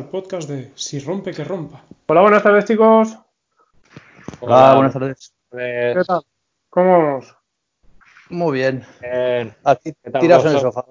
[0.00, 1.82] al podcast de Si rompe que rompa.
[2.06, 3.18] Hola, buenas tardes, chicos.
[4.40, 5.34] Hola, buenas tardes.
[5.50, 6.22] ¿Qué tal?
[6.70, 7.36] ¿Cómo vamos?
[8.30, 8.82] Muy bien.
[9.02, 9.54] Bien.
[9.62, 10.86] Aquí ¿Qué tal tirados en el sofá.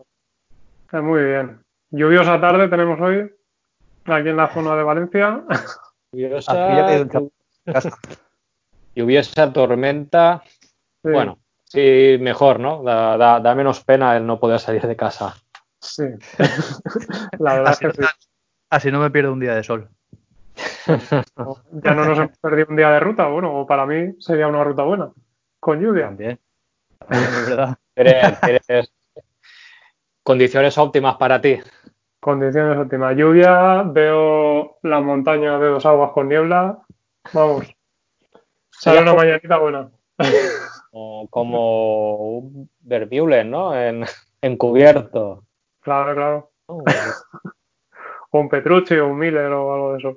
[0.93, 1.59] Eh, muy bien.
[1.89, 3.31] Lluviosa tarde tenemos hoy,
[4.05, 5.43] aquí en la zona de Valencia.
[6.11, 6.53] Lluviosa,
[8.95, 10.43] lluviosa, tormenta.
[10.45, 12.83] Sí, Bueno, sí, mejor, ¿no?
[12.83, 15.35] Da, da- da menos pena el no poder salir de casa.
[15.81, 16.03] Sí.
[17.39, 18.01] La verdad es que sí.
[18.69, 19.89] Así no me pierdo un día de sol.
[21.83, 24.63] Ya no nos hemos perdido un día de ruta, bueno, o para mí sería una
[24.63, 25.11] ruta buena.
[25.59, 26.05] Con lluvia.
[26.07, 26.39] También.
[26.99, 27.77] También, es verdad.
[27.95, 28.93] Tienes, tienes
[30.23, 31.59] condiciones óptimas para ti.
[32.19, 33.15] Condiciones óptimas.
[33.15, 36.79] Lluvia, veo las montañas de dos aguas con niebla.
[37.33, 37.67] Vamos.
[38.71, 39.89] Sale una mañanita buena.
[40.91, 43.79] Como, como un Vermeulen, ¿no?
[43.79, 44.05] En,
[44.41, 45.43] encubierto.
[45.81, 46.51] Claro, claro.
[46.67, 46.75] ¿no?
[46.75, 46.83] O
[48.31, 50.15] un Petrucci o un Miller o algo de eso.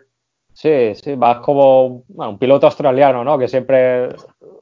[0.53, 3.39] Sí, sí, vas como bueno, un piloto australiano, ¿no?
[3.39, 4.11] Que siempre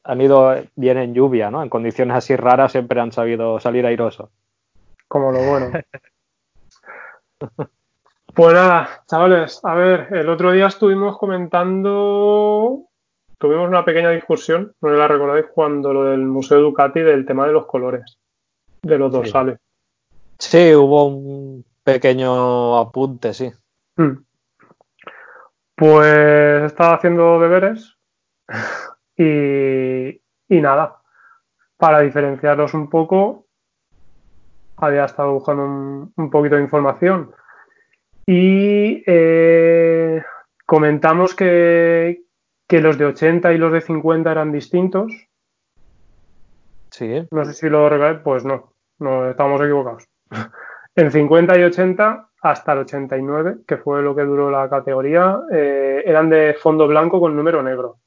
[0.05, 1.63] han ido bien en lluvia, ¿no?
[1.63, 4.31] En condiciones así raras siempre han sabido salir airosos.
[5.09, 5.71] Como lo bueno.
[8.33, 12.85] Pues nada, chavales, a ver, el otro día estuvimos comentando,
[13.39, 17.53] tuvimos una pequeña discusión, no la recordáis, cuando lo del Museo Ducati del tema de
[17.53, 18.19] los colores,
[18.83, 19.59] de los dorsales.
[20.39, 23.53] Sí, hubo un pequeño apunte, sí.
[23.97, 24.25] Mm.
[25.75, 27.97] Pues estaba haciendo deberes
[29.17, 31.01] y, y nada,
[31.77, 33.47] para diferenciarlos un poco,
[34.77, 37.35] había estado buscando un, un poquito de información
[38.27, 40.23] y eh,
[40.67, 42.23] comentamos que,
[42.69, 45.13] que los de 80 y los de 50 eran distintos.
[46.91, 50.05] Sí, No sé si lo recordáis, pues no, no estamos equivocados.
[51.01, 56.03] En 50 y 80 hasta el 89, que fue lo que duró la categoría, eh,
[56.05, 58.01] eran de fondo blanco con número negro.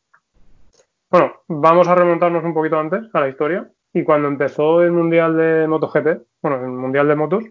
[1.09, 3.67] Bueno, vamos a remontarnos un poquito antes a la historia.
[3.95, 7.45] Y cuando empezó el Mundial de MotoGP, bueno, el Mundial de Motos,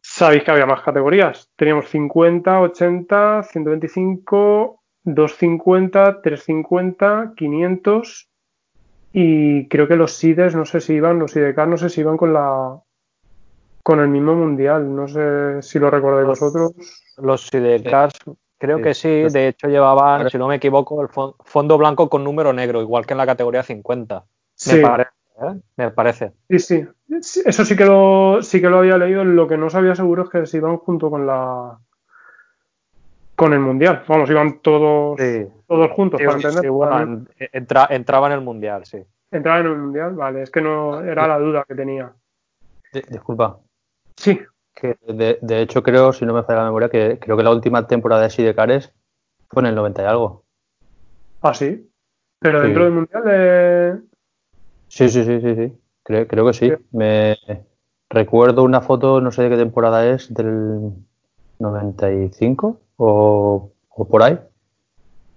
[0.00, 1.50] sabéis que había más categorías.
[1.54, 8.30] Teníamos 50, 80, 125, 250, 350, 500
[9.12, 12.16] y creo que los SIDES, no sé si iban, los SIDECAR, no sé si iban
[12.16, 12.80] con la
[13.82, 16.72] con el mismo mundial, no sé si lo recordáis Los- vosotros.
[17.18, 18.14] los sidecars
[18.58, 18.82] creo Sí.
[18.82, 22.52] que sí, de hecho llevaban, si no me equivoco, el fon- fondo blanco con número
[22.52, 24.24] negro, igual que en la categoría 50.
[24.54, 25.10] Sí, Me parece,
[25.42, 25.60] ¿eh?
[25.76, 26.32] Me parece.
[26.48, 26.88] sí, sí.
[27.44, 30.28] Eso sí que lo sí que lo había leído, lo que no sabía seguro es
[30.30, 31.78] que se iban junto con la
[33.34, 34.04] con el mundial.
[34.06, 36.64] Vamos, iban todos Sí, todos juntos Sí, para sí, entender.
[36.64, 39.02] sí, bueno, entra- entraba en el mundial, sí.
[39.30, 42.12] entrar en el mundial, vale, es que no era la duda que tenía.
[42.92, 43.58] Di- Disculpa.
[44.20, 44.38] Sí,
[44.74, 47.50] Que de, de hecho, creo, si no me falla la memoria, que creo que la
[47.50, 48.92] última temporada de Sidecares
[49.48, 50.44] fue en el 90 y algo.
[51.42, 51.90] ah sí.
[52.38, 52.66] Pero Sí.
[52.66, 53.98] dentro del mundial de
[54.88, 55.72] Sí, sí, sí, sí, sí.
[56.02, 56.68] Creo, creo que sí.
[56.70, 56.76] Sí.
[56.92, 57.36] Me
[58.10, 60.92] recuerdo una foto, no sé de qué temporada es, del
[61.58, 64.38] 95 o, o por ahí.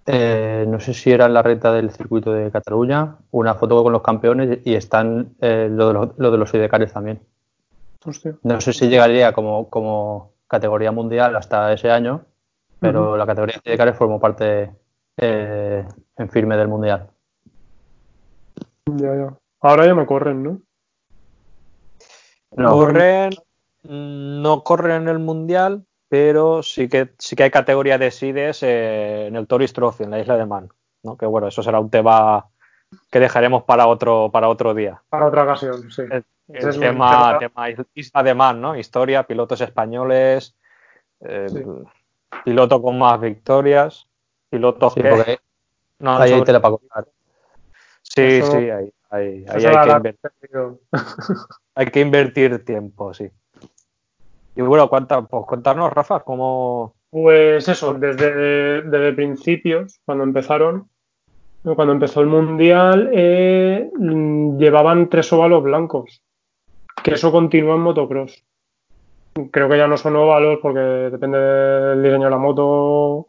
[0.05, 3.94] Eh, no sé si era en la recta del circuito de Cataluña, una foto con
[3.94, 7.21] los campeones y están eh, lo, de los, lo de los sidecares también.
[8.06, 8.36] Hostia.
[8.44, 12.25] No sé si llegaría como, como categoría mundial hasta ese año,
[12.80, 14.72] pero la categoría de formó parte
[15.18, 15.86] eh,
[16.18, 17.09] en firme del mundial.
[18.86, 19.38] Ya, ya.
[19.62, 20.62] Ahora ya no corren, ¿no?
[22.56, 23.31] No, Corren,
[23.84, 29.28] no corren en el mundial, pero sí que sí que hay categoría de SIDES eh,
[29.28, 30.69] en el Tourist Trophy, en la isla de Man,
[31.03, 31.18] ¿no?
[31.18, 32.47] Que bueno, eso será un tema
[33.12, 35.02] que dejaremos para otro, para otro día.
[35.09, 36.02] Para otra ocasión, sí.
[36.04, 38.76] El, el es tema, tema- Isla de ¿no?
[38.78, 40.56] Historia, pilotos españoles,
[41.22, 41.64] eh, Sí.
[42.44, 44.08] piloto con más victorias,
[44.50, 45.40] pilotos sí, que porque
[46.00, 47.08] no ahí hay sobre- tela para cortar.
[48.02, 50.31] Sí, Eso- sí, ahí, ahí- ahí hay, que la- invertir,
[51.75, 53.30] hay que invertir tiempo, sí.
[54.56, 56.94] Y bueno, cuenta, pues contarnos, Rafa, cómo...
[57.10, 60.89] Pues eso, desde, desde principios, cuando empezaron,
[61.63, 66.21] cuando empezó el mundial, eh, mm, llevaban tres óvalos blancos,
[67.04, 68.45] que eso continúa en motocross.
[69.51, 73.27] Creo que ya no son óvalos porque depende del diseño de la moto,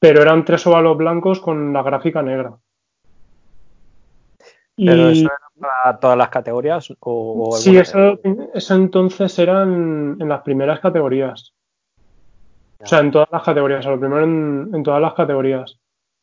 [0.00, 2.56] pero eran tres óvalos blancos con la gráfica negra.
[4.76, 6.90] ¿Pero Y- eso era para todas las categorías?
[7.00, 8.18] O, o Sí, eso,
[8.54, 11.54] eso entonces era en, en las primeras categorías.
[12.82, 15.78] O sea, en todas las categorías, a lo primero en, en todas las categorías.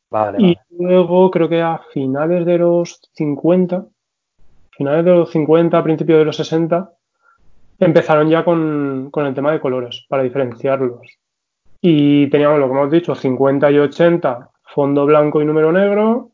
[0.10, 0.60] Vale, Y vale.
[0.80, 3.86] luego creo que a finales de los 50,
[4.72, 6.92] finales de los 50, principios de los 60,
[7.80, 11.02] empezaron ya con, con el tema de colores, para diferenciarlos.
[11.82, 16.32] Y teníamos lo que hemos dicho, 50 y 80, fondo blanco y número negro.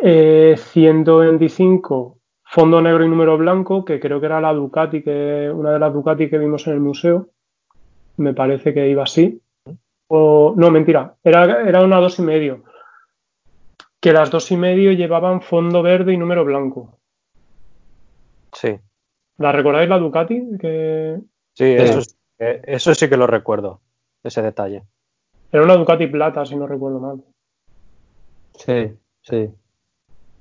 [0.00, 5.72] Eh, 125, fondo negro y número blanco, que creo que era la Ducati, que una
[5.72, 7.28] de las Ducati que vimos en el museo.
[8.16, 9.40] Me parece que iba así.
[10.16, 12.62] O, no, mentira, era, era una dos y medio.
[14.00, 16.98] Que las dos y medio llevaban fondo verde y número blanco.
[18.52, 18.78] Sí.
[19.38, 20.40] ¿La recordáis la Ducati?
[20.60, 21.18] Que
[21.54, 23.80] Sí, eso, sí que- eso sí que lo recuerdo,
[24.22, 24.84] ese detalle.
[25.50, 27.24] era una Ducati plata, si no recuerdo mal.
[28.54, 29.50] Sí, sí.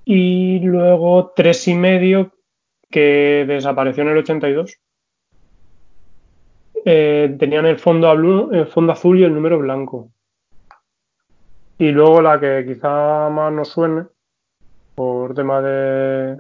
[0.06, 2.32] Y luego tres y medio
[2.92, 4.78] que desapareció en el 82.
[6.86, 10.10] Eh, tenían el fondo, ablu- el fondo azul y el número blanco.
[11.78, 14.06] Y luego la que quizá más nos suene,
[14.96, 16.38] por tema de,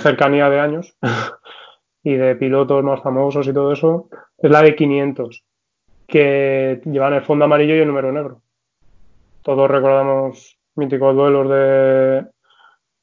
[0.00, 0.96] cercanía de años
[2.02, 4.08] y de pilotos más famosos y todo eso,
[4.38, 5.44] es la de 500,
[6.06, 8.42] que llevan el fondo amarillo y el número negro.
[9.42, 12.26] Todos recordamos míticos duelos de,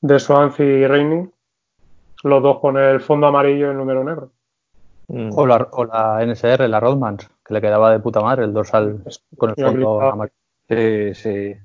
[0.01, 1.31] de y Reining,
[2.24, 4.31] los dos con el fondo amarillo y el número negro.
[5.08, 5.30] Mm.
[5.38, 9.04] O la, o la NSR, la Rodmans, que le quedaba de puta madre el dorsal
[9.38, 10.36] con el fondo amarillo.
[10.70, 11.56] Sí, sí.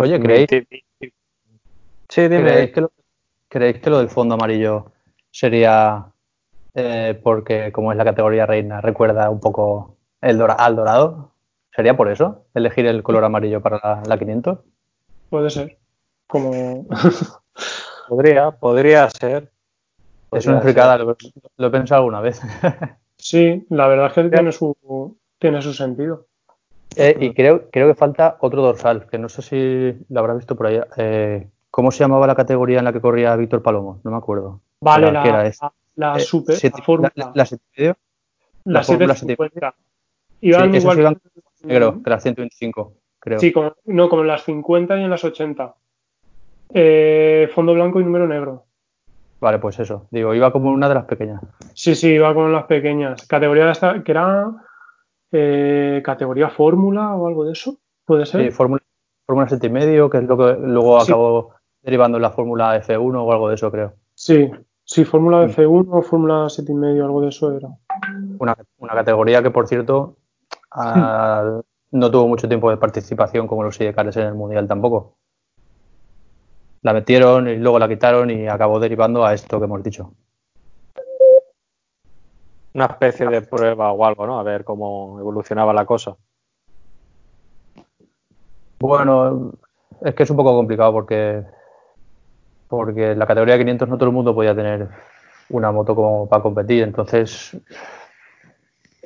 [0.00, 0.48] Oye, ¿creéis,
[2.08, 2.42] Sí, dime.
[2.42, 2.92] ¿creéis que lo,
[3.48, 4.92] creéis que lo del fondo amarillo
[5.30, 6.06] sería
[6.74, 11.32] eh, porque, como es la categoría reina, recuerda un poco el dora- al dorado?
[11.74, 12.46] ¿Sería por eso?
[12.54, 14.58] ¿Elegir el color amarillo para la, la 500?
[15.28, 15.78] Puede ser.
[16.26, 16.86] Como
[18.08, 19.52] Podría, podría ser.
[20.30, 21.16] Es Podría una fricada, lo,
[21.56, 22.40] lo he pensado alguna vez.
[23.16, 26.26] sí, la verdad es que tiene su, tiene su sentido.
[26.96, 30.56] Eh, y creo, creo que falta otro dorsal, que no sé si lo habrás visto
[30.56, 30.80] por ahí.
[30.96, 34.00] Eh, ¿Cómo se llamaba la categoría en la que corría Víctor Palomo?
[34.04, 34.60] No me acuerdo.
[34.80, 37.94] Vale, ¿qué era la, la Eh, super, siete- la fórmula, la- la siete la
[38.64, 39.74] la fórmula 750.
[40.40, 43.38] Iban Sí, igual iban que- Negro, que las 125, creo.
[43.40, 45.74] Sí, como, no, como en las 50 y en las 80.
[46.72, 48.64] Eh, fondo blanco y número negro.
[49.40, 50.06] Vale, pues eso.
[50.10, 51.40] Digo, iba como una de las pequeñas.
[51.74, 53.26] Sí, sí, iba con las pequeñas.
[53.26, 54.50] Categoría de esta, que era
[55.32, 57.76] eh, categoría fórmula o algo de eso.
[58.04, 58.42] ¿Puede ser?
[58.42, 58.82] Sí, Fórmula,
[59.26, 61.12] Fórmula 7 y medio, que es lo que luego Sí.
[61.12, 61.50] acabó
[61.82, 63.92] derivando en la Fórmula F1 o algo de eso, creo.
[64.14, 64.50] Sí,
[64.84, 65.50] sí, fórmula Mm.
[65.50, 67.68] F1 o fórmula 7 y medio, algo de eso era.
[68.38, 70.16] Una, una categoría que, por cierto,
[70.72, 71.60] ah,
[71.90, 75.16] no tuvo mucho tiempo de participación como los sidecars en el Mundial tampoco.
[76.82, 80.12] La metieron y luego la quitaron y acabó derivando a esto que hemos dicho.
[82.74, 84.38] Una especie de prueba o algo, ¿no?
[84.38, 86.16] A ver cómo evolucionaba la cosa.
[88.78, 89.52] Bueno,
[90.02, 91.44] es que es un poco complicado porque
[92.68, 94.88] porque en la categoría 500 no todo el mundo podía tener
[95.48, 97.56] una moto como para competir, entonces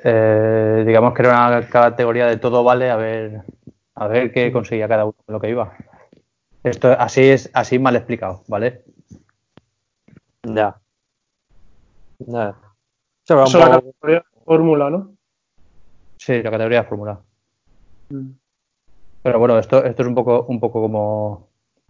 [0.05, 3.43] eh, digamos que era una categoría de todo vale a ver
[3.95, 5.73] a ver qué conseguía cada uno con lo que iba.
[6.65, 8.85] Esto así es así mal explicado, ¿vale?
[10.45, 10.81] Ya.
[12.19, 12.55] Ya.
[13.25, 15.13] Se va un Eso es la categoría fórmula, ¿no?
[16.19, 17.21] Sí, la categoría de fórmula.
[18.11, 18.31] Mm.
[19.23, 21.49] Pero bueno, esto, esto es un poco, un poco como,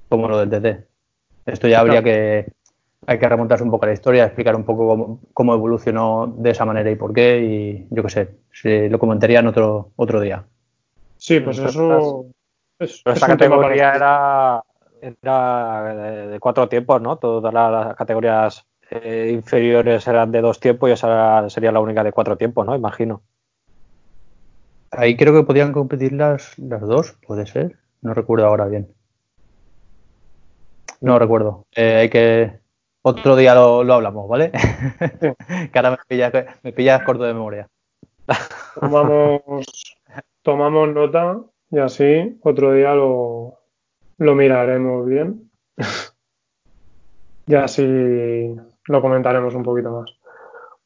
[0.09, 0.87] como lo del TT.
[1.47, 2.53] Esto ya habría que,
[3.07, 6.51] hay que remontarse un poco a la historia, explicar un poco cómo, cómo evolucionó de
[6.51, 10.21] esa manera y por qué, y yo qué sé, si lo comentaría en otro, otro
[10.21, 10.45] día.
[11.17, 12.27] Sí, pues eso.
[12.83, 14.63] Es, Pero es esta categoría era,
[15.01, 17.17] era de, de cuatro tiempos, ¿no?
[17.17, 22.05] Todas las, las categorías eh, inferiores eran de dos tiempos y esa sería la única
[22.05, 22.77] de cuatro tiempos, ¿no?
[22.77, 23.23] Imagino.
[24.91, 28.93] Ahí creo que podían competir las, las dos, puede ser, no recuerdo ahora bien.
[31.01, 31.65] No recuerdo.
[31.75, 32.61] Eh, hay que,
[33.01, 34.53] otro día lo, lo hablamos, ¿vale?
[35.73, 37.69] que ahora me pillas, me pillas corto de memoria.
[38.79, 39.97] Tomamos,
[40.43, 41.39] tomamos nota
[41.73, 43.59] y así otro día lo,
[44.19, 45.51] lo miraremos bien.
[47.47, 48.55] y así
[48.87, 50.15] lo comentaremos un poquito más.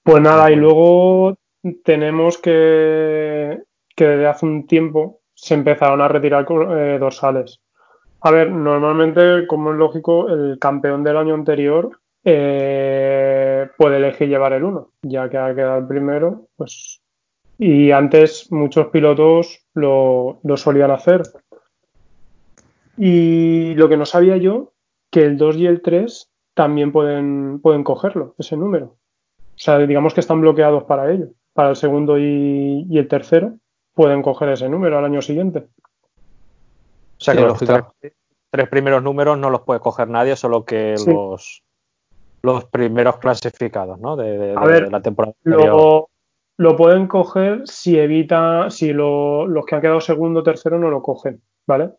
[0.02, 1.36] Pues nada, y luego
[1.84, 3.60] tenemos que,
[3.96, 7.60] que desde hace un tiempo se empezaron a retirar eh, dorsales.
[8.20, 14.52] A ver, normalmente, como es lógico, el campeón del año anterior eh, puede elegir llevar
[14.52, 17.02] el 1, ya que ha quedado el primero, pues
[17.58, 21.22] y antes muchos pilotos lo, lo, solían hacer.
[22.98, 24.72] Y lo que no sabía yo,
[25.10, 28.96] que el 2 y el 3 también pueden, pueden cogerlo, ese número.
[29.38, 31.28] O sea, digamos que están bloqueados para ello.
[31.54, 33.54] Para el segundo y, y el tercero
[33.94, 35.68] pueden coger ese número al año siguiente.
[37.18, 37.82] O sea sí, que los tres,
[38.50, 41.10] tres, primeros números no los puede coger nadie, solo que sí.
[41.10, 41.62] los,
[42.42, 44.16] los primeros clasificados, ¿no?
[44.16, 46.10] De, de, A ver, de la temporada lo,
[46.58, 50.90] lo pueden coger si evita, si lo- los que han quedado segundo o tercero no
[50.90, 51.90] lo cogen, ¿vale?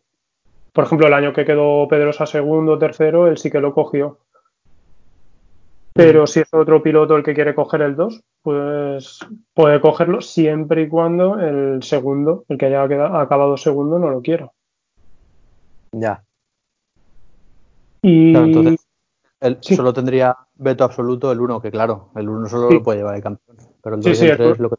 [0.72, 4.18] Por ejemplo, el año que quedó Pedrosa segundo o tercero, él sí que lo cogió.
[5.94, 9.18] Pero si es otro piloto el que quiere coger el 2, pues
[9.54, 14.22] puede cogerlo siempre y cuando el segundo, el que haya quedado- acabado segundo, no lo
[14.22, 14.50] quiera.
[15.92, 16.22] Ya.
[18.02, 18.84] Y Claro, entonces,
[19.60, 19.76] Sí.
[19.76, 22.74] Solo tendría veto absoluto el 1, que claro, el 1 solo Sí.
[22.74, 23.56] lo puede llevar el campeón.
[23.88, 24.76] Pero el Sí, 2 sí, y el el 3 lo que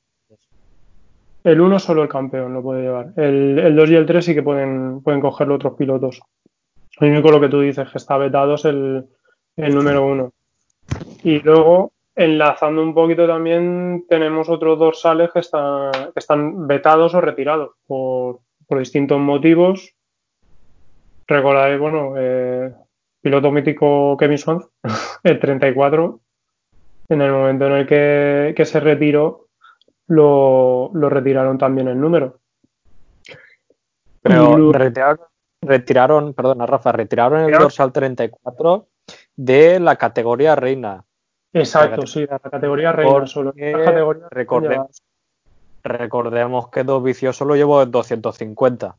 [1.44, 3.14] el 1 solo el campeón lo puede llevar.
[3.16, 6.22] El, el 2 y el 3 sí que pueden, pueden cogerlo otros pilotos.
[7.00, 9.06] Lo único lo que tú dices, que está vetado es el,
[9.56, 10.32] el número 1.
[11.24, 17.22] Y luego, enlazando un poquito también, tenemos otros dorsales que están, que están vetados o
[17.22, 19.96] retirados por, por distintos motivos.
[21.26, 22.74] Recordáis, bueno, eh,
[23.22, 24.68] piloto mítico Kevin Swans,
[25.24, 26.20] el 34,
[27.10, 29.48] en el momento en el que, que se retiró,
[30.08, 32.40] lo, lo retiraron también el número.
[34.22, 35.26] Pero retiraron,
[35.62, 38.88] retiraron, perdona Rafa, retiraron el dorsal 34
[39.36, 41.04] de la categoría reina.
[41.54, 43.54] Exacto, La sí, la categoría reina Porque solo.
[43.56, 45.02] Esta categoría recordemos,
[45.84, 48.96] recordemos que Dos Vicioso lo llevó en 250,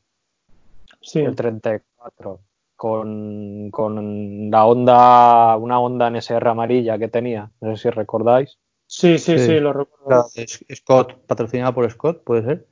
[1.03, 2.41] Sí, el 34,
[2.81, 8.57] con, con la onda, una onda NSR amarilla que tenía, no sé si recordáis.
[8.87, 9.45] sí, sí, Sí.
[9.45, 10.29] sí, lo recuerdo.
[10.75, 12.67] Scott, patrocinada por Scott, puede ser.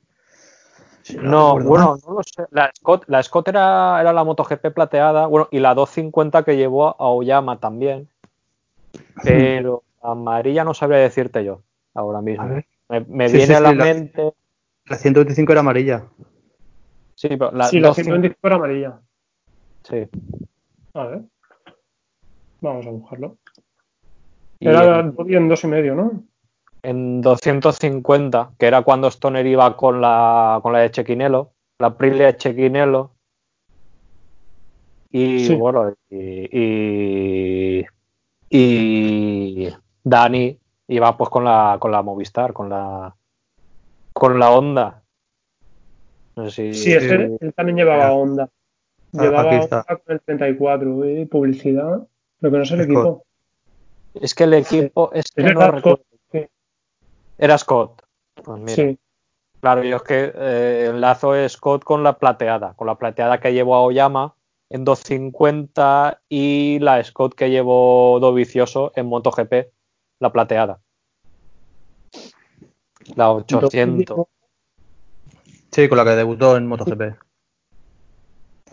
[1.21, 2.01] No, bueno, mal.
[2.07, 2.47] no lo sé.
[2.53, 6.89] La Scott, la Scott era, era la MotoGP plateada, bueno, y la 250 que llevó
[6.89, 8.09] a Oyama también.
[9.23, 11.61] Pero amarilla no sabría decirte yo
[11.93, 12.63] ahora mismo.
[12.89, 14.33] Me, me Sí, viene sí, a la mente.
[14.87, 16.05] La 125 era amarilla.
[17.15, 19.01] Sí, pero la, sí, la 250 125 era amarilla.
[19.89, 20.09] Sí.
[20.95, 21.23] A ver.
[22.61, 23.37] Vamos a buscarlo.
[24.61, 26.25] Era en, en dos y medio, ¿no?
[26.83, 32.27] en 250, que era cuando Stoner iba con la, con la de Chequinelo, la Aprilia
[32.27, 33.11] de Chequinelo.
[35.11, 35.55] Y Sí.
[35.55, 36.49] bueno, y,
[37.81, 37.87] y,
[38.51, 39.69] y
[40.05, 43.15] Dani iba pues con la, con la Movistar, con la,
[44.13, 45.03] con la Honda.
[46.37, 46.75] No sé si.
[46.75, 48.13] Sí, ese, él también llevaba.
[48.13, 48.49] Honda.
[49.17, 49.77] Ah, Llevaba aquí está.
[49.89, 51.27] Honda con el 34, ¿eh?
[51.31, 52.07] publicidad.
[52.41, 52.85] Lo que no es el Scott.
[52.85, 53.25] equipo.
[54.15, 56.03] Es que el equipo es que no recuerdo.
[56.33, 56.47] sí.
[57.39, 58.03] Era Scott.
[58.43, 58.75] Pues mira.
[58.75, 58.99] Sí,
[59.61, 63.75] Claro, yo es que eh, enlazo Scott con la plateada, con la plateada que llevó
[63.75, 64.35] a Oyama
[64.71, 69.69] en 250 y la Scott que llevó Dovicioso en MotoGP,
[70.21, 70.79] la plateada.
[73.17, 74.27] La 800,
[75.73, 77.17] Sí, con la que debutó en MotoGP.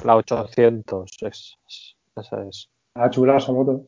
[0.03, 2.69] La 800 es, es- esa es.
[2.95, 3.87] la chula esa moto.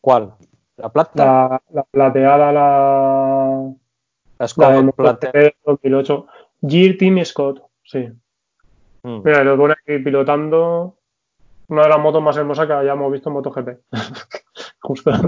[0.00, 0.34] ¿Cuál?
[0.76, 1.24] ¿La plata?
[1.24, 3.72] La, la plateada, la,
[4.38, 6.26] La, Scott la de plate- MotoGP 2008.
[6.62, 8.08] Gear Team Scott, sí.
[9.02, 9.22] Mm.
[9.24, 10.98] Mira, lo pone aquí pilotando
[11.68, 13.68] una de las motos más hermosas que hayamos visto en MotoGP.
[14.82, 15.10] Justo.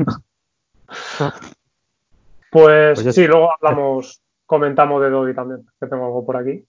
[2.50, 6.64] Pues, Pues sí, luego hablamos, comentamos de Doggy también, que tengo algo por aquí.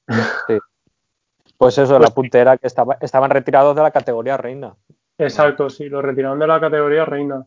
[1.57, 2.13] Pues eso, Pues la sí.
[2.13, 4.75] puntera que estaba, estaban retirados de la categoría reina.
[5.17, 7.45] Exacto, sí, lo retiraron de la categoría reina.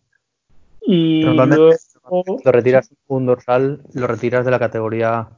[0.80, 1.76] Y Normalmente
[2.10, 5.28] luego, Lo retiras un dorsal, lo retiras de la categoría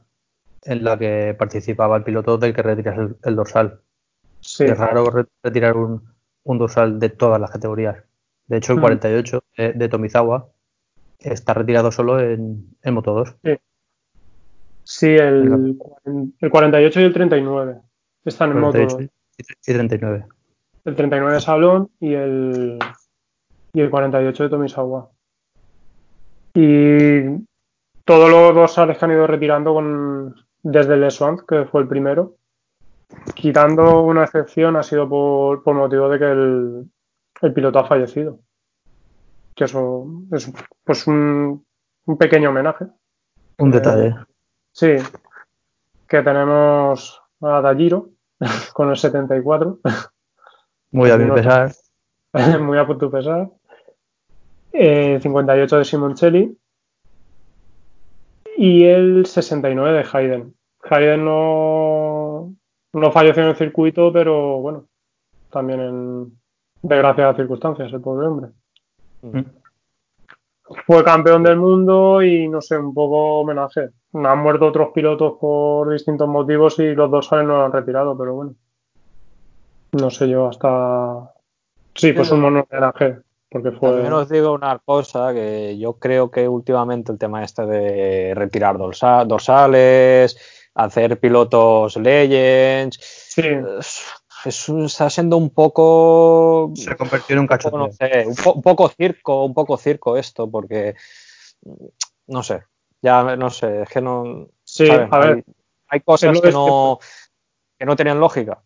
[0.63, 3.81] en la que participaba el piloto del que retiras el, el dorsal.
[4.39, 6.03] sí, Es raro re- retirar un,
[6.43, 7.97] un dorsal de todas las categorías.
[8.47, 8.81] De hecho, el Mm.
[8.81, 10.49] 48 de, de Tomizawa
[11.19, 13.35] está retirado solo en, en Moto 2.
[14.83, 15.77] sí, el,
[16.39, 17.81] el 48 y el 39
[18.29, 18.77] están en moto.
[18.77, 20.25] 48 y 39.
[20.85, 22.79] El 39 de Salón y el,
[23.73, 25.09] y el 48 de Tomisawa.
[26.53, 27.21] Y
[28.05, 32.35] todos los dorsales que han ido retirando con, desde el Swamp, que fue el primero,
[33.35, 36.91] quitando una excepción, ha sido por, por motivo de que el,
[37.41, 38.39] el piloto ha fallecido.
[39.55, 40.51] Que eso es
[40.83, 41.65] pues un,
[42.05, 42.85] un pequeño homenaje.
[43.59, 44.15] Un Eh, detalle.
[44.71, 44.95] Sí,
[46.07, 48.09] que tenemos a Dajiro
[48.73, 49.79] con el 74.
[50.91, 51.71] Muy a mi pesar.
[52.59, 53.49] muy a punto pesar.
[54.73, 56.57] Eh, 58 de Simoncelli.
[58.57, 60.55] Y el 69 de Hayden.
[60.89, 62.53] Hayden no,
[62.93, 64.87] no falleció en el circuito, pero bueno,
[65.49, 66.41] también en
[66.81, 68.49] desgraciadas circunstancias, el pobre hombre.
[69.21, 69.41] Mm.
[70.85, 73.89] Fue campeón del mundo y no sé, un poco homenaje.
[74.13, 78.17] Han muerto otros pilotos por distintos motivos y los dos salen no lo han retirado,
[78.17, 78.55] pero bueno.
[79.93, 81.33] No sé yo, hasta.
[81.95, 83.19] Sí, pues un homenaje.
[83.49, 83.89] Porque fue.
[83.89, 88.77] También os digo una cosa, que yo creo que últimamente el tema este de retirar
[88.77, 90.37] dorsa- dorsales,
[90.75, 93.43] hacer pilotos Legends, Sí,
[94.45, 96.71] es un- está siendo un poco...
[96.75, 100.15] Se convirtió en un poco, no sé, un, po- un poco circo, un poco circo
[100.15, 100.95] esto, porque
[102.27, 102.63] no sé,
[103.01, 104.47] ya no sé, es que no.
[104.63, 105.09] sí, ¿sabes?
[105.11, 105.29] a ver.
[105.37, 105.43] Hay,
[105.89, 106.99] hay cosas que no,
[107.77, 108.61] que no tenían lógica,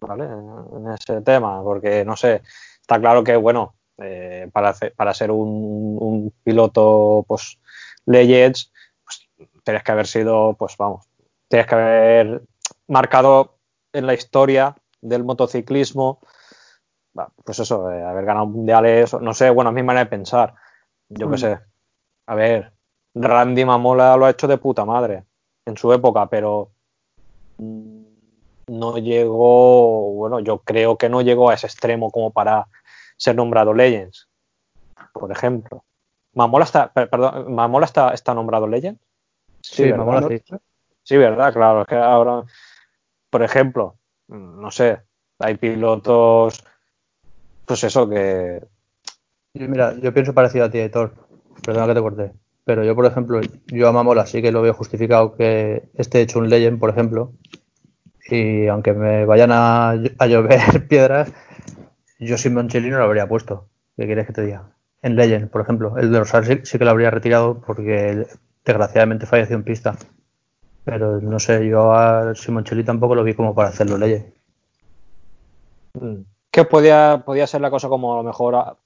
[0.00, 0.24] ¿vale?
[0.24, 2.42] En ese tema, porque no sé,
[2.80, 7.58] está claro que, bueno, eh, para, hacer- para ser un, un piloto, pues,
[8.04, 8.72] Legends,
[9.04, 9.28] pues,
[9.64, 11.06] tienes que haber sido, pues, vamos,
[11.48, 12.42] tienes que haber
[12.88, 13.58] marcado
[13.92, 16.20] en la historia del motociclismo,
[17.44, 20.54] pues eso, eh, haber ganado mundiales, no sé, bueno, es mi manera de pensar,
[21.08, 21.38] yo qué Mm.
[21.38, 21.58] sé,
[22.26, 22.72] a ver,
[23.18, 25.24] Randy Mamola lo ha hecho de puta madre
[25.64, 26.70] en su época, pero
[27.58, 32.68] no llegó, bueno, yo creo que no llegó a ese extremo como para
[33.16, 34.28] ser nombrado Legends,
[35.12, 35.84] por ejemplo.
[36.34, 39.00] Mamola está, per- perdón, Mamola está, está nombrado Legends.
[39.62, 39.98] Sí, ¿verdad?
[39.98, 40.28] Mamola ¿No?
[40.28, 40.42] sí.
[41.02, 41.82] Sí, verdad, claro.
[41.82, 42.42] Es que ahora,
[43.30, 43.96] por ejemplo,
[44.28, 45.00] no sé,
[45.38, 46.62] hay pilotos,
[47.64, 48.60] pues eso, que
[49.54, 51.14] Yo, Mira, yo pienso parecido a ti, Editor.
[51.64, 52.32] Perdona que te corté.
[52.66, 56.40] Pero yo, por ejemplo, yo a Mamola sí que lo veo justificado que esté hecho
[56.40, 57.30] un Legend, por ejemplo.
[58.28, 59.94] Y aunque me vayan a,
[60.28, 61.32] llover piedras,
[62.18, 63.68] yo sin Moncheli no lo habría puesto.
[63.96, 64.72] ¿Qué quieres que te diga?
[65.00, 65.96] En Legend, por ejemplo.
[65.96, 68.26] El de Rosal sí, sí que lo habría retirado porque
[68.64, 69.96] desgraciadamente falleció en pista.
[70.82, 74.34] Pero no sé, yo a Simoncelli tampoco lo vi como para hacerlo Legend.
[76.00, 76.22] Mm.
[76.50, 78.76] que podía, podía ser la cosa como a lo mejor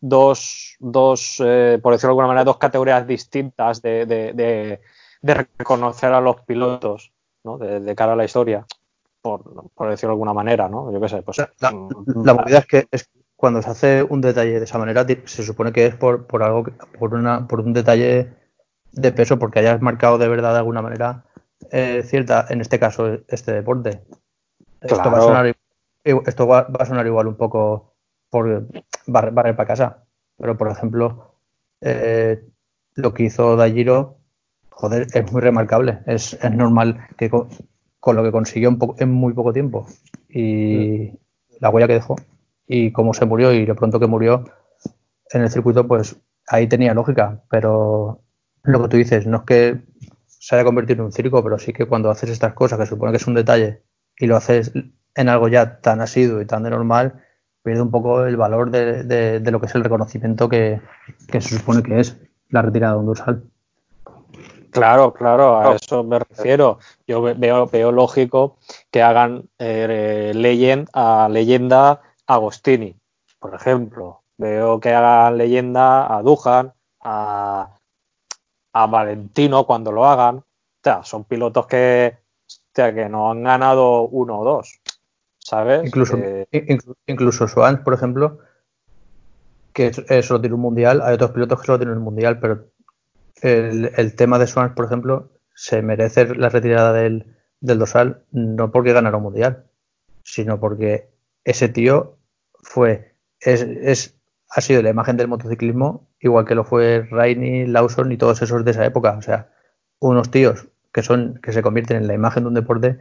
[0.00, 4.80] dos, dos eh, por decirlo de alguna manera, dos categorías distintas de, de- de-
[5.22, 7.12] de reconocer a los pilotos,
[7.44, 7.56] ¿no?
[7.56, 8.66] De, cara a la historia,
[9.22, 10.92] por, por decirlo de alguna manera, ¿no?
[10.92, 11.38] Yo qué sé, pues...
[11.60, 15.06] La, mm, la movida es que es cuando se hace un detalle de esa manera,
[15.24, 16.64] se supone que es por, por algo,
[16.98, 18.32] por una, por un detalle
[18.92, 21.24] de peso, porque hayas marcado de verdad de alguna manera
[21.70, 24.02] eh, cierta, en este caso, este deporte.
[24.82, 25.56] Esto va a sonar,
[26.04, 27.93] esto va, va a sonar igual un poco
[28.34, 28.66] por
[29.06, 30.04] barrer, barrer para casa.
[30.36, 31.36] Pero por ejemplo,
[31.80, 32.42] eh,
[32.96, 34.16] lo que hizo Dajiro,
[34.70, 36.00] joder, es muy remarcable.
[36.06, 37.48] Es, es normal que con,
[38.00, 39.86] con lo que consiguió en, muy poco tiempo
[40.28, 41.12] y
[41.60, 42.16] la huella que dejó
[42.66, 44.42] y cómo se murió y lo pronto que murió
[45.30, 46.16] en el circuito, pues
[46.48, 47.44] ahí tenía lógica.
[47.48, 48.20] Pero
[48.64, 49.80] lo que tú dices, no es que
[50.26, 53.12] se haya convertido en un circo, pero sí que cuando haces estas cosas, que supone
[53.12, 53.84] que es un detalle,
[54.18, 54.72] y lo haces
[55.14, 57.22] en algo ya tan asiduo y tan de normal,
[57.64, 60.80] pierde un poco el valor de, lo que es el reconocimiento que,
[61.32, 63.42] se supone que es la retirada de un dorsal.
[64.70, 66.78] Claro, claro, a eso me refiero.
[67.06, 68.58] Yo ve- veo, lógico
[68.90, 72.94] que hagan eh, a leyenda Agostini,
[73.38, 74.20] por ejemplo.
[74.36, 77.70] Veo que hagan leyenda a Dujan, a,
[78.72, 80.38] a Valentino cuando lo hagan.
[80.38, 80.44] O
[80.82, 84.80] sea, son pilotos que, hostia, que no han ganado uno o dos,
[85.44, 85.86] ¿sabes?
[85.86, 86.16] Incluso,
[86.50, 88.38] inclu- incluso Swans, por ejemplo,
[89.72, 92.38] que es- eh, solo tiene un mundial, hay otros pilotos que solo tienen un mundial,
[92.40, 92.66] pero
[93.42, 98.70] el, el tema de Swans, por ejemplo, se merece la retirada del, del dorsal no
[98.72, 99.66] porque ganara un mundial,
[100.22, 101.10] sino porque
[101.44, 102.16] ese tío
[102.62, 104.18] fue, es, es-
[104.56, 108.64] ha sido la imagen del motociclismo, igual que lo fue Rainey, Lawson y todos esos
[108.64, 109.16] de esa época.
[109.18, 109.50] O sea,
[109.98, 112.98] unos tíos que son, que se convierten en la imagen de un deporte,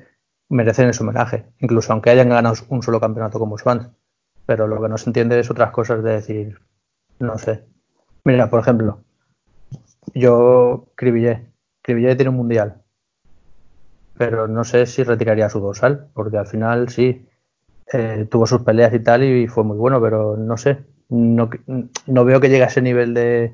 [0.49, 3.89] merecen ese homenaje, incluso aunque hayan ganado un solo campeonato como Swans.
[4.45, 6.59] Pero lo que no se entiende es otras cosas de decir,
[7.19, 7.63] no sé.
[8.25, 8.99] Mira, por ejemplo,
[10.13, 11.47] yo Cribillé,
[11.81, 12.81] Cribillé tiene un mundial,
[14.17, 17.25] pero no sé si retiraría su dorsal, porque al final sí,
[17.91, 21.49] eh, tuvo sus peleas y tal y fue muy bueno, pero no sé, no,
[22.07, 23.53] no veo que llegue a ese nivel de,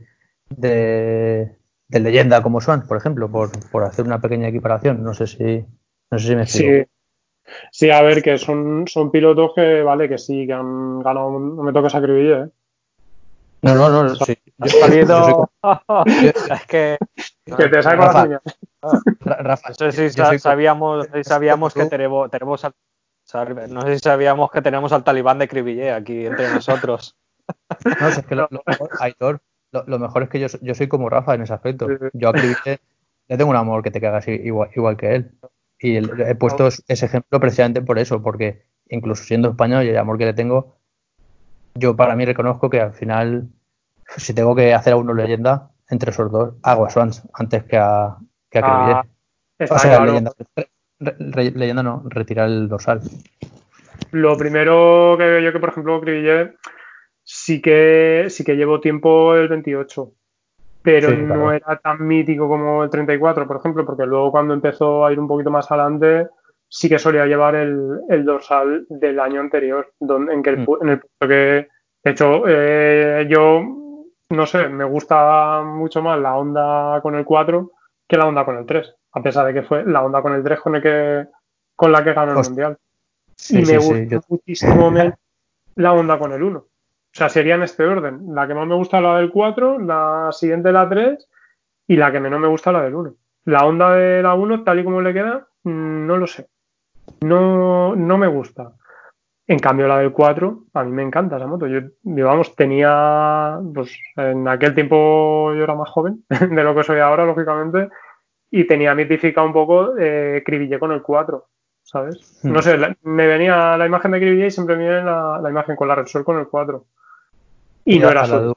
[0.49, 1.55] de,
[1.89, 5.03] leyenda como Swans, por ejemplo, por, por hacer una pequeña equiparación.
[5.03, 5.65] No sé si,
[6.11, 6.71] no sé si me explico.
[7.45, 11.31] Sí, sí, a ver, que son, son pilotos que, vale, que sí, que han ganado,
[11.39, 12.47] no me toques a Cribillé, ¿eh?
[13.61, 14.37] No, no, no, sí.
[14.67, 15.49] salido.
[16.05, 16.97] es que.
[17.57, 18.23] Que te saco las Rafa.
[18.27, 18.41] uñas.
[19.21, 22.75] Rafa, No sé si yo sa- soy- sabíamos, si sabíamos que tenemos, tenemos al-
[23.69, 27.15] no sé si sabíamos que tenemos al talibán de Cribillé aquí entre nosotros.
[27.99, 29.41] No, es que lo, lo mejor, Aitor,
[29.71, 31.87] lo, lo mejor es que yo, yo soy como Rafa en ese aspecto.
[32.13, 32.79] Yo a Cribillé
[33.27, 35.31] le tengo un amor que te cagas igual, igual que él.
[35.79, 39.97] Y el- he puesto ese ejemplo precisamente por eso, porque incluso siendo español y el
[39.97, 40.77] amor que le tengo,
[41.75, 43.47] yo para mí reconozco que al final,
[44.17, 47.77] si tengo que hacer a uno leyenda, entre esos dos, hago a Swans antes que
[47.77, 48.17] a,
[48.49, 48.91] que a Cribillé.
[48.93, 49.05] Ah,
[49.57, 50.05] está o sea, claro.
[50.05, 50.69] leyenda, re-
[51.19, 53.01] re- leyenda no, retirar el dorsal.
[54.11, 56.55] Lo primero que veo yo que, por ejemplo, Cribillé,
[57.23, 60.13] sí que, sí que llevo tiempo el 28,
[60.81, 61.51] pero Sí, no claro.
[61.53, 65.27] era tan mítico como el 34, por ejemplo, porque luego cuando empezó a ir un
[65.27, 66.27] poquito más adelante,
[66.67, 70.67] sí que solía llevar el, el dorsal del año anterior, donde, en, que el, Mm.
[70.81, 71.67] en el punto que,
[72.03, 73.61] de hecho, eh, yo,
[74.29, 77.71] no sé, me gusta mucho más la onda con el 4
[78.07, 80.43] que la onda con el 3, a pesar de que fue la onda con el
[80.43, 81.25] 3 con, el que,
[81.75, 82.49] con la que ganó el Hostia.
[82.69, 82.77] Mundial.
[83.35, 85.13] Sí, y me sí, gusta yo- muchísimo menos
[85.75, 86.65] la onda con el 1.
[87.19, 88.33] O sea, sería en este orden.
[88.33, 91.27] La que más me gusta la del 4, la siguiente la 3
[91.85, 93.13] y la que menos me gusta la del 1.
[93.43, 96.47] La onda de la 1, tal y como le queda, mm, no lo sé.
[97.19, 98.71] No, no me gusta.
[99.47, 101.67] En cambio, la del 4, a mí me encanta esa moto.
[101.67, 106.99] Yo, vamos, tenía, pues en aquel tiempo yo era más joven de lo que soy
[106.99, 107.89] ahora, lógicamente,
[108.49, 111.47] y tenía mitificado un poco eh, Cribillé con el 4,
[111.83, 112.39] ¿sabes?
[112.43, 112.53] Hmm.
[112.53, 115.49] No sé, la- me venía la imagen de Cribillé y siempre me viene la, la
[115.49, 116.85] imagen con la Repsol con el 4.
[117.85, 118.55] Y Y no era du-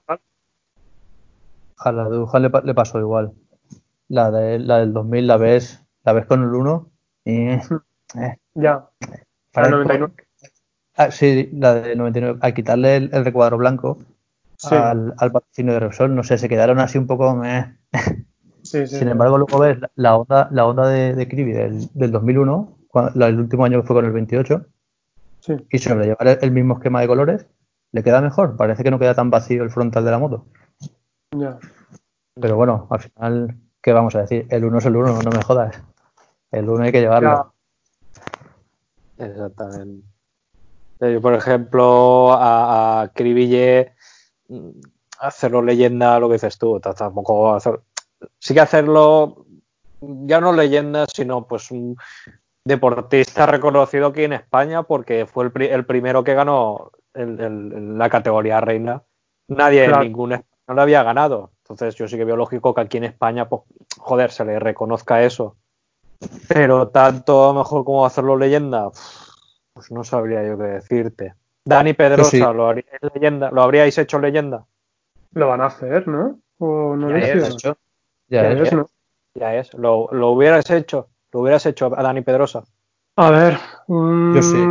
[1.79, 3.33] A la de Wuhan le, pa- le pasó igual.
[4.09, 6.91] La, de, la del 2000 la ves, la ves con el 1
[7.25, 7.49] y...
[8.21, 8.89] eh, Ya,
[9.53, 10.13] para- la 99.
[10.97, 12.39] Ah, sí, la de 99.
[12.43, 13.99] Al quitarle el, el recuadro blanco
[14.59, 17.35] Sí, al, al patrocinio de Repsol, no sé, se quedaron así un poco...
[17.35, 17.79] meh.
[18.63, 18.99] sí, sí.
[18.99, 23.11] Sin embargo, luego ves la, onda, la onda de, de Krivi del, del 2001, cua-
[23.17, 24.65] la- el último año que fue con el 28,
[25.41, 25.55] sí.
[25.69, 27.47] y sobre llevar el, el mismo esquema de colores,
[27.93, 28.57] le queda mejor.
[28.57, 30.47] Parece que no queda tan vacío el frontal de la moto.
[31.37, 31.59] Ya.
[32.41, 34.47] Pero bueno, al final, ¿qué vamos a decir?
[34.51, 35.81] El 1 es el 1, no me jodas.
[36.51, 37.53] El 1 hay que llevarlo.
[39.19, 40.07] Exactamente.
[41.01, 43.93] Eh, Yo, por ejemplo, a, a Cribillé,
[44.49, 44.71] mm,
[45.21, 47.81] hacerlo leyenda, lo que dices tú, tampoco hacer.
[48.39, 49.47] Sí que hacerlo,
[50.01, 51.97] ya no leyenda, sino pues un
[52.65, 57.73] deportista reconocido aquí en España, porque fue el, pri- el primero que ganó el- el-
[57.73, 59.03] el- la categoría reina.
[59.49, 60.03] Nadie Claro.
[60.03, 61.51] en ningún español lo había ganado.
[61.63, 63.63] Entonces, yo sí que veo lógico que aquí en España, pues,
[63.99, 65.57] joder, se le reconozca eso.
[66.49, 68.91] Pero tanto a lo mejor como hacerlo leyenda,
[69.73, 71.35] pues no sabría yo qué decirte.
[71.65, 72.39] Dani Pedrosa, sí.
[72.41, 73.51] ¿lo, haríais leyenda?
[73.51, 74.65] ¿lo habríais hecho leyenda?
[75.33, 76.39] Lo van a hacer, ¿no?
[76.59, 77.77] ¿O no Ya lo es, hecho,
[78.29, 78.73] ya Ya es.
[78.73, 78.89] ¿no?
[79.35, 79.73] Ya es.
[79.75, 81.09] ¿Lo, lo hubieras hecho?
[81.33, 82.65] ¿Lo hubieras hecho a Dani Pedrosa?
[83.17, 84.65] A ver, Yo sí.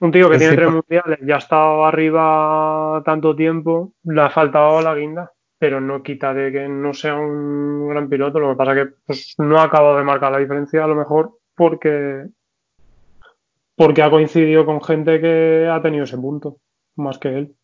[0.00, 4.80] Un tío que tiene tres mundiales, ya ha estado arriba tanto tiempo, le ha faltado
[4.80, 8.38] la guinda, pero no quita de que no sea un gran piloto.
[8.38, 11.38] Lo que pasa que pues, no ha acabado de marcar la diferencia, a lo mejor
[11.56, 12.26] porque,
[13.76, 16.58] porque ha coincidido con gente que ha tenido ese punto,
[16.96, 17.54] más que él.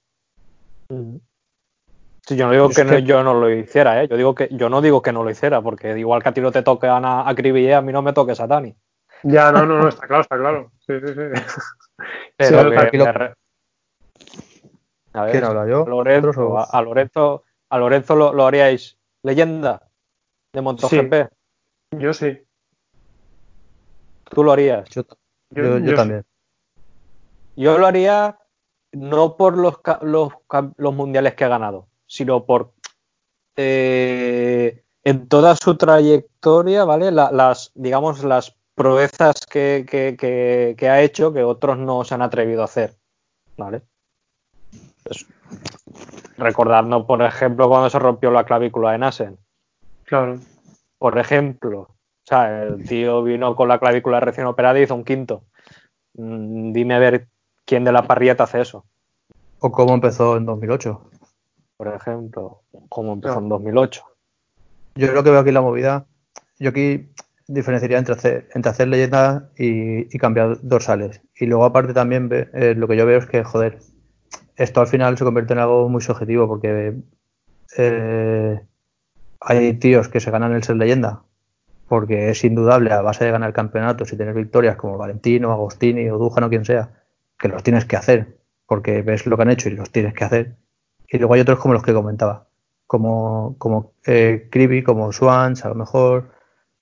[2.27, 4.09] Sí, yo no digo Es que, no- yo no lo hiciera, ¿eh?
[4.09, 6.41] Yo, digo que, yo no digo que no lo hiciera, porque igual que a ti
[6.41, 8.75] no te tocan a, a Cribillé, a mí no me toques a Dani.
[9.25, 10.73] Ya, no, no, no, está claro, está claro.
[10.87, 11.21] Sí, sí, sí.
[12.37, 13.05] Pero pero que tranquilo.
[13.07, 13.35] me re-
[15.13, 15.85] A ver, ¿Quién habla yo?
[15.87, 19.89] Lorenzo, ¿Vosotros o- a, a Lorenzo, a Lorenzo lo, lo haríais leyenda
[20.53, 21.29] de MotoGP.
[21.93, 22.39] Yo sí.
[24.31, 24.89] Tú lo harías.
[24.91, 25.03] Yo,
[25.51, 25.97] Yo- yo- yo yo sí.
[25.97, 26.25] también.
[27.57, 28.39] Yo lo haría
[28.93, 30.33] no por los, los,
[30.77, 32.73] los mundiales que ha ganado, sino por
[33.57, 37.13] eh, en toda su trayectoria, ¿vale?
[37.13, 42.15] La- las, digamos, las proezas que, que- que- que ha hecho que otros no se
[42.15, 42.95] han atrevido a hacer,
[43.57, 43.83] ¿vale?
[45.05, 45.27] Pues,
[46.37, 49.39] recordando, por ejemplo, cuando se rompió la clavícula de Nassen,
[50.05, 50.39] Claro.
[50.99, 51.81] por ejemplo.
[51.81, 55.45] O sea, el tío vino con la clavícula recién operada y hizo un quinto.
[56.15, 57.29] Mm, dime a ver
[57.67, 58.85] quién de la parrilla te hace eso.
[59.61, 61.01] O cómo empezó en 2008.
[61.77, 63.43] por ejemplo, como empezó Claro.
[63.45, 64.05] en 2008.
[64.95, 66.07] Yo lo que veo aquí la movida,
[66.61, 67.11] yo aquí
[67.47, 71.21] diferenciaría entre hacer, entre hacer leyenda y, y cambiar dorsales.
[71.37, 73.79] Y luego aparte también eh, lo que yo veo es que, joder,
[74.57, 76.95] esto al final se convierte en algo muy subjetivo porque
[77.77, 78.61] eh,
[79.41, 81.23] hay tíos que se ganan el ser leyenda
[81.89, 86.19] porque es indudable a base de ganar campeonatos y tener victorias como Valentino, Agostini o
[86.19, 86.91] Dujan quien sea,
[87.39, 90.25] que los tienes que hacer porque ves lo que han hecho y los tienes que
[90.25, 90.57] hacer.
[91.09, 92.49] Y luego hay otros como los que comentaba,
[92.87, 96.33] como, como eh, Kribi, como Swans, a lo mejor,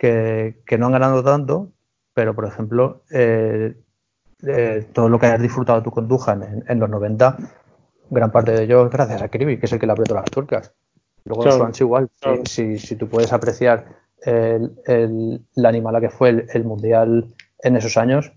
[0.02, 1.68] que, que no han ganado tanto,
[2.12, 3.76] pero por ejemplo, eh,
[4.44, 7.38] eh, todo lo que has disfrutado tú con Dujan en, en los 90,
[8.10, 10.24] gran parte de ello es gracias a Kribi, que es el que le apretó las
[10.24, 10.72] turcas.
[11.24, 12.42] Luego Claro, Swans igual, si- claro.
[12.46, 13.86] si, si tú puedes apreciar
[14.22, 18.32] el, el, la animala que fue el, el mundial en esos años,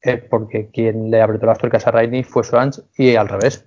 [0.00, 3.66] es porque quien le apretó las tuercas a Rainy fue Swans y al revés.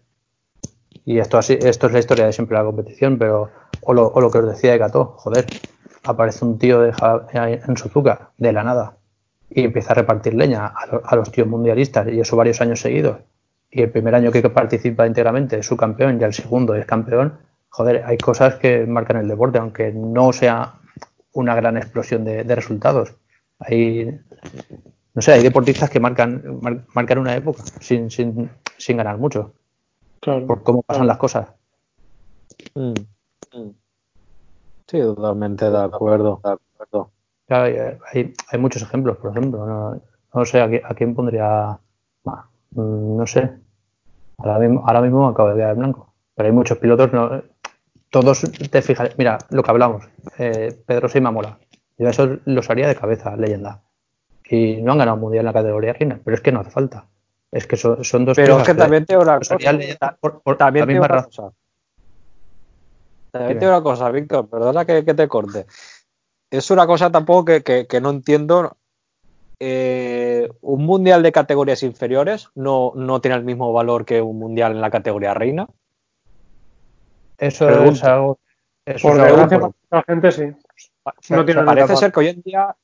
[1.04, 3.50] Y esto, así, esto es la historia de siempre de la competición, pero
[3.82, 5.46] o lo, o lo que os decía de Gato, joder,
[6.06, 8.98] aparece un tío de Ja- en Suzuka de la nada
[9.50, 12.80] y empieza a repartir leña a, lo- a los tíos mundialistas y eso varios años
[12.80, 13.18] seguidos
[13.72, 17.38] y el primer año que participa íntegramente es su campeón y el segundo es campeón,
[17.70, 20.76] joder, hay cosas que marcan el deporte, aunque no sea
[21.34, 23.16] una gran explosión de, resultados.
[23.60, 24.18] Hay,
[25.14, 26.60] no sé, hay deportistas que marcan,
[26.94, 29.54] marcan una época sin, sin, sin ganar mucho.
[30.48, 31.48] Por cómo pasan las cosas.
[32.76, 32.94] Mm.
[33.54, 33.72] Mm.
[34.88, 36.42] Sí, totalmente de acuerdo.
[36.44, 37.12] De acuerdo.
[37.50, 40.00] hay, hay, muchos ejemplos, por ejemplo.
[40.34, 41.80] No, sé a, quién pondría.
[42.72, 43.52] Mm, no sé.
[44.38, 46.14] Ahora mismo, ahora mismo acabo de quedar blanco.
[46.36, 47.12] Pero hay muchos pilotos.
[47.14, 47.42] No,
[48.10, 49.18] todos te fijas.
[49.18, 50.08] Mira, lo que hablamos.
[50.38, 51.58] Eh, Pedro Seima mola.
[51.98, 53.82] Yo eso los haría de cabeza, leyenda.
[54.48, 57.08] Y no han ganado mundial en la categoría reina, pero es que no hace falta.
[57.52, 59.58] Es que son, son dos Pero es que también te una cosa.
[60.58, 61.52] también te una cosa.
[63.38, 65.66] También te una cosa, Víctor, perdona que, te corte.
[66.50, 68.78] Es una cosa tampoco que, no entiendo.
[69.60, 74.72] Eh, un mundial de categorías inferiores no, no tiene el mismo valor que un mundial
[74.72, 75.68] en la categoría reina.
[77.38, 78.40] Eso es algo.
[79.02, 80.44] por desgracia, la gente sí.
[81.66, 82.76] parece ser que hoy en día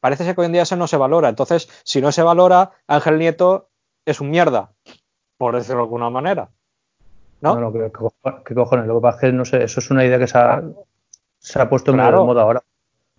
[0.00, 1.28] parece ser que hoy en día eso no se valora.
[1.28, 3.68] Entonces, si no se valora, Ángel Nieto
[4.04, 4.72] es un mierda,
[5.36, 6.50] por decirlo de alguna manera.
[7.40, 7.58] ¿No?
[7.58, 8.86] no, ¿qué, cojones?
[8.86, 10.62] Lo que pasa es que no sé, eso es una idea que se ha,
[11.38, 12.20] se ha puesto claro.
[12.20, 12.62] de moda ahora.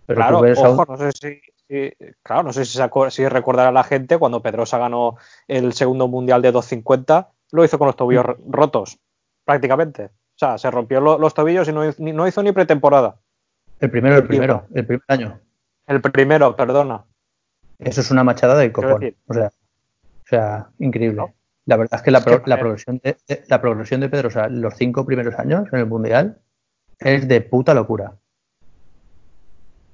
[0.06, 2.78] Pero claro, ojo, no sé si, claro, no sé si,
[3.10, 5.16] si recordará a la gente cuando Pedrosa ganó
[5.48, 8.52] el segundo mundial de 250, lo hizo con los tobillos mm.
[8.52, 8.98] rotos,
[9.44, 10.06] prácticamente.
[10.06, 13.16] O sea, se rompió los tobillos y no, hizo ni pretemporada.
[13.80, 15.40] El primero, el primero, el primer año.
[15.86, 17.04] El primero, perdona.
[17.78, 19.14] Eso es una machada de copón.
[19.26, 19.52] O sea,
[20.24, 21.22] sea, increíble.
[21.66, 23.16] La verdad es que la, progresión de,
[23.48, 26.38] la progresión de Pedro, o sea, los cinco primeros años en el Mundial,
[26.98, 28.14] es de puta locura.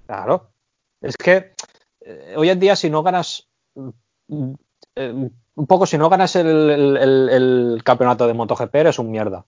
[0.07, 0.51] Claro.
[1.01, 1.53] Es que
[2.01, 3.49] eh, hoy en día si no ganas
[4.97, 9.45] eh, un poco si no ganas el, campeonato de MotoGP eres un mierda.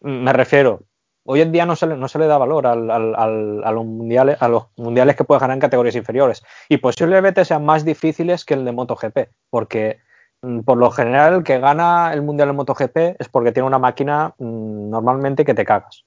[0.00, 0.82] me refiero,
[1.24, 4.40] hoy en día no se le, no se le da valor al, a, los mundiales,
[4.40, 6.44] a los mundiales que puedes ganar en categorías inferiores.
[6.68, 10.00] Y posiblemente sean más difíciles que el de MotoGP, porque
[10.42, 13.78] mm, por lo general el que gana el mundial en MotoGP es porque tiene una
[13.78, 16.04] máquina mm, normalmente que te cagas.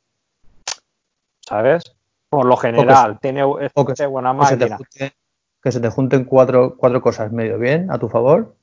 [1.42, 1.96] ¿Sabes?
[2.30, 4.78] Por lo general, tiene buena máquina.
[5.64, 8.56] que se te junten cuatro, cuatro cosas medio bien a tu favor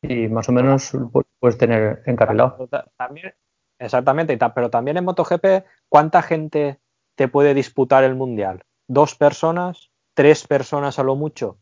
[0.00, 0.92] y más o menos
[1.38, 2.68] puedes tener encarrilado.
[2.96, 3.34] También,
[3.82, 6.78] Exactamente, pero también en MotoGP, ¿cuánta gente
[7.16, 8.62] te puede disputar el mundial?
[8.86, 9.90] ¿Dos personas?
[10.14, 11.58] ¿Tres personas a lo mucho?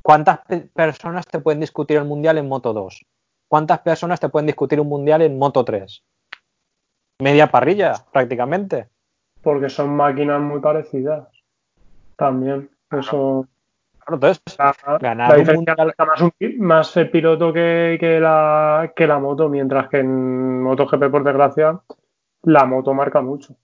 [0.00, 0.40] ¿Cuántas
[0.72, 3.04] personas te pueden discutir el mundial en Moto 2?
[3.48, 6.04] ¿Cuántas personas te pueden discutir un mundial en Moto 3?
[7.20, 8.88] Media parrilla, prácticamente.
[9.42, 11.26] Porque son máquinas muy parecidas.
[12.16, 12.70] También.
[12.92, 13.48] Eso
[14.14, 14.42] entonces,
[15.00, 15.94] ganar un mundial...
[16.58, 21.80] más, el piloto que, la, que la moto, mientras que en MotoGP, por desgracia,
[22.42, 23.56] la moto marca mucho.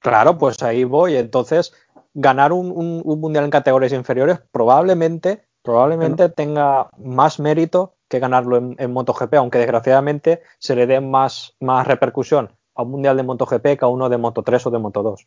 [0.00, 1.16] Claro, pues ahí voy.
[1.16, 1.74] Entonces,
[2.14, 9.34] ganar un, mundial en categorías inferiores probablemente, probablemente tenga más mérito que ganarlo en, MotoGP,
[9.34, 13.88] aunque desgraciadamente se le dé más, más repercusión a un mundial de MotoGP que a
[13.88, 15.26] uno de Moto 3 o de Moto 2.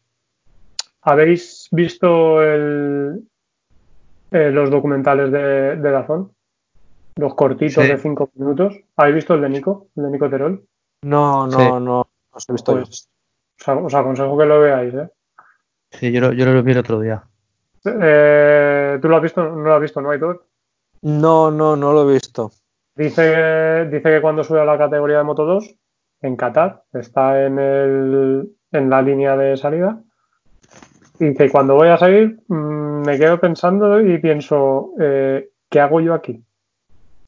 [1.02, 3.28] ¿Habéis visto el,
[4.34, 6.32] eh, los documentales de, de Dazón,
[7.16, 8.76] los cortitos de cinco minutos.
[8.98, 10.66] ¿Habéis visto el de Nico, el de Nico Terol?
[11.04, 13.10] No, no, no, no os he visto pues,
[13.68, 15.10] Os, aconsejo que lo veáis, ¿eh?
[15.92, 17.24] Sí, yo lo, yo lo vi el otro día.
[17.86, 19.44] Eh, ¿Tú lo has visto?
[19.44, 20.48] ¿No lo has visto, no, Aitor?
[21.04, 22.52] No, no, no lo he visto.
[22.96, 25.76] Dice, dice que cuando sube a la categoría de Moto 2,
[26.22, 30.02] en Qatar, está en, el, en la línea de salida,
[31.18, 36.14] que cuando voy a salir mm, me quedo pensando y pienso, eh, ¿qué hago yo
[36.14, 36.44] aquí?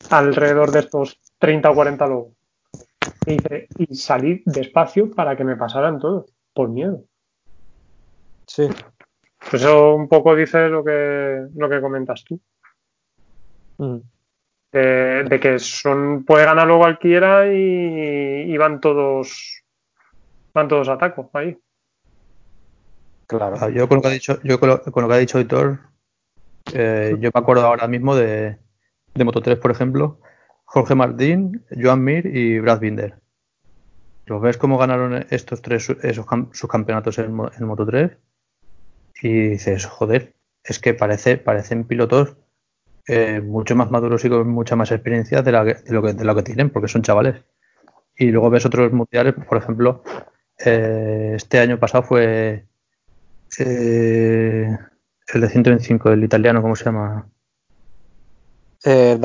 [0.10, 2.34] Alrededor de estos 30 o 40 lobos.
[3.26, 3.38] Y,
[3.78, 7.04] y salí despacio para que me pasaran todos, por miedo.
[8.48, 8.68] Sí.
[9.50, 12.40] Pues eso un poco dice lo que, lo que comentas tú.
[13.78, 13.98] Mm.
[14.72, 19.64] de que son puede ganar cualquiera y, y, van todos
[20.54, 21.58] van todos a taco ahí.
[23.28, 23.58] Claro.
[23.60, 25.80] Ah, yo con lo que ha dicho, yo con lo, que ha dicho Hitor,
[26.74, 28.58] eh, yo me acuerdo ahora mismo de,
[29.14, 30.20] de Moto 3, por ejemplo,
[30.66, 33.16] Jorge Martín, Joan Mir y Brad Binder.
[34.26, 38.12] ¿Los ves cómo ganaron estos tres esos, sus campeonatos en, Moto 3?
[39.22, 40.34] Y dices, joder,
[40.64, 42.36] es que parece, parecen pilotos
[43.08, 46.44] eh, mucho más maduros y con mucha más experiencia de, lo que, de lo que
[46.44, 47.44] tienen, porque son chavales.
[48.18, 50.04] Y luego ves otros mundiales, por ejemplo,
[50.58, 52.66] eh, este año pasado fue
[53.60, 54.78] eh,
[55.34, 57.28] el de 125, el italiano, ¿cómo se llama?
[58.84, 59.18] Eh,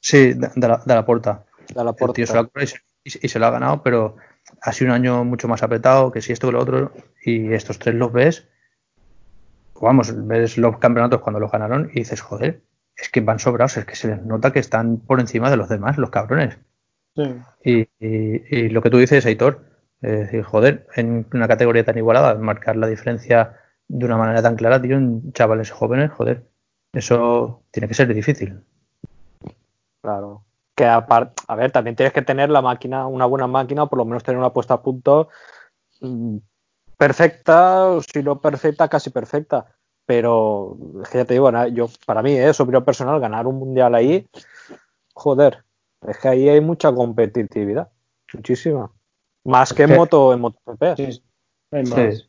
[0.00, 1.44] Sí, de la, la puerta.
[1.74, 2.12] De la El Porta.
[2.14, 4.16] tío se y se, y- y se lo ha ganado, pero
[4.60, 6.92] ha sido un año mucho más apretado que si esto que lo otro.
[7.24, 8.48] Y estos tres los ves,
[9.80, 12.62] vamos, ves los campeonatos cuando los ganaron y dices, joder,
[12.96, 15.68] es que van sobrados, es que se les nota que están por encima de los
[15.68, 16.58] demás, los cabrones.
[17.14, 17.22] Sí.
[17.64, 19.64] Y, y- y lo que tú dices, Aitor,
[20.02, 24.56] es decir, joder, en una categoría tan igualada, marcar la diferencia de una manera tan
[24.56, 26.44] clara, tío, en chavales jóvenes, joder,
[26.92, 28.60] eso tiene que ser difícil.
[30.02, 30.44] Claro.
[30.74, 33.98] Que aparte, a ver, también tienes que tener la máquina, una buena máquina, o por
[33.98, 35.28] lo menos tener una puesta a punto
[36.00, 36.38] mm,
[36.96, 39.66] perfecta, o si no perfecta, casi perfecta.
[40.04, 43.94] Pero es que ya te digo, yo, para mí, es opinión personal, ganar un mundial
[43.94, 44.28] ahí,
[45.14, 45.64] joder,
[46.06, 47.88] es que ahí hay mucha competitividad,
[48.34, 48.90] muchísima.
[49.44, 50.96] Más que en moto, en MotoGP.
[50.96, 51.22] Sí.
[51.72, 52.18] Hay más.
[52.18, 52.28] Sí.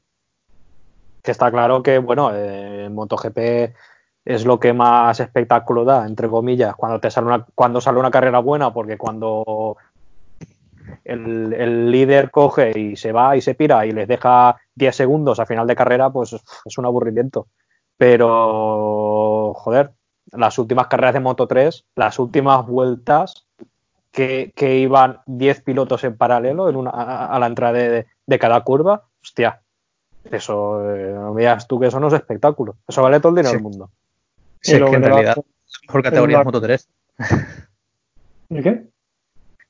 [1.22, 3.74] Que está claro que, bueno, eh, en MotoGP
[4.26, 8.12] es lo que más espectáculo da, entre comillas, cuando te sale una, cuando sale una
[8.12, 9.78] carrera buena, porque cuando
[11.04, 15.40] el, el líder coge y se va y se pira y les deja 10 segundos
[15.40, 16.34] a final de carrera, pues
[16.66, 17.48] es un aburrimiento.
[17.98, 19.92] Pero, joder,
[20.32, 23.43] las últimas carreras de Moto 3, las últimas vueltas
[24.14, 28.40] que, que iban 10 pilotos en paralelo en una, a, a la entrada de, de
[28.40, 29.60] cada curva, hostia,
[30.32, 32.78] eso, eh, no me digas tú que eso no es espectáculo.
[32.88, 33.56] Eso vale todo el dinero Sí.
[33.56, 33.90] del mundo.
[34.62, 35.44] Sí, Y es que en realidad la
[35.88, 36.90] mejor categoría la- es Moto 3.
[38.50, 38.84] ¿Y qué?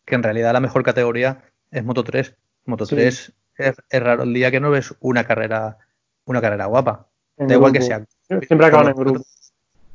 [0.05, 2.35] Que en realidad la mejor categoría es Moto 3.
[2.65, 2.95] Moto Sí.
[2.95, 5.77] 3 es, es raro el día que no ves una carrera,
[6.25, 7.07] una carrera guapa.
[7.37, 7.87] En Da igual que grupo.
[8.27, 8.39] sea.
[8.41, 9.21] Siempre acaban en grupo.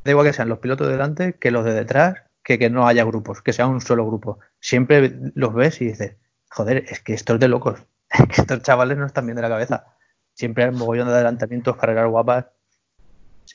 [0.04, 2.14] Da igual que sean los pilotos de delante, que los de detrás,
[2.48, 4.38] que, que no haya grupos, que sea un solo grupo.
[4.58, 6.16] Siempre los ves y dices,
[6.48, 7.80] joder, es que esto es de locos.
[8.10, 9.84] Es que estos chavales no están bien de la cabeza.
[10.32, 12.46] Siempre hay un mogollón de adelantamientos, carreras guapas.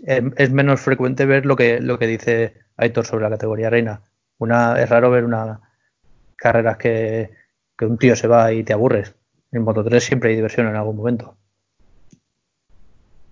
[0.05, 4.03] Es, es menos frecuente ver lo que, lo que dice Aitor sobre la categoría reina.
[4.37, 5.61] Una, es raro ver una
[6.35, 7.31] carreras que,
[7.75, 9.15] que un tío se va y te aburres.
[9.51, 11.35] En Moto 3 siempre hay diversión en algún momento.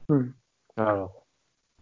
[0.07, 0.33] Mm.
[0.73, 1.20] Claro.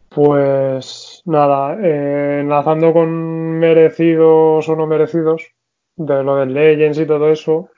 [0.09, 5.53] Pues nada, eh, enlazando con merecidos o no merecidos,
[5.95, 7.69] de lo del Legends y todo eso,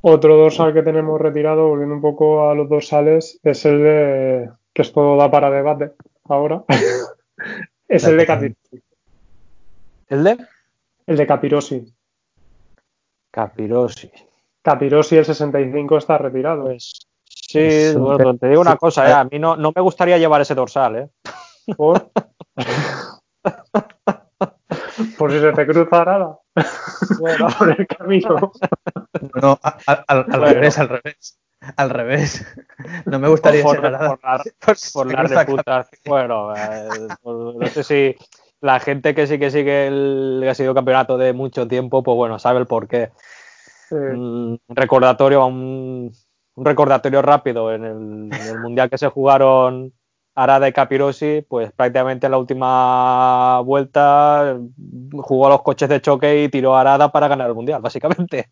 [0.00, 4.82] otro dorsal que tenemos retirado, volviendo un poco a los dorsales, es el de, que
[4.82, 5.92] esto da para debate
[6.24, 6.64] ahora,
[7.88, 8.82] es el de Capirosi.
[10.08, 10.38] ¿El de?
[11.06, 11.94] El de Capirosi.
[13.30, 14.10] Capirosi.
[14.62, 16.64] Capirosi el 65 está retirado.
[16.64, 16.99] Pues
[17.52, 20.40] sí, bueno, te digo una sí, cosa, eh, a mí no, no me gustaría llevar
[20.40, 21.08] ese dorsal, ¿eh?
[21.76, 22.10] Por,
[25.18, 26.38] por si se te cruza nada
[27.18, 28.52] Bueno, por el camino.
[29.40, 30.44] No, a- a- al, al Bueno.
[30.46, 31.38] revés, al revés.
[31.76, 32.46] Al revés.
[33.04, 34.18] No me gustaría por, ser por la,
[34.64, 36.00] Por si por se la cruza reputación.
[36.06, 36.88] Bueno, eh,
[37.22, 38.16] por- no sé si
[38.62, 42.16] la gente que sí que sigue el que ha sido campeonato de mucho tiempo, pues
[42.16, 43.10] bueno, sabe el porqué.
[43.90, 46.10] Eh, Un recordatorio, un,
[46.54, 47.96] un recordatorio rápido en el,
[48.32, 49.92] en el mundial que se jugaron
[50.34, 54.58] Arada y Capirosi, pues prácticamente en la última vuelta
[55.12, 58.50] jugó a los coches de choque y tiró a Arada para ganar el mundial, básicamente.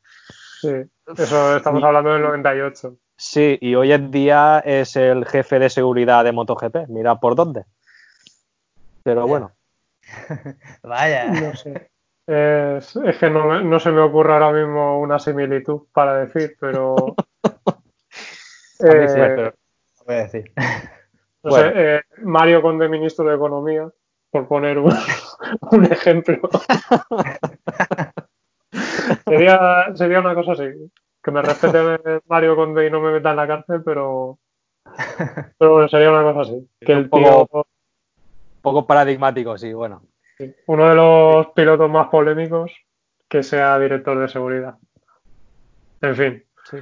[0.60, 0.72] sí,
[1.16, 2.96] eso estamos hablando del 98.
[3.16, 6.88] Sí, y hoy en día es el jefe de seguridad de MotoGP.
[6.88, 7.64] Mira por dónde.
[9.02, 9.52] Pero bueno,
[10.82, 11.26] Vaya.
[11.26, 11.90] No sé.
[12.26, 16.96] Es, es que no, no se me ocurre ahora mismo una similitud para decir, pero.
[18.80, 19.52] a mí sí, eh,
[20.06, 20.52] Voy a decir.
[21.42, 21.70] no bueno.
[21.72, 23.88] sé, eh, Mario Conde, ministro de Economía,
[24.30, 24.92] por poner un,
[25.72, 26.38] un ejemplo.
[29.26, 30.64] sería, sería una cosa así.
[31.22, 34.38] Que me respete Mario Conde y no me meta en la cárcel, pero.
[35.58, 36.68] Pero bueno, sería una cosa así.
[36.80, 37.48] Que un el tío.
[38.62, 40.02] poco- paradigmático, sí, bueno.
[40.66, 42.72] Uno de los pilotos más polémicos
[43.28, 44.74] que sea director de seguridad.
[46.00, 46.44] En fin.
[46.64, 46.78] Sí.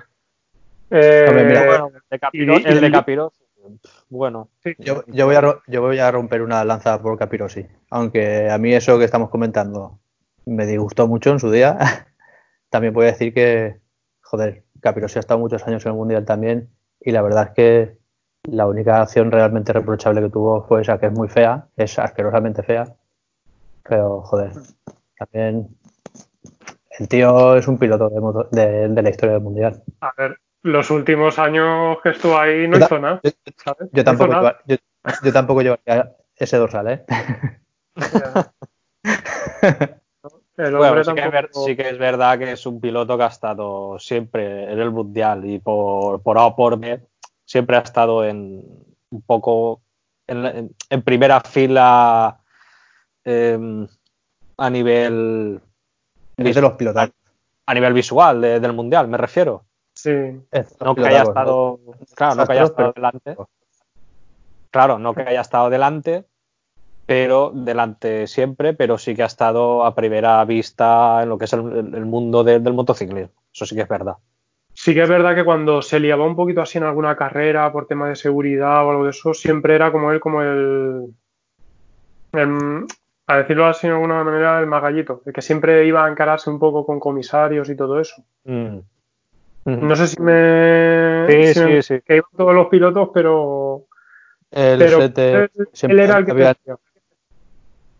[0.90, 3.32] Eh, Bueno, el de el Capiro,
[4.08, 7.66] bueno, Yo, yo voy a, ro- yo voy a romper una lanza por Capirosi.
[7.90, 9.98] Aunque a mí eso que estamos comentando
[10.44, 11.76] me disgustó mucho en su día.
[12.70, 13.80] También voy a decir que,
[14.22, 16.70] joder, Capirosi ha estado muchos años en el Mundial también.
[17.00, 17.98] Y la verdad es que
[18.44, 22.62] la única acción realmente reprochable que tuvo fue esa que es muy fea, es asquerosamente
[22.62, 22.94] fea.
[23.88, 24.52] Pero, joder,
[25.18, 25.68] también
[26.98, 29.82] el tío es un piloto de, moto- de- de la historia del Mundial.
[30.00, 33.20] a ver, los últimos años que estuvo ahí no Yo hizo nada.
[33.22, 33.30] Yo,
[33.62, 33.88] ¿sabes?
[33.92, 34.58] yo No tampoco, nada.
[34.66, 34.76] yo,
[35.22, 37.04] yo tampoco llevaría ese dorsal, ¿eh?
[40.56, 43.28] El Bueno, sí que, ver- sí que es verdad que es un piloto que ha
[43.28, 47.00] estado siempre en el mundial y por, por A o por B
[47.44, 48.62] siempre ha estado en
[49.10, 49.82] un poco
[50.26, 52.40] en, la- en- en primera fila
[53.24, 53.86] em,
[54.56, 55.60] a nivel
[56.38, 57.10] Es de los pilotos.
[57.66, 59.65] a nivel visual de- del mundial, me refiero.
[60.06, 61.80] Sí, No que haya estado,
[62.14, 63.36] claro, no que haya estado delante.
[64.70, 66.24] Claro, no que haya estado delante,
[67.06, 71.52] pero delante siempre, pero sí que ha estado a primera vista en lo que es
[71.54, 71.60] el,
[71.94, 73.32] el mundo de- del motociclismo.
[73.52, 74.14] Eso sí que es verdad.
[74.74, 77.86] Sí que es verdad que cuando se liaba un poquito así en alguna carrera por
[77.86, 81.14] tema de seguridad o algo de eso, siempre era como él, como el,
[82.32, 82.86] el-
[83.28, 86.58] a decirlo así de alguna manera, el magallito, el que siempre iba a encararse un
[86.60, 88.22] poco con comisarios y todo eso.
[88.44, 88.78] Mm.
[89.66, 91.26] No sé si me...
[91.28, 92.00] Sí, si me- sí, sí.
[92.02, 93.86] que iban todos los pilotos, pero,
[94.50, 95.50] El pero sete-
[95.88, 96.56] él, era el que había-.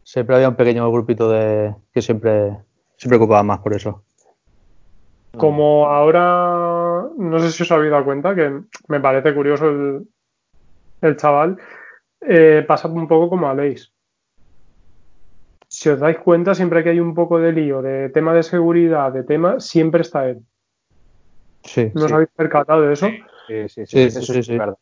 [0.05, 2.57] Siempre había un pequeño grupito de que siempre
[2.97, 4.05] se preocupaba más por eso.
[5.37, 10.09] Como ahora, no sé si os habéis dado cuenta, que me parece curioso el,
[11.03, 11.59] el chaval,
[12.21, 13.93] eh, pasa un poco como Aleix.
[15.69, 19.13] Si os dais cuenta, siempre que hay un poco de lío, de tema de seguridad,
[19.13, 20.41] de tema, siempre está él.
[21.67, 21.91] Sí.
[21.95, 23.09] ¿No os habéis percatado de eso?
[23.47, 24.79] Sí, sí, sí, Sí, eso sí, sí, sí, es verdad.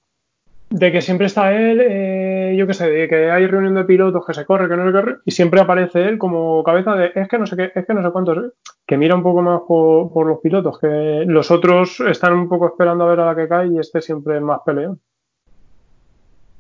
[0.71, 4.25] De que siempre está él, eh, yo qué sé, de que hay reunión de pilotos,
[4.27, 7.29] que se corre, que no se corre, y siempre aparece él como cabeza de, es
[7.29, 8.53] que no sé qué, es que no sé cuántos,
[8.87, 12.67] que mira un poco más por, por los pilotos, que los otros están un poco
[12.67, 15.01] esperando a ver a la que cae y este siempre es más peleón.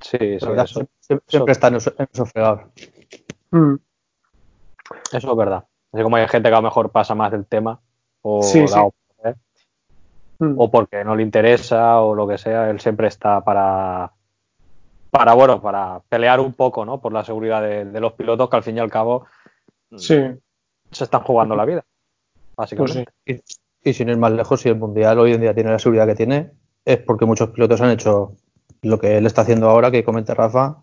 [0.00, 1.74] Sí, verdad, eso, siempre, siempre está en.
[3.50, 3.78] Mm.
[5.12, 5.64] eso es verdad.
[5.92, 7.80] Así como hay gente que a lo mejor pasa más del tema
[8.20, 8.80] o, Sí, da sí.
[10.38, 10.54] Mm.
[10.56, 14.10] o porque no le interesa o lo que sea, él siempre está para
[15.10, 17.00] para bueno, para pelear un poco, ¿no?
[17.00, 19.26] Por la seguridad de, de los pilotos que al fin y al cabo
[19.96, 20.16] Sí,
[20.90, 21.84] se están jugando la vida,
[22.56, 22.76] pues sí.
[22.76, 23.12] básicamente.
[23.24, 26.06] Y, y sin ir más lejos, si el Mundial hoy en día tiene la seguridad
[26.06, 26.50] que tiene,
[26.84, 28.32] es porque muchos pilotos han hecho
[28.82, 30.82] lo que él está haciendo ahora, que comenta Rafa.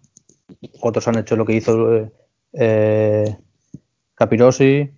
[0.82, 2.12] Otros han hecho lo que hizo eh,
[2.54, 3.38] eh,
[4.16, 4.91] Capirossi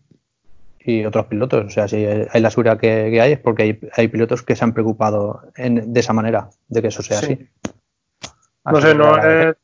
[0.85, 1.65] y otros pilotos.
[1.65, 4.55] O sea, si hay la seguridad que, que hay es porque hay, hay pilotos que
[4.55, 7.33] se han preocupado en- de esa manera, de que eso sea Sí.
[7.33, 7.49] así.
[8.65, 9.55] No Así sé, no es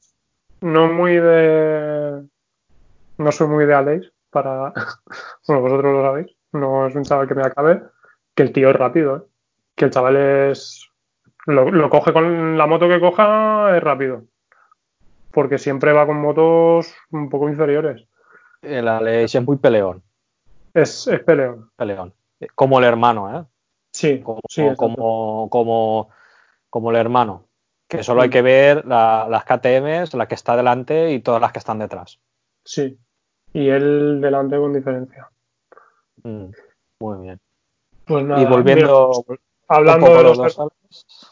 [0.61, 2.23] no muy de
[3.17, 4.73] no soy muy de Aleix para
[5.47, 7.81] bueno, vosotros lo sabéis, no es un chaval que me acabe,
[8.35, 9.21] que el tío es rápido, ¿eh?
[9.75, 10.85] que el chaval es
[11.45, 14.23] lo, lo coge con la moto que coja es rápido.
[15.31, 18.05] Porque siempre va con motos un poco inferiores.
[18.61, 20.01] El Aleix es muy peleón,
[20.81, 21.71] Es, es peleón.
[21.75, 22.13] peleón.
[22.55, 23.45] Como el hermano, ¿eh?
[23.91, 26.09] Sí, Como, sí, como, como,
[26.69, 27.45] como el hermano.
[27.87, 31.51] Que solo hay que ver la- las KTMs, la que está delante y todas las
[31.51, 32.19] que están detrás.
[32.63, 32.97] sí.
[33.51, 35.27] Y él delante con diferencia.
[36.23, 36.51] Mm,
[36.99, 37.39] Muy bien.
[38.05, 40.59] Pues nada, y volviendo mira, hablando de los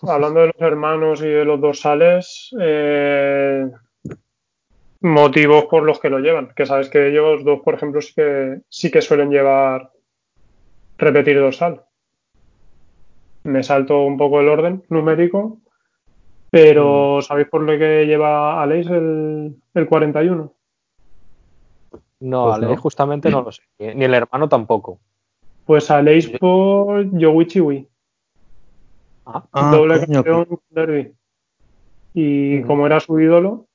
[0.01, 3.69] Hablando de los hermanos y de los dorsales, eh,
[5.01, 6.53] motivos por los que lo llevan.
[6.55, 9.91] Que sabes que ellos dos, por ejemplo, sí que, sí que suelen llevar
[10.97, 11.83] repetir dorsal.
[13.43, 15.59] Me salto un poco el orden numérico,
[16.49, 20.53] pero ¿sabéis por lo que lleva Aleix el, el 41?
[22.19, 22.81] No, Pues Aleix no.
[22.81, 23.61] justamente no lo sé.
[23.79, 24.99] Ni el hermano tampoco.
[25.65, 27.87] Pues Aleix por Yowichiwi,
[29.29, 31.11] Ah, Ah, doble coño, campeón derby.
[32.13, 33.66] Y como era su ídolo,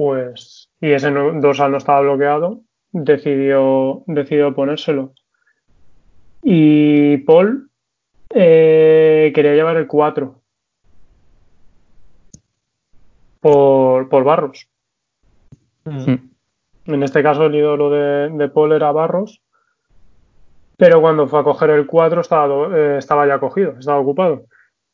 [0.00, 5.12] pues, y ese no- dorsal no estaba bloqueado, decidió, decidió ponérselo.
[6.42, 7.68] Y Paul
[8.30, 10.40] eh, quería llevar el 4
[13.40, 14.70] por, por Barros.
[15.84, 16.14] Mm.
[16.86, 19.42] En este caso el ídolo de, de Paul era Barros,
[20.78, 24.46] pero cuando fue a coger el 4 estaba, eh, estaba ya cogido, estaba ocupado.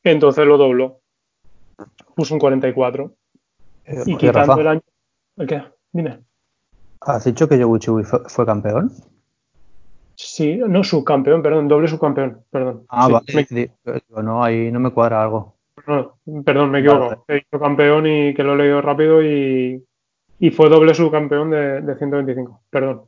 [0.03, 0.99] Entonces lo dobló.
[2.17, 3.13] Puso un 44.
[3.85, 4.81] Eh, Y quitando Rafa, el año.
[5.37, 5.63] ¿El qué?
[5.93, 6.21] Dime.
[7.01, 8.91] ¿has dicho que Yoguchi fue, fue campeón?
[10.15, 12.85] Sí, no, subcampeón, perdón, doble subcampeón, perdón.
[12.89, 13.27] Ah, Sí, vale.
[13.35, 13.75] me- Digo,
[14.09, 15.55] digo, no, ahí no me cuadra algo.
[15.87, 16.15] no,
[16.45, 17.05] perdón, me equivoco.
[17.09, 17.19] vale.
[17.29, 19.85] He dicho campeón y que lo he leído rápido y,
[20.41, 22.63] y fue doble subcampeón de, de 125.
[22.71, 23.03] Perdón.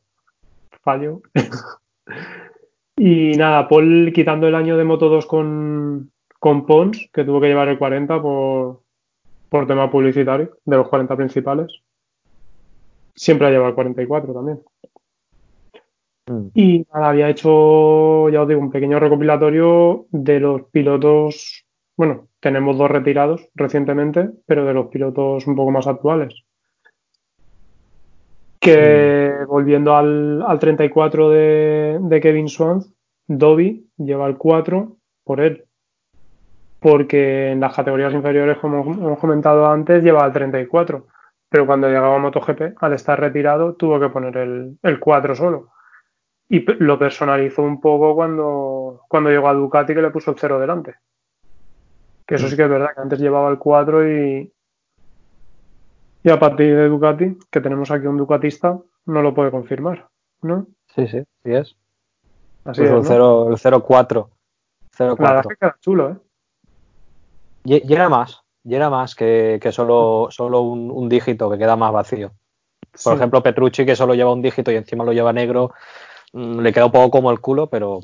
[0.82, 1.22] Fallo.
[2.96, 7.48] y nada, Paul quitando el año de Moto 2 con, con Pons, que tuvo que
[7.48, 8.82] llevar el 40 por,
[9.48, 11.72] por tema publicitario, de los 40 principales.
[13.18, 14.60] Siempre ha llevado el 44 también.
[16.28, 16.46] mm.
[16.54, 21.64] Y nada, había hecho, ya os digo, un pequeño recopilatorio de los pilotos.
[21.96, 26.44] Bueno, tenemos dos retirados recientemente, pero de los pilotos un poco más actuales.
[28.60, 32.92] Que volviendo al, al 34 de, de Kevin Swans,
[33.26, 35.64] Dobby lleva el 4 por él.
[36.78, 41.06] Porque en las categorías inferiores, como hemos comentado antes, lleva el 34.
[41.48, 45.70] Pero cuando llegaba a MotoGP, al estar retirado, tuvo que poner el, el 4 solo.
[46.48, 50.58] Y lo personalizó un poco cuando, cuando llegó a Ducati que le puso el 0
[50.58, 50.96] delante.
[52.26, 54.52] Que eso sí que es verdad, que antes llevaba el 4 y,
[56.22, 60.08] y a partir de Ducati, que tenemos aquí un Ducatista, no lo puede confirmar,
[60.42, 60.66] ¿no?
[60.94, 61.76] Sí, sí, sí es.
[62.64, 63.56] Así Puso es, el ¿no?
[63.56, 64.30] 0 el 04.
[64.98, 65.40] La verdad 04.
[65.40, 67.82] es que queda chulo, ¿eh?
[67.88, 71.92] Era más, y era más que, que solo, solo un, un dígito que queda más
[71.92, 72.32] vacío.
[72.92, 73.16] Por Sí.
[73.16, 75.72] ejemplo, Petrucci, que solo lleva un dígito y encima lo lleva negro,
[76.32, 78.00] mm, le queda un poco como el culo, pero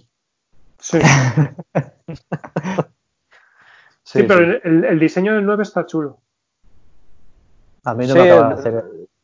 [0.79, 0.99] Sí,
[4.05, 4.61] sí, sí, pero sí.
[4.65, 6.19] el- El, diseño del 9 está chulo.
[7.85, 8.75] A mí no Sí, me acaba de el- hacer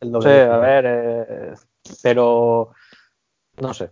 [0.01, 0.41] el Sí, doble.
[0.43, 1.53] a ver, eh,
[2.03, 2.71] pero
[3.59, 3.91] no sé.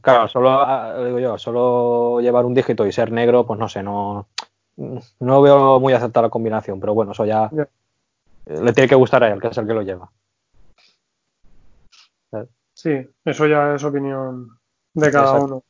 [0.00, 3.82] Claro, solo ah, digo yo, solo llevar un dígito y ser negro, pues no sé,
[3.82, 4.28] no,
[4.76, 7.66] no veo muy aceptada la combinación, pero bueno, eso ya eh,
[8.46, 10.10] le tiene que gustar a él, que es el que lo lleva.
[12.72, 14.48] Sí, eso ya es opinión
[14.94, 15.44] de cada Exacto.
[15.44, 15.62] uno.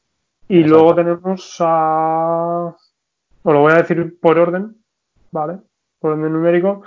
[0.48, 0.74] Y Exacto.
[0.74, 2.74] luego tenemos a.
[3.42, 4.82] Os lo voy a decir por orden,
[5.30, 5.58] ¿vale?
[5.98, 6.82] Por orden numérico,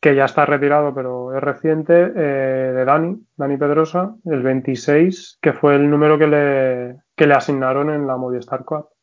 [0.00, 5.52] que ya está retirado, pero es reciente, eh, de Dani, Dani Pedrosa, el 26, que
[5.52, 8.93] fue el número que le, que le asignaron en la Movistar Cup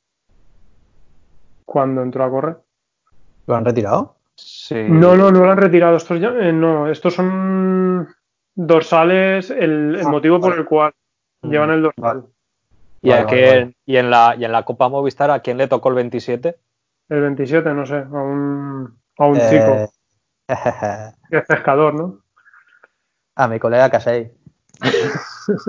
[1.72, 2.58] cuando entró a correr.
[3.48, 4.18] ¿Lo han retirado?
[4.36, 4.76] Sí.
[4.90, 5.96] No, no, no lo han retirado.
[5.96, 8.10] Estos ya, eh, no, estos son
[8.54, 10.94] dorsales, el, el Ah, motivo por el cual
[11.44, 12.04] Mm, llevan el dorsal.
[12.04, 12.22] vale.
[13.02, 13.76] ¿Y, Vale, vale, quién- vale.
[13.86, 16.60] y en la, y en la Copa Movistar, ¿a quién le tocó el 27?
[17.10, 19.92] El 27, no sé, a un, a un Eh, chico
[21.32, 22.20] es pescador, ¿no?
[23.36, 24.32] a mi colega Casey.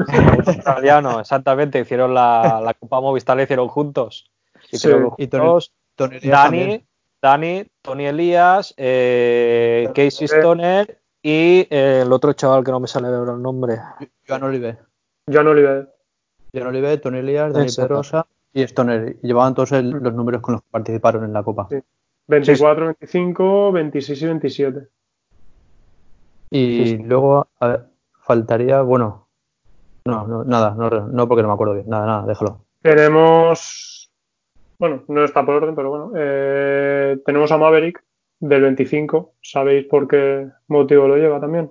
[0.08, 1.78] Un australiano, exactamente.
[1.80, 4.30] Hicieron la, la Copa Movistar, la hicieron juntos.
[4.70, 5.28] Hicieron Sí.
[5.30, 6.84] Juntos Tony Elías Dani.
[7.20, 10.38] Dani, Tony Elías, eh, Casey Oliver.
[10.40, 13.78] Stoner y eh, el otro chaval que no me sale ahora el nombre.
[14.26, 14.78] Joan Oliver.
[15.32, 15.94] John Oliver.
[16.52, 17.88] Joan Oliver, Tony Elías, Dani Exacto.
[17.88, 19.16] Pedrosa y Stoner.
[19.22, 21.68] Y llevaban todos el- los números con los que participaron en la Copa.
[21.70, 21.78] Sí.
[22.26, 24.88] 24, 25, 26 y 27.
[26.50, 27.02] Y Sí, sí.
[27.04, 27.84] luego a ver,
[28.20, 29.28] faltaría, bueno,
[30.04, 32.64] no, no, nada, no, no porque no me acuerdo bien, nada, nada, déjalo.
[32.82, 34.01] Tenemos,
[34.82, 38.02] bueno, no está por orden, pero bueno, eh, tenemos a Maverick
[38.40, 39.34] del 25.
[39.40, 41.70] ¿Sabéis por qué motivo lo lleva también?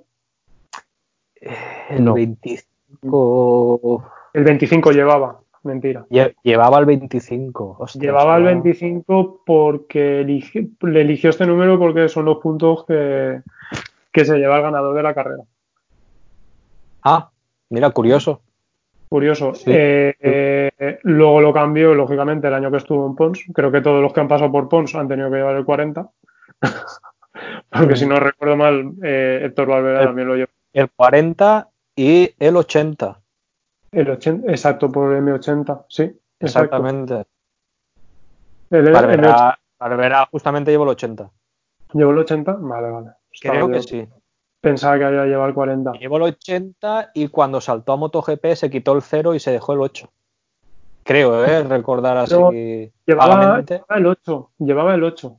[1.90, 2.14] El No.
[2.14, 4.06] 25.
[4.34, 6.06] El 25 llevaba, mentira.
[6.10, 7.76] Lle- Llevaba el 25.
[7.80, 8.50] ostras, Llevaba el no.
[8.52, 13.42] 25 porque eligió- le eligió este número porque son los puntos que,
[14.14, 15.44] que se lleva el ganador de la carrera.
[17.04, 17.30] Ah,
[17.70, 18.40] mira, curioso.
[19.12, 19.54] Curioso.
[19.54, 19.70] Sí.
[19.76, 23.44] Eh, eh, luego lo cambió, lógicamente, el año que estuvo en Pons.
[23.54, 26.10] Creo que todos los que han pasado por Pons han tenido que llevar el 40.
[27.70, 30.50] Porque si no recuerdo mal, eh, Héctor Valverde El- también lo lleva.
[30.72, 33.20] El 40 y el 80.
[33.92, 36.18] El 80, exacto, por M80, sí.
[36.40, 37.26] Exactamente.
[38.70, 41.30] El, el Barbera, Barbera justamente llevó el 80.
[41.96, 42.54] ¿Llevó el 80?
[42.62, 43.08] Vale, vale.
[43.42, 44.08] Creo que sí.
[44.62, 45.94] Pensaba que había llevado el 40.
[45.94, 49.74] Llevó el 80 y cuando saltó a MotoGP se quitó el 0 y se dejó
[49.74, 50.10] el 8.
[51.04, 51.64] Creo, ¿eh?
[51.68, 52.36] Recordar así.
[53.06, 54.52] Llevaba, llevaba el 8.
[54.60, 55.38] Llevaba el 8.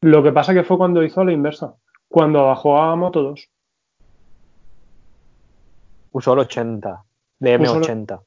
[0.00, 1.74] Lo que pasa que fue cuando hizo la inversa.
[2.08, 3.48] Cuando bajó a Moto 2.
[6.12, 7.02] Usó el 80.
[7.38, 8.20] De Usó el- M80.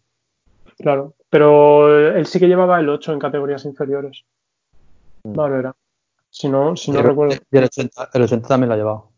[0.78, 1.14] Claro.
[1.30, 4.26] Pero él sí que llevaba el 8 en categorías inferiores.
[5.24, 5.34] Mm.
[5.34, 5.76] Vale, era.
[6.30, 7.36] Si no, si no el- recuerdo.
[7.52, 9.10] y el 80, el 80 también lo ha llevado.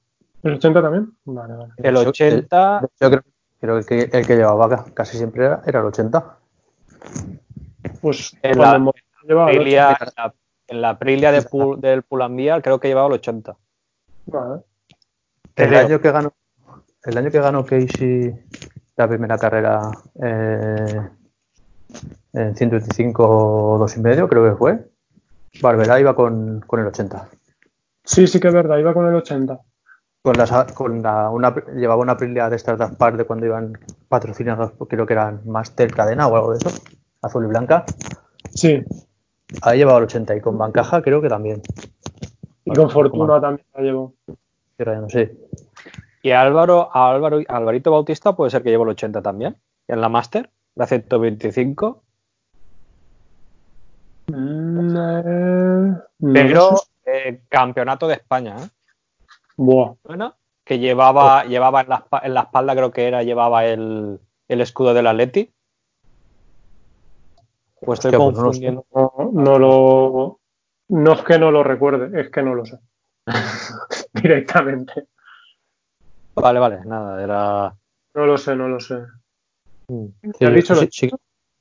[0.43, 1.11] ¿El 80 también?
[1.25, 1.73] Vale, vale.
[1.77, 2.81] El Yo- 80.
[2.99, 3.21] Yo creo,
[3.59, 6.37] creo que el que llevaba ca- casi siempre era, era el 80.
[8.01, 9.03] Pues En la- en 8.
[9.29, 10.33] Aprilia- en la,
[10.67, 13.55] en la Aprilia de Pul- del Pull&Bear creo que llevaba el 80.
[14.25, 14.61] Vale.
[15.55, 16.33] El año que ganó,
[17.03, 18.33] el año que ganó Casey
[18.95, 19.91] la primera carrera
[20.23, 21.09] eh,
[22.33, 23.23] en 125
[23.73, 24.89] o dos y medio, creo que fue.
[25.61, 27.27] Barbera iba con, con el 80.
[28.03, 28.77] Sí, sí que es verdad.
[28.77, 29.59] Iba con el 80.
[30.23, 33.77] Con las, con la, una, llevaba una Aprilia de estas de par de cuando iban
[34.07, 36.69] patrocinados, creo que eran Master Cadena o algo de eso,
[37.23, 37.85] azul y blanca.
[38.53, 38.83] Sí.
[39.63, 41.61] Ahí llevaba el 80 y con Bancaja creo que también.
[42.65, 44.13] Y con Fortuna también la llevó.
[44.77, 45.35] No sé.
[46.21, 49.55] Y Álvaro, Álvaro, Alvarito Bautista puede ser que lleve el 80 también.
[49.87, 52.03] En la Master, la 125.
[54.27, 56.87] Mm, eh, no Pero sé.
[57.05, 58.69] eh, campeonato de España, ¿eh?
[59.63, 59.93] Buah.
[60.03, 64.61] Bueno, que llevaba, llevaba en, la, en la espalda, creo que era, llevaba el, el
[64.61, 65.51] escudo del Atleti.
[67.79, 68.59] Pues estoy Hostia, pues no lo sé.
[68.71, 68.85] confundiendo.
[68.93, 70.39] No, no lo.
[70.89, 72.79] No es que no lo recuerde, es que no lo sé.
[74.13, 75.07] Directamente.
[76.35, 77.75] Vale, vale, nada, era.
[78.15, 78.95] No lo sé, no lo sé.
[79.89, 80.05] Mm.
[80.39, 81.11] ¿Te has dicho sí, lo- sí-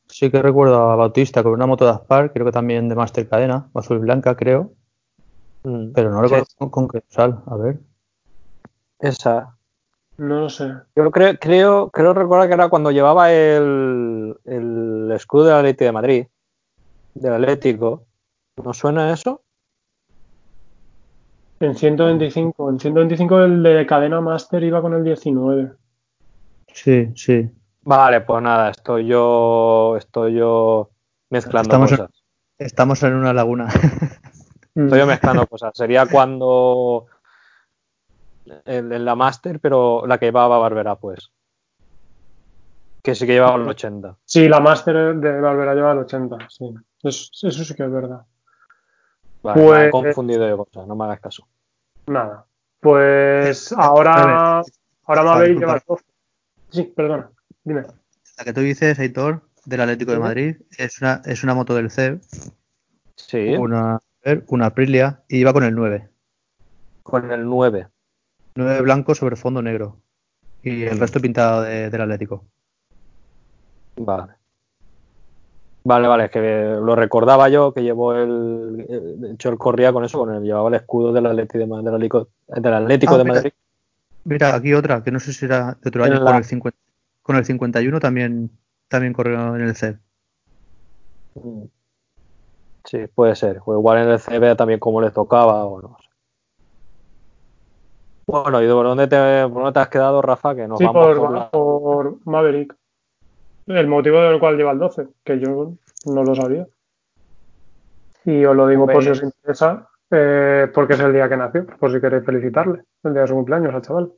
[0.08, 3.28] sí que recuerdo a Bautista con una moto de Aspar, creo que también de Master
[3.28, 4.72] Cadena, azul y blanca, creo,
[5.64, 5.92] Mm.
[5.92, 7.42] pero no recuerdo con, con qué sal.
[7.46, 7.80] A ver.
[9.00, 9.56] Esa.
[10.18, 10.70] No lo sé.
[10.94, 15.92] Yo creo, creo, creo recordar que era cuando llevaba el, el escudo del Atlético de
[15.92, 16.26] Madrid,
[17.14, 18.04] del Atlético.
[18.62, 19.42] ¿No suena eso?
[21.60, 22.70] En 125.
[22.70, 25.72] En 125 el de cadena Master iba con el 19.
[26.72, 27.50] Sí, sí.
[27.82, 30.90] Vale, pues nada, estoy yo, estoy yo
[31.30, 32.22] mezclando Estamos en- cosas.
[32.58, 33.68] Estamos en una laguna.
[34.74, 35.72] Estoy yo mezclando cosas.
[35.74, 37.06] Sería cuando
[38.64, 41.30] el- en la Master, pero la que llevaba Barbera, pues.
[43.02, 44.16] Que sí que llevaba el 80.
[44.24, 46.36] Sí, la Master de Valvera lleva el 80.
[46.50, 46.66] Sí.
[47.02, 48.22] Eso, eso sí que es verdad.
[49.42, 51.46] Vale, Pues- me he confundido de cosas, no me hagas caso.
[52.06, 52.44] Nada.
[52.80, 54.62] Pues ahora,
[55.04, 56.04] ahora Maverick lleva el 12.
[56.70, 57.30] Sí, perdona.
[57.64, 57.82] Dime.
[58.38, 60.18] La que tú dices, Aitor, del Atlético de.
[60.18, 62.20] Madrid, es una, es una moto del CEB,
[63.16, 63.98] Sí, una,
[64.48, 66.08] una Aprilia, y iba con el 9.
[67.02, 67.88] con el 9.
[68.56, 69.98] 9 blanco sobre fondo negro.
[70.62, 72.44] Y el resto pintado de- del Atlético.
[73.96, 74.34] Vale.
[75.82, 78.76] Vale, vale, es que lo recordaba yo que llevó el.
[79.18, 81.80] De hecho, él corría con eso, con el, llevaba el escudo del Atlético de, Ma-
[81.82, 83.24] del Atlético, Ah, de.
[83.24, 83.52] Madrid.
[84.24, 86.78] Mira, aquí otra, que no sé si era de otro año, con, el 50,
[87.22, 88.50] con el 51 también,
[88.88, 89.98] también corrió en el CEB.
[91.36, 91.64] Mm.
[92.84, 93.62] Sí, puede ser.
[93.64, 96.09] O igual en el CB también como les tocaba o no sé.
[98.30, 99.16] Bueno, ¿y por dónde te,
[99.48, 100.54] por dónde te has quedado, Rafa?
[100.54, 102.74] Que nos Sí, vamos por, por la- por Maverick.
[103.66, 105.72] El motivo del cual lleva el 12, que yo
[106.06, 106.66] no lo sabía.
[108.24, 111.66] Y os lo digo por si os interesa, eh, porque es el día que nació,
[111.66, 114.12] por si queréis felicitarle, el día de su cumpleaños al chaval.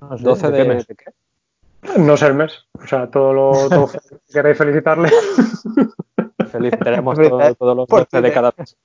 [0.00, 0.86] No sé, 12 ¿de de, qué mes?
[0.86, 2.00] ¿de qué?
[2.00, 3.88] No sé el mes, o sea, todo lo todo,
[4.32, 5.10] queréis felicitarle,
[6.50, 8.76] Feliz tenemos Hombre, todo- todos los 12 de cada mes.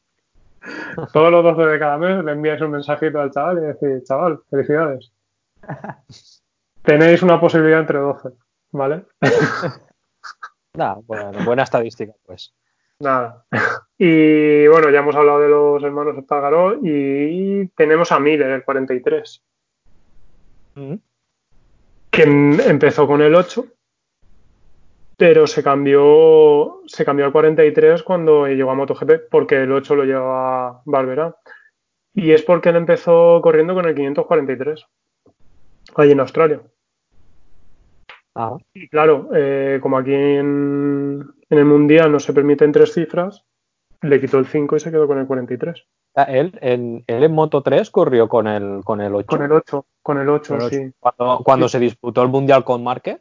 [1.13, 4.39] todos los 12 de cada mes le enviáis un mensajito al chaval y decís, chaval,
[4.49, 5.11] felicidades.
[6.83, 8.29] Tenéis una posibilidad entre 12,
[8.71, 9.05] ¿vale?
[10.73, 12.53] Nada, bueno, buena estadística, pues.
[12.99, 13.45] Nada.
[13.97, 19.43] Y bueno, ya hemos hablado de los hermanos Espargaró y tenemos a Miller, el 43,
[22.11, 23.65] que em- empezó con el 8,
[25.19, 30.05] pero se cambió, se cambió al 43 cuando llegó a MotoGP, porque el 8 lo
[30.05, 31.35] llevaba Barbera.
[32.13, 34.85] Y es porque él empezó corriendo con el 543,
[35.95, 36.61] allí en Australia.
[38.33, 43.43] Ah, Y claro, eh, como aquí en, en el Mundial no se permiten tres cifras,
[44.01, 45.85] le quitó el 5 y se quedó con el 43.
[46.15, 49.27] Ah, él, en, él en Moto 3 corrió con el, con el 8.
[49.27, 50.93] Con el 8, con el 8, Con el sí.
[50.97, 53.19] Cuando, cuando se disputó el Mundial con Márquez.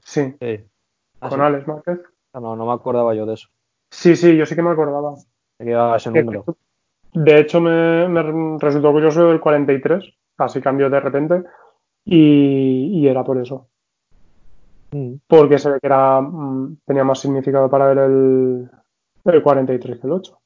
[0.00, 0.64] Sí, Sí.
[1.24, 1.40] Ah, con.
[1.40, 2.00] Alex Márquez.
[2.32, 3.48] Ah, No, no me acordaba yo de eso.
[3.90, 5.14] Sí, sí, yo sí que me acordaba.
[5.58, 6.44] De que llevaba ese número.
[7.12, 10.04] De hecho, me, me resultó curioso el 43,
[10.38, 11.44] así cambió de repente,
[12.04, 13.68] y, y era por eso.
[14.90, 15.14] Mm.
[15.26, 18.70] Porque se ve que era, mm, tenía más significado para él el,
[19.32, 20.38] el 43 que el 8.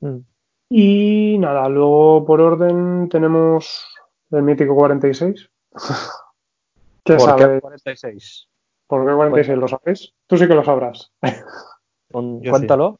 [0.00, 0.18] Mm.
[0.70, 3.86] Y nada, luego por orden tenemos
[4.30, 5.50] el mítico 46.
[7.04, 7.60] ¿Qué ¿Por qué sabe?
[7.60, 8.47] 46?
[8.88, 9.58] ¿Por qué 46?
[9.58, 10.14] ¿Lo sabéis?
[10.26, 11.12] Tú sí que lo sabrás.
[12.10, 12.98] Cuéntalo.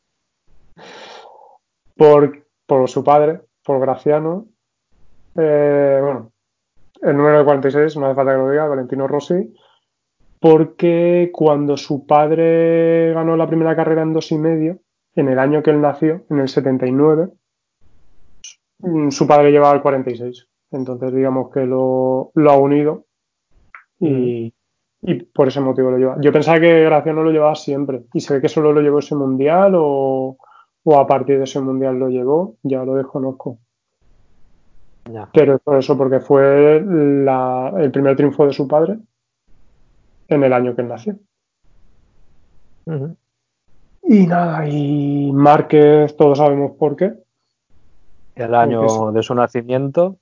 [1.96, 4.46] Por, por su padre, por Graciano.
[5.34, 6.30] Eh, bueno,
[7.00, 9.54] el número de 46, no hace falta que lo diga, Valentino Rossi.
[10.40, 14.80] Porque cuando su padre ganó la primera carrera en dos y medio,
[15.16, 17.30] en el año que él nació, en el 79,
[18.80, 20.48] mm, su padre llevaba el 46.
[20.70, 23.06] Entonces, digamos que lo, lo ha unido
[23.98, 24.52] y,
[25.02, 26.16] y por ese motivo lo lleva.
[26.20, 29.14] Yo pensaba que Graciano lo llevaba siempre y se ve que solo lo llevó ese
[29.14, 30.36] mundial o,
[30.84, 33.58] o a partir de ese mundial lo llevó, ya lo desconozco.
[35.10, 35.28] Ya.
[35.32, 38.98] Pero es por eso, porque fue la- el primer triunfo de su padre
[40.28, 41.16] en el año que él nació.
[44.02, 47.12] Y nada, y Márquez, todos sabemos por qué.
[48.34, 50.16] El año de su nacimiento.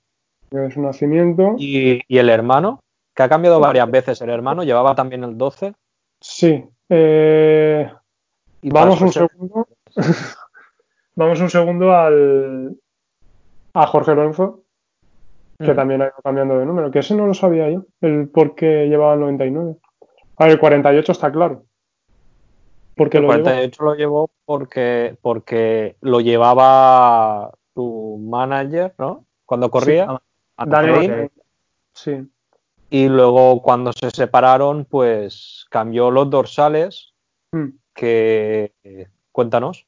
[0.51, 1.55] Es su nacimiento.
[1.57, 2.81] Y, y el hermano,
[3.17, 5.73] que ha cambiado varias veces el hermano, llevaba también el 12.
[6.21, 6.63] Sí.
[6.87, 7.91] eh,
[8.61, 9.67] Y vamos un segundo.
[11.15, 12.77] vamos un segundo al
[13.73, 14.61] a Jorge Lorenzo,
[15.57, 15.75] que Mm.
[15.75, 18.85] también ha ido cambiando de número, que ese no lo sabía yo, el por qué
[18.87, 19.77] llevaba el 99.
[20.37, 21.63] A ver, el 48 está claro.
[22.95, 23.43] Porque El lo llevó.
[23.45, 29.25] 48 lo llevó porque, porque lo llevaba tu manager, ¿no?
[29.45, 30.19] Cuando corría.
[30.55, 31.31] Daniel.
[31.93, 32.27] Sí.
[32.89, 37.13] Y luego cuando se separaron, pues cambió los dorsales,
[37.51, 37.67] Mm.
[37.93, 38.73] que
[39.31, 39.85] cuéntanos.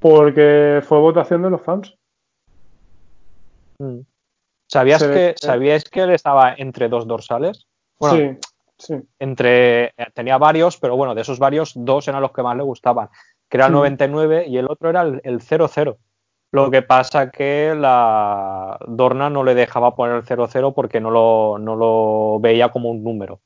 [0.00, 1.94] Porque fue votación de los fans.
[3.78, 4.00] Mm.
[4.68, 7.66] ¿Sabías Se que, que- ¿Sabíais que él estaba entre dos dorsales?
[7.98, 8.38] Bueno,
[8.78, 8.94] sí, sí.
[9.18, 12.62] entre eh, tenía varios, pero bueno, de esos varios, dos eran los que más le
[12.62, 13.08] gustaban,
[13.48, 13.76] que era el Mm.
[13.76, 15.98] 99 y el otro era el, el 00.
[16.52, 21.58] Lo que pasa que la Dorna no le dejaba poner el 00 porque no lo,
[21.58, 23.40] no lo veía como un número.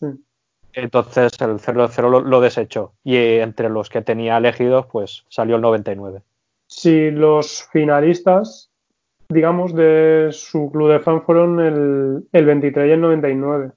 [0.00, 0.12] Mm.
[0.74, 5.56] Entonces el 00 lo, lo desechó y eh, entre los que tenía elegidos pues salió
[5.56, 6.20] el 99.
[6.66, 8.70] Si los finalistas,
[9.28, 13.72] digamos, de su club de fan fueron el, el 23 y el 99,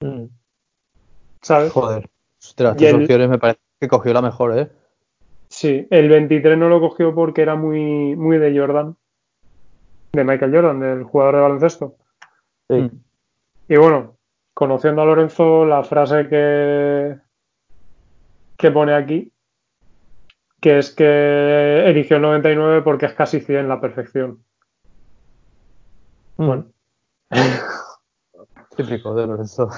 [0.00, 0.24] Mm.
[1.40, 1.70] ¿sabes?
[1.72, 2.08] Joder.
[2.56, 4.68] Tres el- opciones me parece que cogió la mejor, ¿eh?
[5.62, 8.96] Sí, el 23 no lo cogió porque era muy, muy de Jordan,
[10.12, 11.94] de Michael Jordan, del jugador de baloncesto.
[12.68, 12.74] Sí.
[12.78, 12.90] Mm.
[13.68, 14.16] Y bueno,
[14.54, 17.16] conociendo a Lorenzo, la frase que,
[18.56, 19.32] que pone aquí,
[20.60, 24.42] que es que eligió el 99 porque es casi 100 la perfección.
[26.38, 26.72] Bueno,
[28.76, 29.70] Típico de Lorenzo.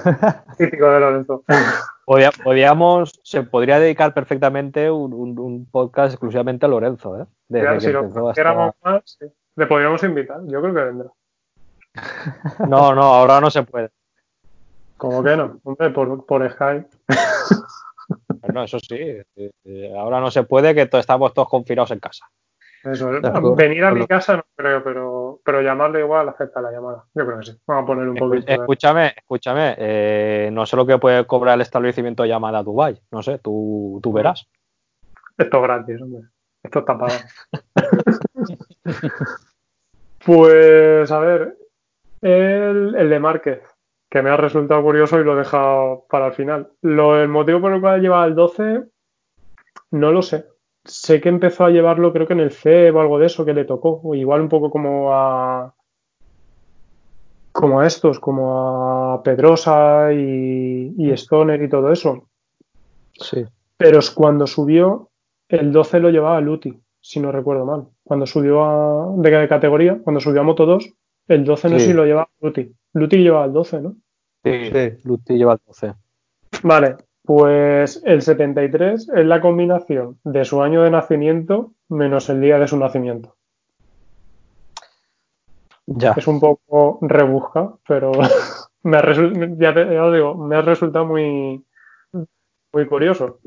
[0.57, 1.43] típico de Lorenzo.
[2.05, 7.25] Podíamos, se podría dedicar perfectamente un, un- un podcast exclusivamente a Lorenzo, ¿eh?
[7.51, 9.25] Que si lo hasta- quisiéramos más, sí.
[9.55, 10.39] le podríamos invitar.
[10.45, 11.09] Yo creo que vendrá.
[12.69, 13.89] No, no, ahora no se puede.
[14.97, 16.87] Como que no, hombre, por, por Skype.
[18.53, 18.95] No, eso sí.
[18.95, 19.25] eh,
[19.65, 22.25] eh, ahora no se puede que to- estamos todos confinados en casa.
[22.85, 23.09] Eso,
[23.55, 27.03] venir a mi casa no creo, pero, pero llamarle igual acepta la llamada.
[27.15, 27.59] Yo creo que sí.
[27.65, 28.45] Vamos a poner un poquito.
[28.45, 29.75] de- Escúchame, escúchame.
[29.77, 33.01] eh, no sé lo que puede cobrar el establecimiento de llamada a Dubai.
[33.11, 34.47] No sé, tú, tú verás.
[35.37, 36.21] Esto es gratis, hombre.
[36.63, 37.19] Esto está pagado.
[40.25, 41.57] pues, a ver,
[42.21, 43.61] el, el de Márquez,
[44.09, 46.71] que me ha resultado curioso y lo he dejado para el final.
[46.81, 48.83] Lo, el motivo por el cual lleva el 12,
[49.91, 50.45] no lo sé.
[50.85, 53.53] Sé que empezó a llevarlo, creo que en el CEB o algo de eso que
[53.53, 54.01] le tocó.
[54.03, 55.73] O igual un poco como a.
[57.51, 62.27] Como a estos, como a Pedrosa y, y Stoner y todo eso.
[63.13, 63.45] Sí.
[63.77, 65.09] Pero es cuando subió,
[65.47, 67.87] el 12 lo llevaba Luti, si no recuerdo mal.
[68.03, 70.89] Cuando subió a, de categoría, cuando subió a Moto 2,
[71.29, 71.91] el 12 no sé Sí.
[71.91, 72.71] si lo llevaba Luti.
[72.93, 73.95] Luti llevaba el 12, ¿no?
[74.43, 74.97] Sí, Sí.
[75.05, 75.93] Luti lleva el 12.
[76.63, 76.95] Vale,
[77.25, 82.67] pues el 73 es la combinación de su año de nacimiento menos el día de
[82.67, 83.35] su nacimiento.
[85.87, 86.13] Ya.
[86.17, 88.11] Es un poco rebusca, pero
[88.83, 89.01] me ha
[89.57, 91.63] ya, te- ya os digo, me ha resultado muy,
[92.73, 93.39] muy curioso.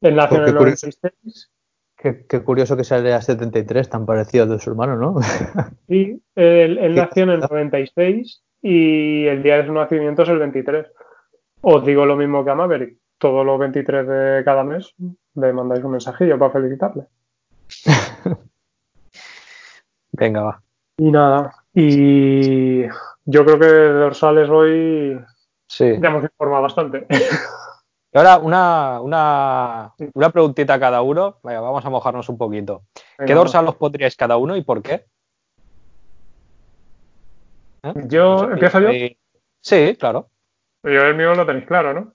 [0.00, 0.86] Él nació en el qué curioso.
[0.86, 1.50] 96
[1.96, 5.16] Qué, qué curioso que sale a 73 tan parecido al de su hermano, ¿no?
[5.88, 7.70] Sí, él, él nació en el casualidad.
[7.70, 10.86] 96 y el día de su nacimiento es el 23.
[11.60, 12.98] Os digo lo mismo que a Maverick.
[13.22, 14.96] Todos los 23 de cada mes
[15.36, 17.04] le mandáis un mensajillo para felicitarle.
[20.10, 20.62] Venga, va.
[20.96, 22.82] Y nada, y
[23.24, 25.20] yo creo que de dorsales hoy
[25.68, 25.98] Sí.
[26.02, 27.06] ya hemos informado bastante.
[28.12, 31.36] Y ahora una, una, una preguntita a cada uno.
[31.44, 32.82] Venga, vamos a mojarnos un poquito.
[33.24, 35.06] ¿Qué dorsal os pondríais cada uno y por qué?
[37.84, 37.92] ¿Eh?
[38.08, 38.88] Yo, ¿empiezo yo?
[38.88, 39.16] ahí-
[39.60, 40.28] Sí, claro.
[40.82, 42.12] Yo el mío lo tenéis claro, ¿no?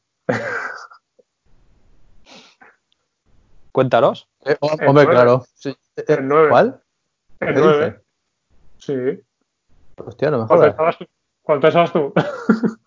[3.77, 4.27] Cuéntanos.
[4.43, 5.45] Eh, oh, hombre, claro.
[5.53, 5.69] Sí.
[5.97, 6.49] Eh, El nueve.
[6.49, 6.81] ¿Cuál?
[7.39, 7.85] El ¿Qué 9.
[7.85, 8.01] dices?
[8.79, 9.23] Sí.
[10.03, 10.69] Hostia, no me ¿Cuál jodas.
[10.71, 11.05] pensabas tú?
[11.43, 12.13] ¿Cuál pensabas tú?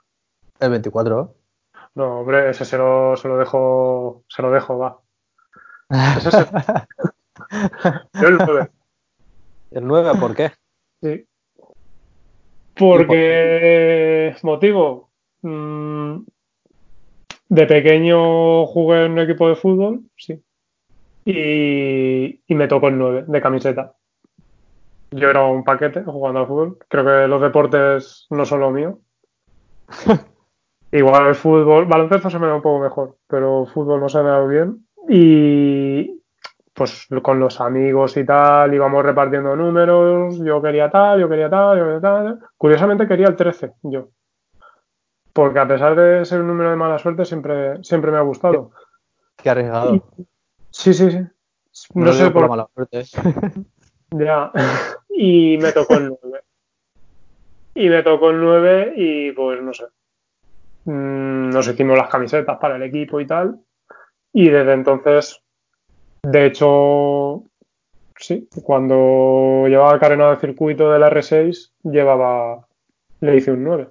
[0.59, 1.35] El 24.
[1.95, 4.99] No, hombre, ese se lo, se lo dejo, se lo dejo, va.
[6.17, 6.47] Ese es el,
[8.21, 8.71] yo el 9.
[9.71, 10.51] El 9, ¿por qué?
[11.01, 11.25] Sí.
[12.77, 15.09] Porque, motivo,
[15.43, 16.17] mm,
[17.49, 20.43] de pequeño jugué en un equipo de fútbol, sí.
[21.25, 23.95] Y, y me tocó el 9 de camiseta.
[25.11, 26.79] Yo era un paquete jugando al fútbol.
[26.89, 28.99] Creo que los deportes no son lo mío.
[30.93, 34.31] Igual el fútbol, baloncesto se me da un poco mejor, pero fútbol no se me
[34.31, 34.87] da bien.
[35.09, 36.21] Y
[36.75, 41.79] pues con los amigos y tal, íbamos repartiendo números, yo quería tal, yo quería tal,
[41.79, 42.39] yo quería tal.
[42.57, 44.09] Curiosamente quería el 13, yo.
[45.33, 48.73] Porque a pesar de ser un número de mala suerte, siempre, siempre me ha gustado.
[49.37, 50.03] Qué arriesgado.
[50.71, 51.19] Sí, sí, sí.
[51.95, 53.05] No, sé por la mala suerte.
[54.13, 54.51] Ya.
[55.23, 56.41] Y me tocó el 9.
[57.75, 59.85] Y me tocó el 9 y pues no sé.
[60.85, 63.61] Mm, Nos hicimos las camisetas para el equipo y tal.
[64.33, 65.43] Y desde entonces,
[66.23, 67.45] de hecho,
[68.17, 72.67] sí, cuando llevaba el carenado de circuito del R6, llevaba,
[73.21, 73.89] le hice un 9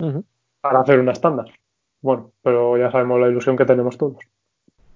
[0.00, 0.24] Ujú.
[0.60, 1.46] para hacer una estándar.
[2.00, 4.16] Bueno, pero ya sabemos la ilusión que tenemos todos.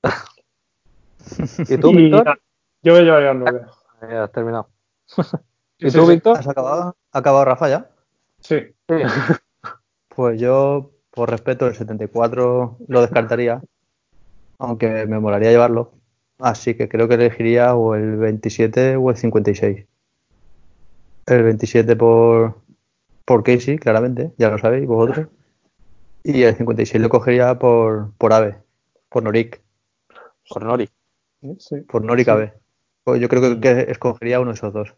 [1.68, 2.40] ¿Y tú, Víctor?
[2.82, 3.66] yo me llevaría el 9.
[4.10, 4.68] Ya has terminado.
[5.78, 6.12] Sí, ¿Y sí, tú, sí.
[6.12, 6.38] Víctor?
[6.38, 6.96] ¿Has acabado?
[7.10, 7.90] ¿Ha acabado Rafa ya?
[8.38, 8.72] Sí,
[10.14, 13.62] Pues yo, por respeto, el 74 lo descartaría,
[14.58, 15.92] aunque me molaría llevarlo.
[16.38, 19.84] Así que creo que elegiría o el 27 o el 56.
[21.26, 22.60] El 27 por,
[23.24, 25.28] por Casey, claramente, ya lo sabéis vosotros.
[26.22, 28.58] Y el 56 lo cogería por, por Ave,
[29.08, 29.61] por Norik,
[30.48, 30.88] Por Nori.
[31.58, 31.76] sí.
[31.82, 32.54] por Norik Ave.
[33.04, 34.94] Pues yo creo que, que escogería uno de esos dos.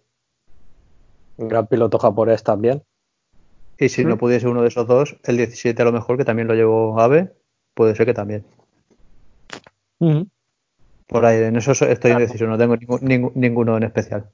[1.37, 2.83] Un gran piloto japonés también.
[3.79, 4.19] Y si no ¿Mm?
[4.19, 7.33] pudiese uno de esos dos, el 17 a lo mejor, que también lo llevo Ave,
[7.75, 8.45] puede ser que también.
[9.99, 10.29] Ujú.
[11.07, 14.31] Por ahí, en eso estoy indeciso, no tengo ninguno en especial.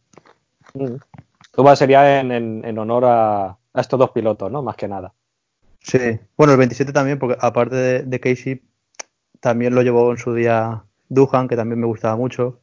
[0.72, 4.62] Tu va sería en, en- en honor a, a estos dos pilotos, ¿no?
[4.62, 5.12] Más que nada.
[5.80, 5.98] Sí,
[6.36, 8.62] bueno, el 27 también, porque aparte de, de Casey,
[9.40, 12.60] también lo llevó en su día Duhan, que también me gustaba mucho.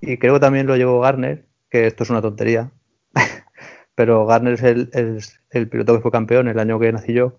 [0.00, 2.70] Y creo que también lo llevó Garner, que esto es una tontería.
[3.96, 7.32] Pero Garner es el, es el piloto que fue campeón el año que nací yo.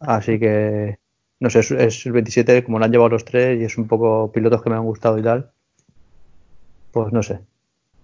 [0.00, 0.98] Así que,
[1.40, 3.86] no sé, es, es el 27, como lo han llevado los tres y es un
[3.88, 5.52] poco pilotos que me han gustado y tal.
[6.90, 7.40] Pues no sé,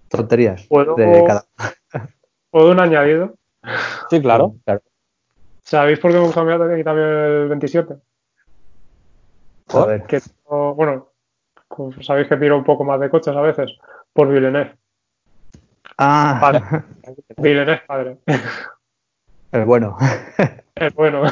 [0.09, 1.47] tonterías ¿Puedo- de cada.
[2.51, 3.35] ¿Puedo un añadido?
[4.11, 4.55] Sí, claro.
[4.65, 4.83] claro.
[5.63, 7.95] ¿Sabéis por qué hemos cambiado aquí también el 27?
[9.69, 10.03] A ver.
[10.05, 10.21] Que,
[10.51, 11.09] no- bueno,
[11.75, 13.77] como sabéis que tiro un poco más de coches a veces,
[14.13, 14.77] por Villeneuve.
[15.99, 16.63] Ah, Padre.
[17.37, 18.19] Villeneuve, padre.
[19.53, 19.97] el bueno.
[20.77, 21.23] Es bueno.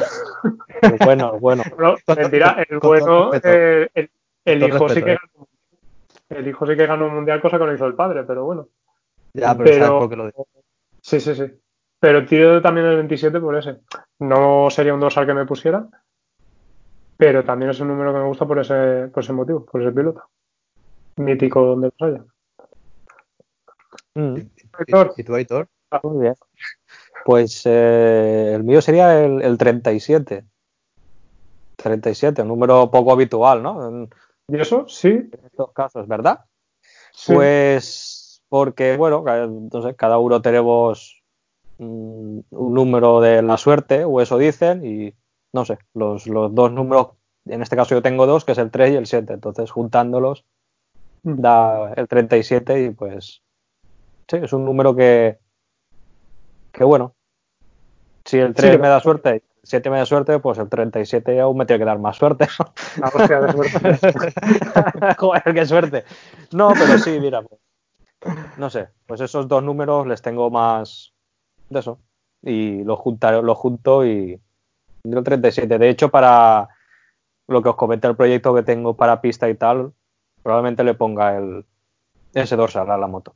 [0.81, 1.63] El bueno, el bueno.
[1.77, 3.49] No, mentira, el bueno, respeto.
[3.57, 4.09] eh, el,
[4.45, 5.17] el Con todo hijo sí que eh.
[5.21, 5.47] ganó.
[6.29, 8.69] El hijo sí que ganó un mundial, cosa que no hizo el padre, pero bueno.
[9.33, 10.47] Ya, pero, Pero- ¿sabes por qué lo digo?
[11.01, 11.43] Sí, sí, sí.
[11.99, 13.79] Pero tiro también el 27 por ese.
[14.19, 15.85] No sería un dorsal que me pusiera,
[17.23, 19.93] pero también es un número que me gusta por ese, por ese motivo, por ese
[19.93, 20.23] piloto.
[21.15, 22.25] Mítico donde los haya.
[24.15, 24.35] Mm,
[24.79, 25.69] Héctor, ¿Y, y tú, Aitor?
[26.03, 26.35] Muy bien.
[27.23, 30.43] Pues eh, el mío sería el, el 37.
[31.77, 33.87] 37, un número poco habitual, ¿no?
[33.87, 34.09] En,
[34.49, 34.85] ¿y eso?
[34.89, 35.07] Sí.
[35.07, 36.41] en estos casos, ¿verdad?
[37.13, 37.33] sí.
[37.33, 39.23] Pues porque, bueno,
[39.81, 41.23] sé, cada uno tenemos
[41.77, 45.15] mm, un número de la suerte, o eso dicen, y
[45.53, 47.09] no sé, los, los dos números,
[47.45, 50.45] en este caso yo tengo dos, que es el 3 y el 7, entonces juntándolos
[51.25, 51.39] Mm.
[51.41, 53.41] da el 37 y pues
[54.29, 55.39] sí, es un número que,
[56.73, 57.15] que bueno,
[58.25, 60.67] si el 3 que- me da suerte y el 7 me da suerte, pues el
[60.67, 62.47] 37 aún me tiene que dar más suerte.
[62.99, 65.15] La hostia de suerte.
[65.17, 66.03] Joder, qué suerte.
[66.51, 67.61] No, pero sí, mira, pues,
[68.57, 71.13] no sé, pues esos dos números les tengo más
[71.69, 71.99] de eso.
[72.41, 74.41] Y los juntaré, los junto y
[75.03, 75.77] y el 37.
[75.77, 76.69] De hecho, para
[77.47, 79.93] lo que os comenté el proyecto que tengo para pista y tal,
[80.41, 81.65] probablemente le ponga el
[82.33, 83.35] ese dorsal a la moto.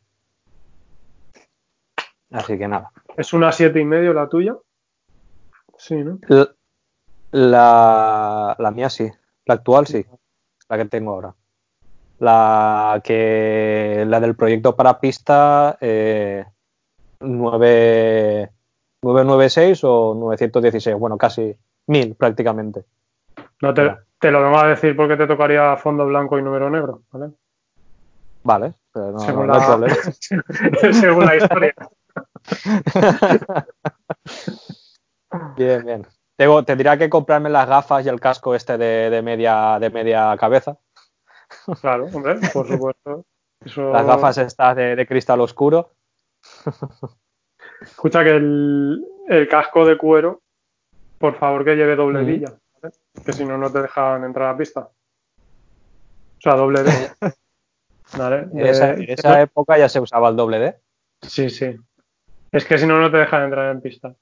[2.31, 2.91] Así que nada.
[3.15, 4.55] Es una siete y medio la tuya.
[5.77, 6.19] Sí, ¿no?
[7.31, 9.09] La, la mía sí,
[9.45, 10.05] la actual sí,
[10.69, 11.35] la que tengo ahora.
[12.19, 16.45] La que la del proyecto para pista eh,
[17.19, 18.51] 9,
[19.13, 21.55] 996 o 916, bueno, casi
[21.87, 22.85] 1000 prácticamente.
[23.61, 27.31] No te, lo vengo a decir porque te tocaría fondo blanco y número negro, ¿vale?
[28.43, 29.95] Vale, pero no, Según no- no hay la- problema.
[30.93, 31.73] Según la historia.
[35.55, 36.07] Bien, bien.
[36.35, 40.35] Tengo, tendría que comprarme las gafas y el casco este de, de media, de media
[40.37, 40.77] cabeza.
[41.81, 43.25] Claro, hombre, por supuesto.
[43.65, 45.91] Eso- Las gafas estas de, de cristal oscuro.
[47.81, 50.41] Escucha que el, el casco de cuero,
[51.17, 52.25] por favor que lleve doble Mm.
[52.25, 52.93] villa, ¿vale?
[53.25, 54.81] que si no, no te dejan entrar a la pista.
[54.81, 56.91] O sea, doble D.
[58.17, 58.47] ¿Vale?
[58.53, 60.75] En esa, Eh, en esa época ya se usaba el doble D.
[61.21, 61.75] Sí, sí.
[62.51, 64.15] Es que si no, no te dejan entrar en pista.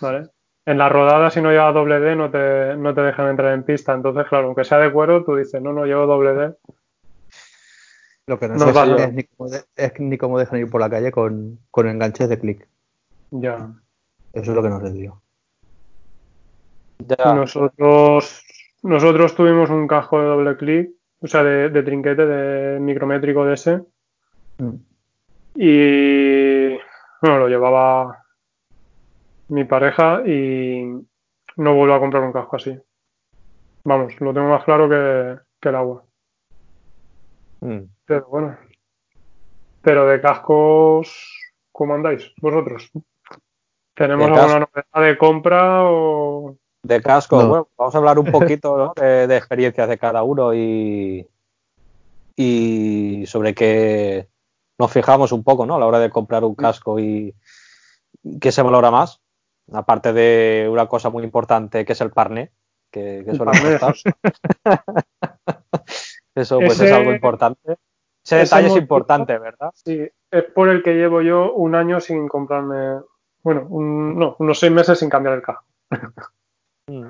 [0.00, 0.28] ¿Vale?
[0.66, 3.64] En la rodada, si no llevas doble D, no te, no te dejan entrar en
[3.64, 3.92] pista.
[3.92, 6.54] Entonces, claro, aunque sea de cuero, tú dices, no, no llevo doble D.
[8.26, 9.04] Lo que no, No sé pasa.
[9.04, 12.28] es, ni cómo de- es ni cómo dejan ir por la calle con, con enganches
[12.28, 12.66] de clic.
[13.30, 13.70] Ya.
[14.32, 15.20] Eso es lo que no sé, tío.
[16.98, 17.34] Ya.
[17.34, 18.44] Nosotros,
[18.82, 23.54] nosotros tuvimos un casco de doble clic, o sea, de, de trinquete, de micrométrico de
[23.54, 23.82] ese.
[24.58, 24.74] Mm.
[25.56, 26.68] Y
[27.20, 28.24] bueno, lo llevaba
[29.48, 30.84] mi pareja y
[31.56, 32.76] no vuelvo a comprar un casco así.
[33.84, 36.04] Vamos, lo tengo más claro que, que el agua.
[37.64, 37.88] Mm.
[38.04, 38.58] Pero bueno,
[39.80, 41.32] Pero de cascos,
[41.72, 42.90] ¿cómo andáis vosotros?
[43.94, 46.56] ¿Tenemos alguna novedad de compra o...?
[46.82, 47.48] De casco, No.
[47.48, 48.92] bueno, vamos a hablar un poquito ¿no?
[48.94, 51.26] de, de experiencias de cada uno y,
[52.36, 54.28] y sobre qué
[54.78, 55.76] nos fijamos un poco ¿no?
[55.76, 57.34] a la hora de comprar un casco y
[58.40, 59.22] qué se valora más,
[59.72, 62.50] aparte de una cosa muy importante que es el parné,
[62.90, 63.94] que, que El suele costar.
[66.34, 67.76] Eso pues Ese- es algo importante.
[68.24, 69.70] Ese detalle es importante, ¿verdad?
[69.74, 73.00] Sí, es por el que llevo yo un año sin comprarme...
[73.42, 75.64] Bueno, un- no, unos seis meses sin cambiar el casco.
[76.86, 77.06] Mm.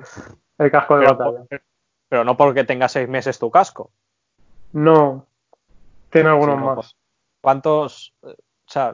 [0.57, 1.61] El casco de Pero, batalla.
[2.09, 3.91] pero no porque tenga seis meses tu casco.
[4.73, 5.25] No,
[6.09, 6.95] tiene algunos más.
[7.41, 8.93] ¿Cuántos eh, o sea,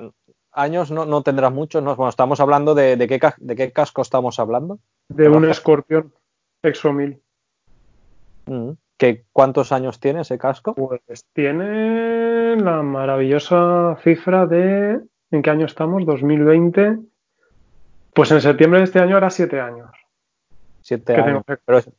[0.51, 1.81] años no, no tendrás muchos?
[1.83, 1.95] ¿no?
[1.95, 4.79] Bueno, estamos hablando de, de qué, de qué casco estamos hablando.
[5.09, 5.51] De un.
[5.53, 6.13] Scorpion
[6.63, 7.19] Exo 1000.
[8.45, 8.71] Mm.
[9.01, 10.75] ¿Qué, ¿Cuántos años tiene ese casco?
[10.75, 14.99] Pues tiene la maravillosa cifra de.
[15.31, 16.05] ¿En qué año estamos?
[16.05, 16.99] 2020.
[18.13, 19.89] Pues en septiembre de este año era siete años.
[20.81, 21.43] Siete que años.
[21.47, 21.59] tengo.
[21.65, 21.89] Pero, es-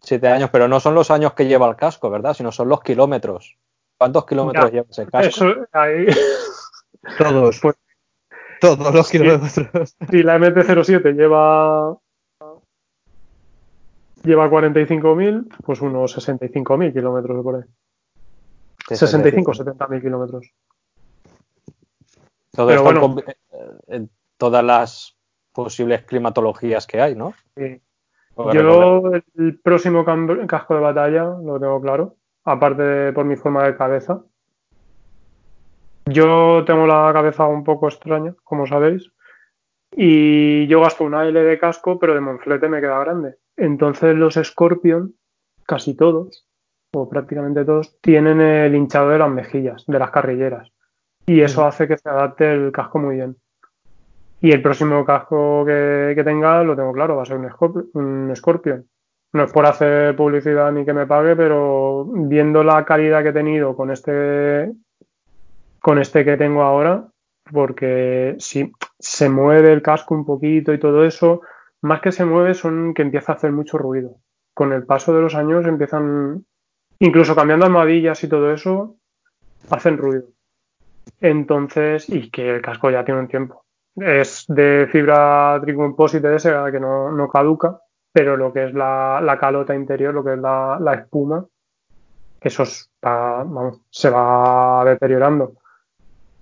[0.00, 2.32] siete años, pero no son los años que lleva el casco, ¿verdad?
[2.32, 3.58] Sino son los kilómetros.
[3.98, 5.28] ¿Cuántos kilómetros Ya, lleva ese casco?
[5.28, 6.06] Eso, ahí.
[7.18, 7.60] Todos.
[7.62, 7.76] Pues-
[8.58, 9.18] Todos los Sí.
[9.18, 9.96] kilómetros.
[10.10, 11.94] Si la MT-07 lleva.
[14.24, 17.62] Lleva 45.000, pues unos 65.000 kilómetros por ahí.
[18.88, 20.50] Sí, 65 o 70.000 kilómetros.
[22.50, 23.22] Todo pero esto bueno.
[23.26, 23.36] eh,
[23.88, 25.16] en todas las
[25.52, 27.34] posibles climatologías que hay, ¿no?
[27.56, 27.80] Sí.
[28.52, 33.76] Yo el próximo casco de batalla lo tengo claro, aparte de por mi forma de
[33.76, 34.22] cabeza.
[36.06, 39.10] Yo tengo la cabeza un poco extraña, como sabéis,
[39.92, 43.36] y yo gasto una L de casco, pero de monflete me queda grande.
[43.56, 45.14] Entonces los Scorpion,
[45.64, 46.46] casi todos,
[46.92, 50.72] o prácticamente todos, tienen el hinchado de las mejillas, de las carrilleras,
[51.26, 51.68] y eso Ujú.
[51.68, 53.36] hace que se adapte el casco muy bien.
[54.40, 57.90] Y el próximo casco que, que tenga, lo tengo claro, va a ser un, Scorp-
[57.94, 58.86] un Scorpion.
[59.32, 63.32] No es por hacer publicidad ni que me pague, pero viendo la calidad que he
[63.32, 64.70] tenido con este,
[65.80, 67.08] con este que tengo ahora,
[67.50, 71.40] porque si se mueve el casco un poquito y todo eso,
[71.84, 74.16] más que se mueve son que empieza a hacer mucho ruido.
[74.54, 76.44] Con el paso de los años empiezan,
[76.98, 78.96] incluso cambiando almohadillas y todo eso,
[79.70, 80.24] hacen ruido.
[81.20, 83.64] Entonces, y que el casco ya tiene un tiempo.
[83.96, 87.78] Es de fibra tricomposite esa que no, no caduca,
[88.12, 91.46] pero lo que es la, la calota interior, lo que es la, la espuma,
[92.40, 95.54] eso es pa- vamos, se va deteriorando.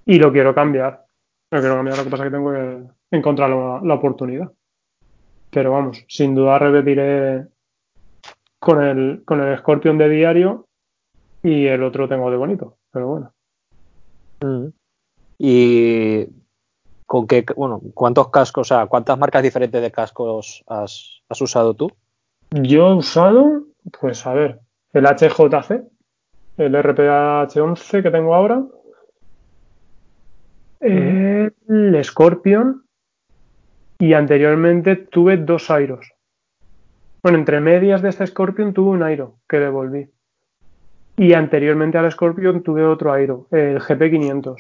[0.05, 1.05] Y lo quiero cambiar.
[1.51, 2.83] Lo quiero cambiar, lo que pasa es que tengo que
[3.17, 4.51] encontrar la, la oportunidad.
[5.53, 7.47] Pero vamos, sin duda repetiré
[8.59, 10.67] con el, con el Scorpion de diario
[11.43, 12.79] y el otro tengo de bonito.
[12.91, 13.33] Pero bueno.
[14.41, 14.69] Mm.
[15.39, 16.27] Y
[17.05, 21.75] con qué, bueno, ¿cuántos cascos, o sea, cuántas marcas diferentes de cascos has, has usado
[21.75, 21.93] tú?
[22.51, 23.65] Yo he usado,
[24.01, 24.61] pues a ver,
[24.95, 25.83] el HJC,
[26.57, 28.63] el RPH11 que tengo ahora,
[30.81, 32.85] el Scorpion
[34.03, 36.13] y anteriormente tuve dos Airos.
[37.23, 40.11] Bueno, entre medias de este Scorpion tuve un Airo que devolví.
[41.17, 44.57] Y anteriormente al Scorpion tuve otro Airo, el GP500,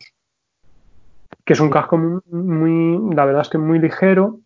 [1.44, 4.38] que es un casco muy, muy- la verdad es que muy ligero,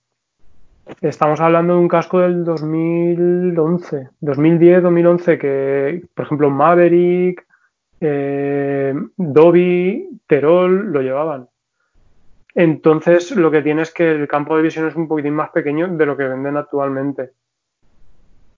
[1.00, 7.44] Estamos hablando de un casco del 2011, 2010, 2011, que, por ejemplo, Maverick,
[8.00, 11.48] eh, Dobby, Terol lo llevaban.
[12.56, 15.88] Entonces, lo que tiene es que el campo de visión es un poquitín más pequeño
[15.88, 17.32] de lo que venden actualmente.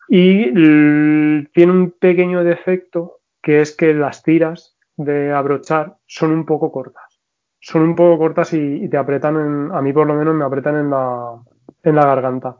[0.09, 6.70] Y tiene un pequeño defecto, que es que las tiras de abrochar son un poco
[6.70, 7.20] cortas.
[7.59, 10.76] Son un poco cortas y, te apretan, en, a mí por lo menos me apretan
[10.76, 11.34] en la,
[11.82, 12.57] en la garganta.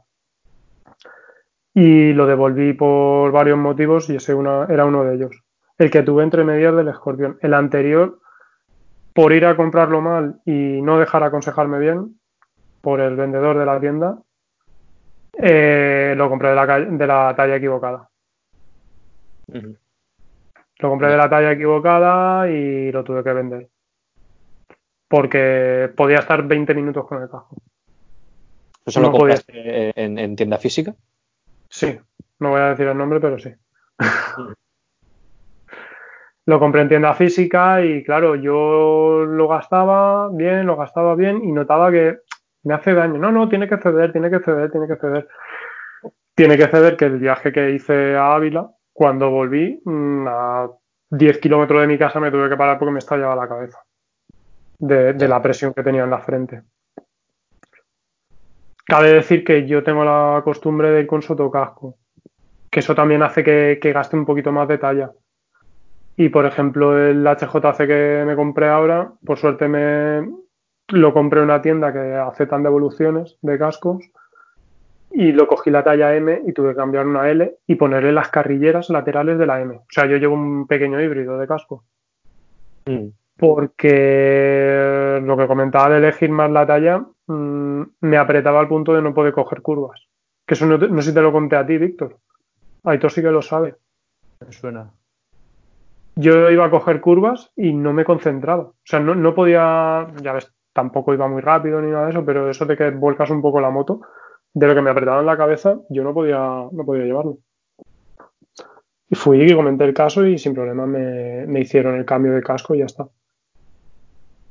[1.73, 5.45] Y lo devolví por varios motivos y ese era uno de ellos.
[5.79, 7.39] El que tuve entre medias del escorpión.
[7.41, 8.19] El anterior,
[9.19, 12.21] por ir a comprarlo mal y no dejar aconsejarme bien
[12.81, 14.23] por el vendedor de la tienda,
[15.33, 18.09] eh, lo compré de la, ca- de la talla equivocada.
[19.49, 23.69] Lo compré de la talla equivocada y lo tuve que vender.
[25.09, 27.57] Porque podía estar 20 minutos con el casco.
[28.87, 29.43] ¿Eso No lo podía.
[29.49, 30.95] en, en tienda física?
[31.69, 31.99] Sí,
[32.39, 33.53] no voy a decir el nombre, pero sí.
[36.49, 41.53] Lo compré en tienda física y claro, yo lo gastaba bien, lo gastaba bien y
[41.53, 42.21] notaba que
[42.63, 43.19] me hace daño.
[43.19, 45.29] No, no, tiene que ceder, tiene que ceder, tiene que ceder.
[46.35, 50.71] Tiene que ceder que el viaje que hice a Ávila, cuando volví, mm, a
[51.11, 53.81] 10 kilómetros de mi casa me tuve que parar porque me estallaba la cabeza.
[54.79, 56.63] de, la presión que tenía en la frente.
[58.87, 61.97] Cabe decir que yo tengo la costumbre de ir con sotocasco,
[62.71, 65.13] que eso también hace que gaste un poquito más de talla.
[66.21, 70.29] Y por ejemplo, el HJC que me compré ahora, por suerte me
[70.89, 74.03] lo compré en una tienda que aceptan devoluciones de cascos
[75.13, 78.31] y lo cogí la talla M y tuve que cambiar una L y ponerle las
[78.31, 79.77] carrilleras laterales de la M.
[79.77, 81.85] O sea, yo llevo un pequeño híbrido de casco.
[82.87, 83.11] Mm.
[83.37, 89.03] Porque lo que comentaba de elegir más la talla mmm, me apretaba al punto de
[89.03, 90.09] no poder coger curvas.
[90.45, 92.19] Que eso no, te, no sé si te lo conté a ti, Víctor.
[92.83, 93.77] Aitor sí que lo sabe.
[94.45, 94.91] Me suena.
[96.21, 98.63] Yo iba a coger curvas y no me concentraba.
[98.65, 102.25] O sea, no, no podía, ya ves, tampoco iba muy rápido ni nada de eso,
[102.25, 104.01] pero eso de que vuelcas un poco la moto,
[104.53, 107.39] de lo que me apretaba en la cabeza, yo no podía, no podía llevarlo.
[109.11, 112.43] Y fui y comenté el caso y sin problema me, me hicieron el cambio de
[112.43, 113.09] casco y ya está.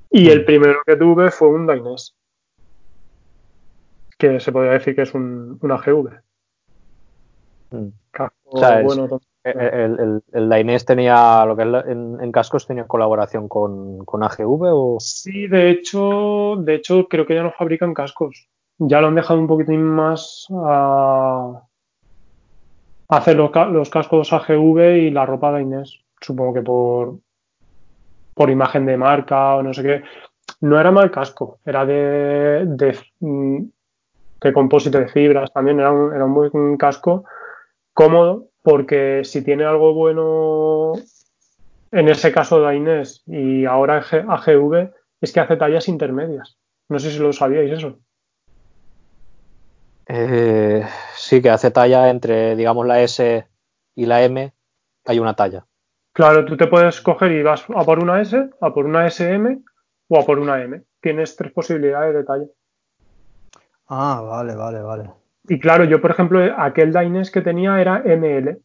[0.09, 2.15] Y el primero que tuve fue un Dainés,
[4.17, 6.09] que se podría decir que es un, un AGV.
[7.71, 7.87] Mm.
[8.11, 9.19] Casco O sea, es- bueno,
[9.51, 13.99] El, el, el, el Dainese tenía, lo que es la- en, cascos, tenía colaboración con,
[14.23, 14.97] AGV o.
[14.99, 18.47] Sí, de hecho, de hecho, creo que ya no fabrican cascos.
[18.79, 21.63] Ya lo han dejado un poquitín más a
[23.09, 26.05] hacer los, los cascos AGV y la ropa de Inés.
[26.21, 27.19] Supongo que por,
[28.33, 30.01] por imagen de marca o no sé qué.
[30.61, 33.63] No era mal casco, era de, de, mm,
[34.43, 35.79] de compósito de fibras también.
[35.79, 37.25] Era un, era un buen casco
[37.93, 40.91] cómodo porque si tiene algo bueno
[41.93, 44.91] en ese caso de Inés y ahora G- AGV
[45.21, 46.57] es que hace tallas intermedias.
[46.89, 47.99] No sé si lo sabíais eso.
[50.05, 53.47] Eh, sí, que hace talla entre, digamos, la S
[53.95, 54.53] y la M,
[55.05, 55.65] hay una talla.
[56.13, 59.59] Claro, tú te puedes coger y vas a por una S, a por una SM
[60.09, 60.83] o a por una M.
[60.99, 62.47] Tienes tres posibilidades de talla.
[63.87, 65.09] Ah, vale, vale, vale.
[65.47, 68.59] Y claro, yo por ejemplo, aquel Dainés que tenía era ML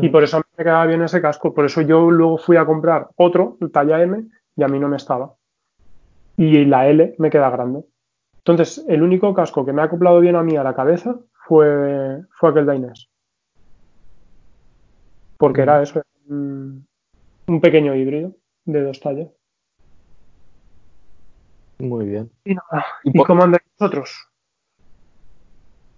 [0.00, 1.52] y por eso a mí me quedaba bien ese casco.
[1.54, 4.24] Por eso yo luego fui a comprar otro, talla M,
[4.56, 5.34] y a mí no me estaba.
[6.36, 7.84] Y la L me queda grande.
[8.38, 12.22] Entonces, el único casco que me ha acoplado bien a mí a la cabeza fue,
[12.30, 13.08] fue aquel Dainés.
[15.36, 16.86] Porque era eso, un,
[17.48, 18.34] un pequeño híbrido
[18.64, 19.28] de dos tallas.
[21.80, 22.30] Muy bien.
[22.44, 22.86] Y nada.
[23.04, 24.28] Y ¿Y por- cómo andáis vosotros?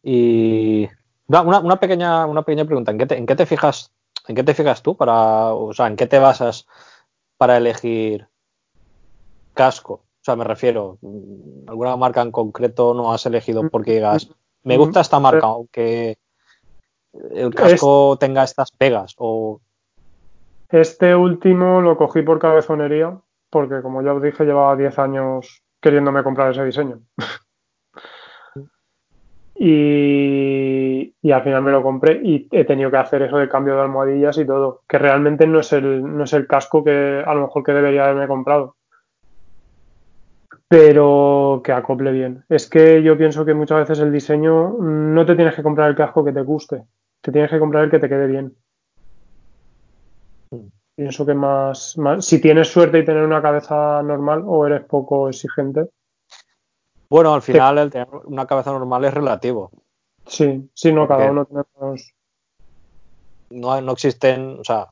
[0.07, 0.86] Y
[1.28, 3.90] una, una- pequeña, una pequeña pregunta, ¿en qué, te, en qué te fijas,
[4.28, 6.66] en qué te fijas tú para, o sea, en qué te basas
[7.38, 8.28] para elegir
[9.55, 9.94] casco?
[9.94, 10.98] O sea, me refiero,
[11.66, 14.30] ¿alguna marca en concreto no has elegido porque digas,
[14.62, 16.18] me gusta esta marca, aunque
[17.30, 19.14] el casco tenga estas pegas?
[19.16, 19.61] O
[20.68, 26.22] Este último lo cogí por cabezonería, porque como ya os dije, llevaba 10 años queriéndome
[26.22, 27.00] comprar ese diseño.
[29.57, 33.76] Y, y al final me lo compré y he tenido que hacer eso de cambio
[33.76, 37.34] de almohadillas y todo, que realmente no es el, no es el casco que a
[37.34, 38.76] lo mejor que debería haberme comprado.
[40.66, 42.44] Pero que acople bien.
[42.48, 45.96] Es que yo pienso que muchas veces el diseño no te tienes que comprar el
[45.96, 46.82] casco que te guste,
[47.20, 48.55] te tienes que comprar el que te quede bien.
[50.97, 55.28] Pienso que más, más, si tienes suerte y tener una cabeza normal o eres poco
[55.28, 55.89] exigente.
[57.15, 59.70] Bueno, al final el tener una cabeza normal es relativo.
[60.27, 62.12] Sí, sí, no, ¿Por cada uno tenemos.
[63.51, 64.89] No, no existen, o sea,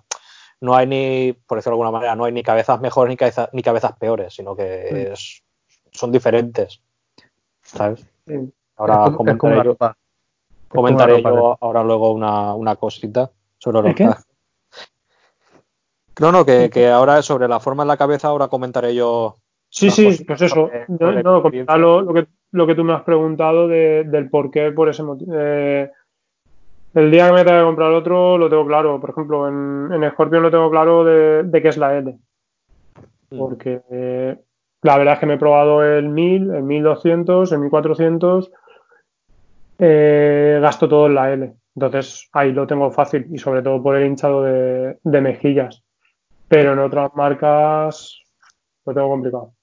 [0.60, 3.48] no hay ni, por decirlo de alguna manera, no hay ni cabezas mejores ni, cabeza-
[3.52, 5.42] ni cabezas peores, sino que es-
[5.90, 6.80] son diferentes.
[7.62, 8.06] ¿Sabes?
[8.26, 8.34] Sí.
[8.76, 9.76] Ahora es es comentaré, yo,
[10.68, 14.08] comentaré ropa yo ahora luego una, una cosita sobre ¿El los qué?
[16.20, 19.38] No, no, que, que ahora sobre la forma en la cabeza ahora comentaré yo.
[19.74, 20.70] Sí, sí, pues eso.
[20.88, 21.40] Yo- no,
[21.78, 25.02] lo, lo que, lo que tú me has preguntado de- del por qué, por ese
[25.02, 25.32] motivo.
[25.34, 25.90] Eh,
[26.94, 29.00] el día que me tenga que comprar otro, lo tengo claro.
[29.00, 32.18] Por ejemplo, en, en Scorpion lo tengo claro de, de qué es la L.
[33.30, 33.38] Mm.
[33.38, 34.36] Porque eh,
[34.82, 38.52] la verdad es que me he probado el 1000, el 1200, el 1400.
[39.78, 41.54] eh, gasto todo en la L.
[41.74, 45.82] Entonces ahí lo tengo fácil y sobre todo por el hinchado de, de mejillas.
[46.48, 48.20] Pero en otras marcas
[48.84, 49.54] lo tengo complicado.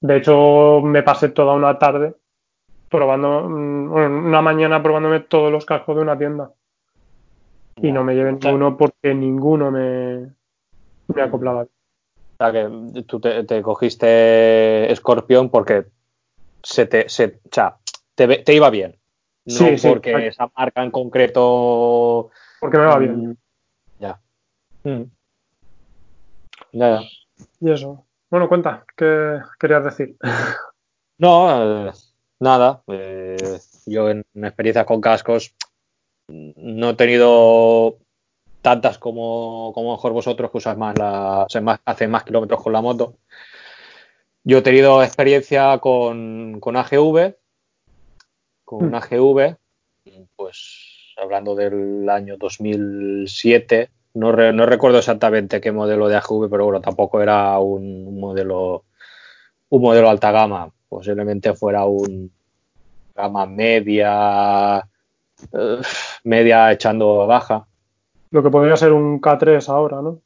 [0.00, 2.14] De hecho, me pasé toda una tarde
[2.88, 3.92] probando, mm,
[4.26, 6.52] una mañana probándome todos los cascos de una tienda.
[7.76, 10.34] Y no me sea, ninguno porque ninguno me,
[11.08, 11.62] me acoplaba.
[11.62, 11.68] O
[12.38, 15.86] sea, que tú te, te cogiste Scorpion porque
[16.62, 17.76] se te, se, o sea,
[18.14, 18.98] te, iba bien.
[19.46, 22.30] No Sí, porque esa marca en concreto.
[22.60, 23.30] Porque me va bien.
[23.30, 23.36] mm,
[23.98, 24.20] Ya.
[24.84, 25.02] Mm.
[26.72, 27.02] Ya, ya.
[27.60, 28.04] Y eso.
[28.30, 30.16] Bueno, cuenta, ¿qué querías decir?
[31.18, 31.92] No, eh,
[32.38, 32.82] nada.
[32.86, 35.54] eh, yo en, en experiencias con cascos
[36.28, 37.98] no he tenido
[38.62, 42.72] tantas como, como mejor vosotros que usáis más la, o sea, más, más kilómetros con
[42.72, 43.18] la moto.
[44.44, 47.34] Yo he tenido experiencia con, con AGV,
[48.64, 48.94] con Mm.
[48.94, 49.56] AGV,
[50.36, 56.64] pues hablando del año 2007, no, re- no recuerdo exactamente qué modelo de AGV, pero
[56.64, 58.84] bueno, tampoco era un, un modelo
[59.70, 62.30] un modelo alta gama, posiblemente fuera un
[63.14, 64.78] gama media,
[65.52, 65.80] eh,
[66.24, 67.64] media echando baja.
[68.32, 70.18] Lo que podría ser un K3 ahora, ¿no?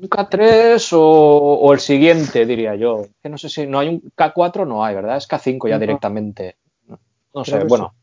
[0.00, 3.06] Un K3 o, o el siguiente, diría yo.
[3.22, 5.16] Que no sé si no hay un K4, no hay, ¿verdad?
[5.16, 5.80] Es K5 ya No.
[5.80, 6.56] directamente.
[7.34, 7.94] No sé, bueno.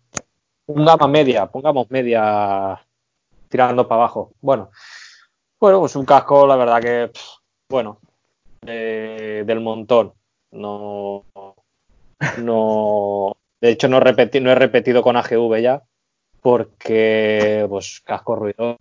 [0.67, 2.79] Un gama media, pongamos media
[3.49, 4.31] tirando para abajo.
[4.41, 4.69] Bueno,
[5.59, 7.27] bueno, pues un casco, la verdad que, pff,
[7.69, 7.99] bueno,
[8.61, 10.13] de- del montón.
[10.51, 11.25] No,
[12.37, 15.83] no, de hecho no, repetí, no he repetido con AGV ya,
[16.41, 18.77] porque, pues, casco ruidoso,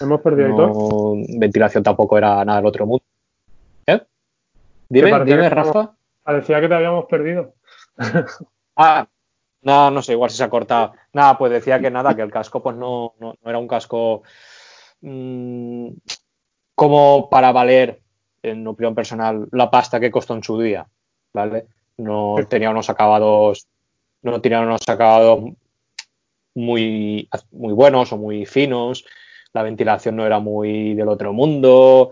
[0.00, 3.04] Hemos perdido no, ventilación tampoco era nada del otro mundo.
[3.86, 4.00] ¿Eh?
[4.88, 5.94] Dime, dime, Rafa.
[6.22, 7.52] Parecía que te habíamos perdido.
[8.76, 9.06] Ah,
[9.62, 10.92] nada, no sé, igual si se ha cortado.
[11.12, 14.22] Nada, pues decía que nada, que el casco pues no, no, era un casco
[15.02, 15.88] mm,
[16.74, 18.02] como para valer,
[18.42, 20.86] en opinión personal, la pasta que costó en su día,
[21.34, 21.66] ¿vale?
[21.98, 23.68] No tenía unos acabados,
[24.22, 25.44] no tenía unos acabados
[26.54, 29.04] muy, muy buenos o muy finos,
[29.52, 32.10] la ventilación no era muy del otro mundo.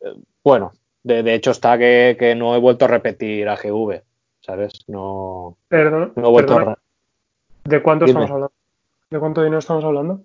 [0.00, 0.14] Eh,
[0.44, 0.72] Bueno,
[1.02, 4.04] de, de hecho está que, que no he vuelto a repetir AGV,
[4.50, 4.84] ¿sabes?
[4.88, 6.76] No, Perdón, no he vuelto perdona,
[7.64, 8.24] ¿De cuánto Dime.
[8.24, 8.52] estamos hablando?
[9.10, 10.22] ¿De cuánto dinero estamos hablando?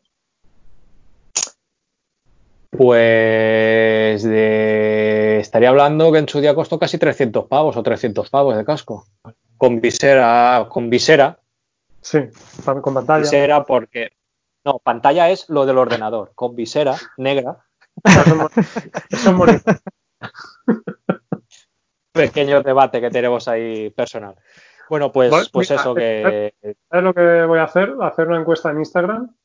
[2.71, 5.37] Pues de...
[5.39, 9.05] estaría hablando que en su día costó casi 300 pavos o 300 pavos de casco.
[9.57, 11.39] Con visera, con visera,
[12.01, 12.19] Sí,
[12.81, 13.21] con pantalla.
[13.21, 14.11] visera porque...
[14.65, 17.63] No, pantalla es lo del ordenador, con visera negra.
[18.03, 18.49] Eso es mo-
[19.09, 19.71] eso es bonito.
[22.15, 24.35] Pequeño debate que tenemos ahí personal.
[24.89, 26.53] Bueno, pues, Bueno, pues mira, eso que...
[26.89, 27.93] ¿Sabes lo que voy a hacer?
[28.01, 29.35] Hacer una encuesta en Instagram.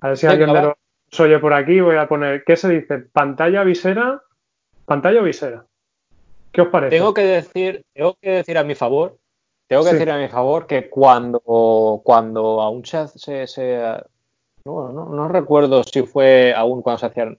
[0.00, 0.76] A ver si alguien me lo
[1.18, 1.80] oye por aquí.
[1.80, 2.98] Voy a poner, ¿qué se dice?
[2.98, 4.22] ¿Pantalla visera?
[4.84, 5.64] ¿Pantalla o visera?
[6.52, 6.96] ¿Qué os parece?
[6.96, 9.18] Tengo que decir, tengo que decir a mi favor,
[9.68, 9.94] tengo que Sí.
[9.96, 14.02] decir a mi favor que cuando, cuando aún se, se, se-
[14.64, 17.38] no, no, no recuerdo si fue aún cuando se hacían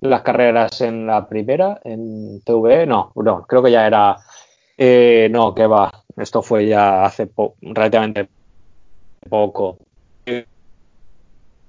[0.00, 4.16] las carreras en la primera, en TV, no, no, creo que ya era,
[4.76, 8.28] eh, no, que va, esto fue ya hace po- relativamente
[9.28, 9.78] poco.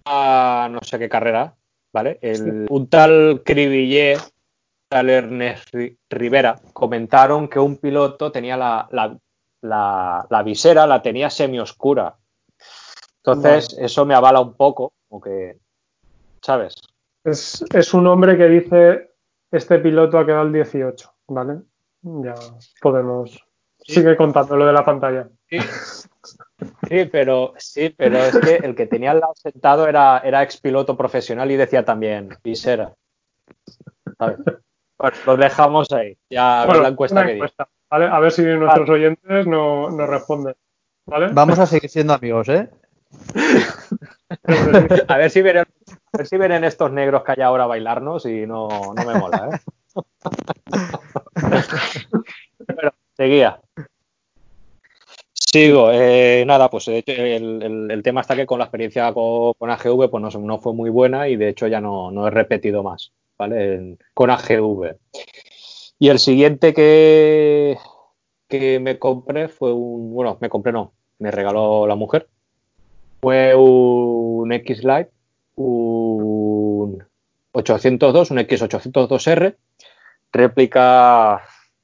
[0.05, 1.55] Ah, no sé qué carrera,
[1.93, 2.17] ¿vale?
[2.21, 4.17] El- un tal Cribillé
[4.89, 9.15] tal Ernest Ri- Rivera, comentaron que un piloto tenía la, la,
[9.61, 12.15] la- la visera, la tenía semioscura.
[13.17, 15.57] Entonces, eso me avala un poco, como que,
[16.41, 16.73] ¿sabes?
[17.29, 19.11] Es, es un hombre que dice,
[19.51, 21.59] este piloto ha quedado el 18, ¿vale?
[22.01, 22.35] Ya
[22.81, 23.43] podemos...
[23.79, 25.27] Sigue contando lo de la pantalla.
[25.49, 25.57] Sí.
[26.87, 30.95] Sí, pero sí, pero es que el que tenía al lado sentado era, era expiloto
[30.97, 32.93] profesional y decía también visera.
[34.17, 34.37] ¿Sabes?
[34.97, 36.17] Bueno, lo dejamos ahí.
[36.29, 37.35] Ya a ver Bueno, la encuesta que dice.
[37.37, 38.05] encuesta, ¿vale?
[38.07, 40.55] A ver si nuestros oyentes no- nos responden.
[41.05, 41.29] ¿Vale?
[41.31, 42.69] Vamos a seguir siendo amigos, ¿eh?
[45.07, 45.65] A ver si vienen,
[46.11, 49.19] a ver si vienen estos negros que hay ahora a bailarnos y no, no me
[49.19, 50.01] mola, ¿eh?
[52.75, 53.59] bueno, seguía.
[55.33, 55.89] Sigo.
[55.91, 59.53] eh, nada, pues de hecho el, el- el tema está que con la experiencia con,
[59.57, 62.31] con AGV pues no, no fue muy buena y de hecho ya no, no he
[62.31, 63.75] repetido más, ¿vale?
[63.75, 64.95] En- con AGV.
[65.97, 67.77] Y el siguiente que,
[68.47, 72.27] que me compré fue un, bueno, me compré no, me regaló la mujer.
[73.21, 75.09] Fue un X-Lite,
[75.55, 75.98] un
[77.51, 79.55] 802, un X802R,
[80.31, 81.41] réplica,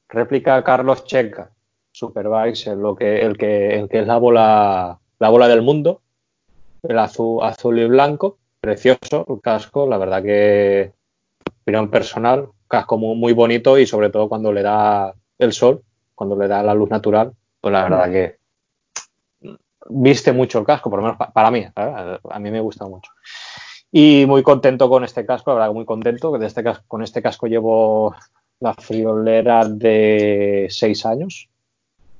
[0.09, 1.51] réplica Carlos Checa,
[1.91, 6.01] Superbikes, el, que, el, que, el que es la bola, la bola del mundo,
[6.83, 10.91] el azul, azul y blanco, precioso el casco, la verdad que
[11.61, 15.83] opinión personal, casco muy, muy bonito y sobre todo cuando le da el sol,
[16.13, 18.37] cuando le da la luz natural, pues la verdad que
[19.89, 23.11] viste mucho el casco, por lo menos pa- para mí, a mí me gusta mucho.
[23.97, 27.01] Y muy contento con este casco, la verdad muy contento, que de este casco, con
[27.01, 28.13] este casco llevo
[28.59, 31.47] la friolera de seis años,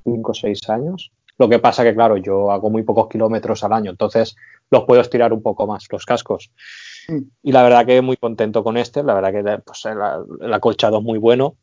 [0.06, 1.12] cinco o seis años.
[1.38, 4.38] Lo que pasa que, claro, yo hago muy pocos kilómetros al año, entonces
[4.72, 6.50] los puedo estirar un poco más, los cascos.
[7.10, 7.24] Mm.
[7.44, 9.98] Y la verdad que muy contento con este, la verdad que pues, el,
[10.40, 11.58] el acolchado es muy bueno.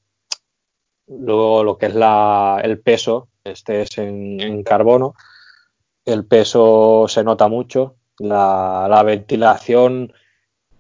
[1.06, 5.14] Luego lo que es la, el peso, este es en, en carbono,
[6.04, 10.12] el peso se nota mucho, la, la, ventilación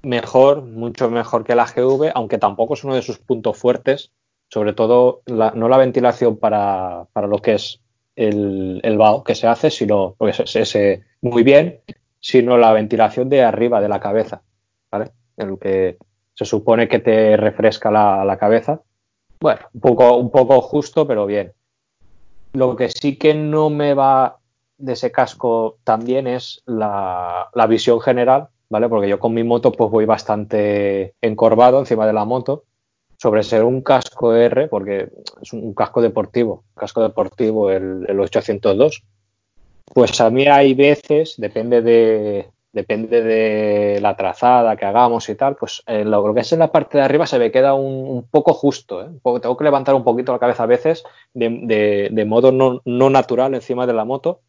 [0.02, 4.12] mejor, mucho mejor que la GV, aunque tampoco es uno de sus puntos fuertes,
[4.48, 7.80] sobre todo la, no la ventilación para, para, lo que es
[8.16, 11.80] el, el BAO que se hace, sino porque es, es, muy bien,
[12.20, 14.42] sino la ventilación de arriba de la cabeza,
[14.90, 15.12] ¿vale?
[15.36, 15.96] En lo que
[16.34, 18.80] se supone que te refresca la, la cabeza.
[19.40, 21.52] Bueno, un poco, un poco justo, pero bien.
[22.52, 24.38] Lo que sí que no me va
[24.82, 28.88] de ese casco también es la, la, visión general, ¿vale?
[28.88, 32.64] Porque yo con mi moto pues voy bastante encorvado encima de la moto,
[33.16, 35.08] sobre ser un casco R, porque
[35.40, 39.04] es un casco deportivo, casco deportivo el, el 802.
[39.84, 45.56] Pues a mí hay veces, depende de, depende de la trazada que hagamos y tal,
[45.56, 48.54] pues lo, que es en la parte de arriba se me queda un, un poco
[48.54, 49.02] justo.
[49.02, 49.08] ¿eh?
[49.40, 51.04] Tengo que levantar un poquito la cabeza a veces
[51.34, 54.40] de, de, de modo no, no, natural encima de la moto.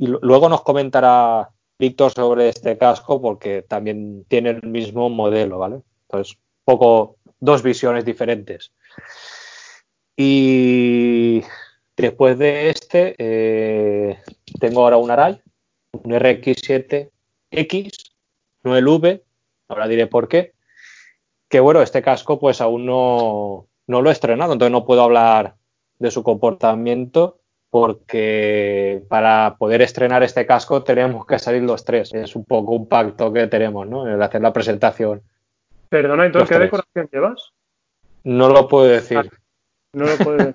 [0.00, 5.82] Y luego nos comentará Víctor sobre este casco porque también tiene el mismo modelo, ¿vale?
[6.08, 8.72] Entonces, poco dos visiones diferentes.
[10.16, 11.42] Y
[11.98, 14.18] después de este, eh,
[14.58, 15.42] tengo ahora un Arai,
[15.92, 17.10] un RX7X,
[18.62, 19.22] no el V,
[19.68, 20.54] ahora diré por qué.
[21.50, 25.56] Que bueno, este casco pues aún no, no lo he estrenado, entonces no puedo hablar
[25.98, 27.39] de su comportamiento
[27.70, 32.12] porque para poder estrenar este casco tenemos que salir los tres.
[32.12, 34.08] Es un poco un pacto que tenemos, ¿no?
[34.08, 35.22] El hacer la presentación.
[35.88, 37.52] Perdona, ¿y tú qué decoración llevas?
[38.24, 39.18] No lo puedo decir.
[39.18, 39.36] Ah,
[39.92, 40.54] no lo puedo decir.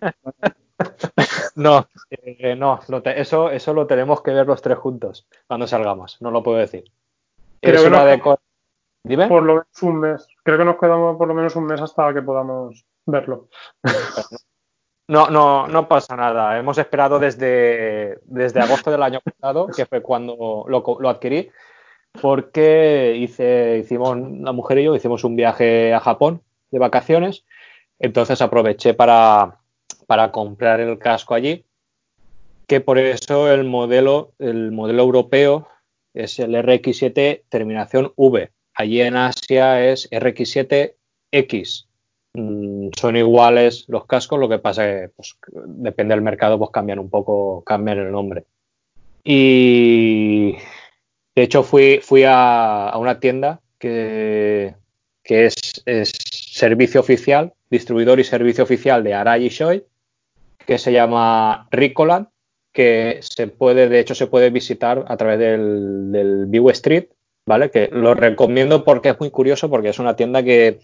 [1.56, 6.22] no, eh, no eso, eso lo tenemos que ver los tres juntos cuando salgamos.
[6.22, 6.84] No lo puedo decir.
[7.62, 8.40] Creo es que una nos.
[9.04, 9.28] Dime.
[9.28, 10.28] Por lo menos un mes.
[10.44, 13.48] Creo que nos quedamos por lo menos un mes hasta que podamos verlo.
[15.08, 16.58] No, no, no pasa nada.
[16.58, 21.52] Hemos esperado desde, desde agosto del año pasado, que fue cuando lo, lo, adquirí,
[22.20, 26.42] porque hice, hicimos, la mujer y yo hicimos un viaje a Japón
[26.72, 27.46] de vacaciones.
[28.00, 29.60] Entonces aproveché para,
[30.08, 31.66] para comprar el casco allí,
[32.68, 35.68] que por eso el modelo, el modelo europeo
[36.16, 38.52] es el RX7 terminación V.
[38.74, 41.85] Allí en Asia es RX7X
[42.96, 47.00] son iguales los cascos, lo que pasa es que pues, depende del mercado, pues cambian
[47.00, 48.46] un poco, cambian el nombre.
[49.24, 50.56] Y
[51.36, 54.76] de hecho fui, fui a, a una tienda que,
[55.24, 55.56] que es,
[55.86, 59.84] es, servicio oficial, distribuidor y servicio oficial de Arai y
[60.66, 62.28] que se llama Ricoland,
[62.72, 67.06] que se puede, de hecho, se puede visitar a través del, del View Street,
[67.46, 67.72] ¿vale?
[67.72, 70.80] Que lo recomiendo porque es muy curioso, porque es una tienda que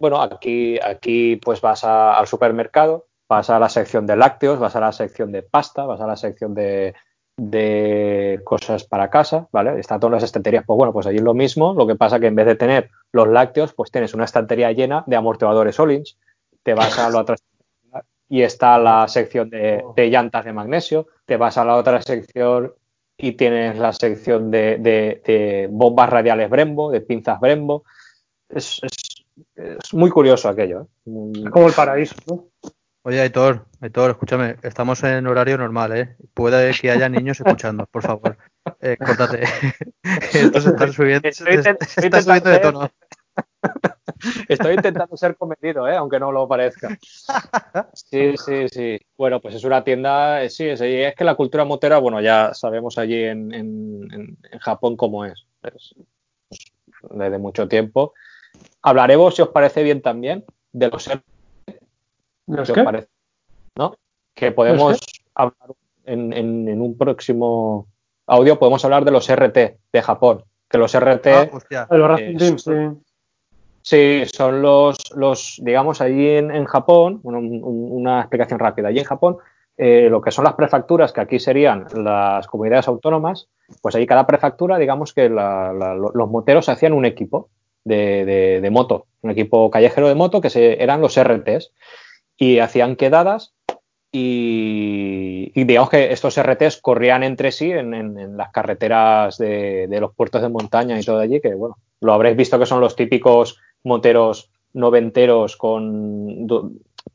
[0.00, 4.80] bueno, aquí, aquí pues vas al supermercado, vas a la sección de lácteos, vas a
[4.80, 6.94] la sección de pasta, vas a la sección de,
[7.36, 9.78] de cosas para casa, ¿vale?
[9.78, 12.26] Están todas las estanterías, pues bueno, pues allí es lo mismo, lo que pasa que
[12.26, 16.18] en vez de tener los lácteos, pues tienes una estantería llena de amortiguadores Olins,
[16.62, 17.36] te vas a la otra
[18.28, 22.72] y está la sección de, de, llantas de magnesio, te vas a la otra sección
[23.16, 27.84] y tienes la sección de, de, bombas radiales Brembo, de pinzas Brembo.
[29.56, 30.82] Es muy curioso aquello.
[30.82, 31.32] ¿eh?
[31.44, 32.48] Es como el paraíso, ¿no?
[33.02, 36.16] Oye, Aitor, Aitor, escúchame, estamos en horario normal, ¿eh?
[36.34, 38.36] Puede que haya niños escuchando, por favor.
[38.80, 39.42] Eh, córtate.
[40.34, 42.90] Esto se está subiendo, de tono.
[44.48, 45.96] Estoy intentando ser comedido, ¿eh?
[45.96, 46.98] aunque no lo parezca.
[47.94, 49.00] Sí, sí, sí.
[49.16, 52.98] Bueno, pues es una tienda, sí, es, es que la cultura motera, bueno, ya sabemos
[52.98, 55.46] allí en, en, en Japón cómo es.
[55.62, 55.94] es.
[57.10, 58.12] Desde mucho tiempo.
[58.82, 61.24] Hablaremos, si os parece bien también, de los RT.
[62.46, 62.82] ¿Los qué?
[62.82, 63.08] Parece,
[63.76, 63.94] ¿no?
[64.34, 64.98] Que podemos
[65.34, 67.86] hablar en, en, en, un próximo
[68.26, 69.56] audio, podemos hablar de los RT
[69.92, 70.44] de Japón.
[70.68, 71.26] Que los RT.
[71.26, 71.48] Ah,
[71.90, 72.72] los eh, Team, sí.
[73.82, 78.88] Sí, son los, los digamos, allí en, en Japón, bueno, un, una explicación rápida.
[78.88, 79.38] Allí en Japón,
[79.76, 83.48] eh, lo que son las prefecturas, que aquí serían las comunidades autónomas,
[83.80, 87.48] pues allí cada prefectura, digamos que la, la, los moteros hacían un equipo
[87.84, 91.72] de, de, moto, un equipo callejero de moto que eran los RTs
[92.36, 93.52] y hacían quedadas
[94.12, 99.86] y, y, digamos que estos RTs corrían entre sí en, en, en las carreteras de,
[99.88, 102.80] de, los puertos de montaña y todo allí, que bueno, lo habréis visto que son
[102.80, 106.46] los típicos moteros noventeros con,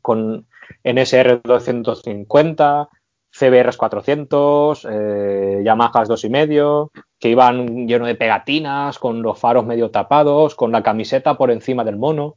[0.02, 0.46] con
[0.84, 2.90] NSR 250,
[3.38, 6.90] CBRs 400, eh, Yamahas 2,5,
[7.20, 11.84] que iban lleno de pegatinas, con los faros medio tapados, con la camiseta por encima
[11.84, 12.36] del mono.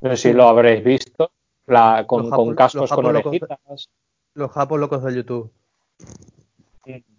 [0.00, 1.30] No sé si lo habréis visto,
[1.66, 3.26] la, con, cascos con locos.
[3.26, 3.88] orejitas.
[4.34, 5.52] Los japos locos de YouTube.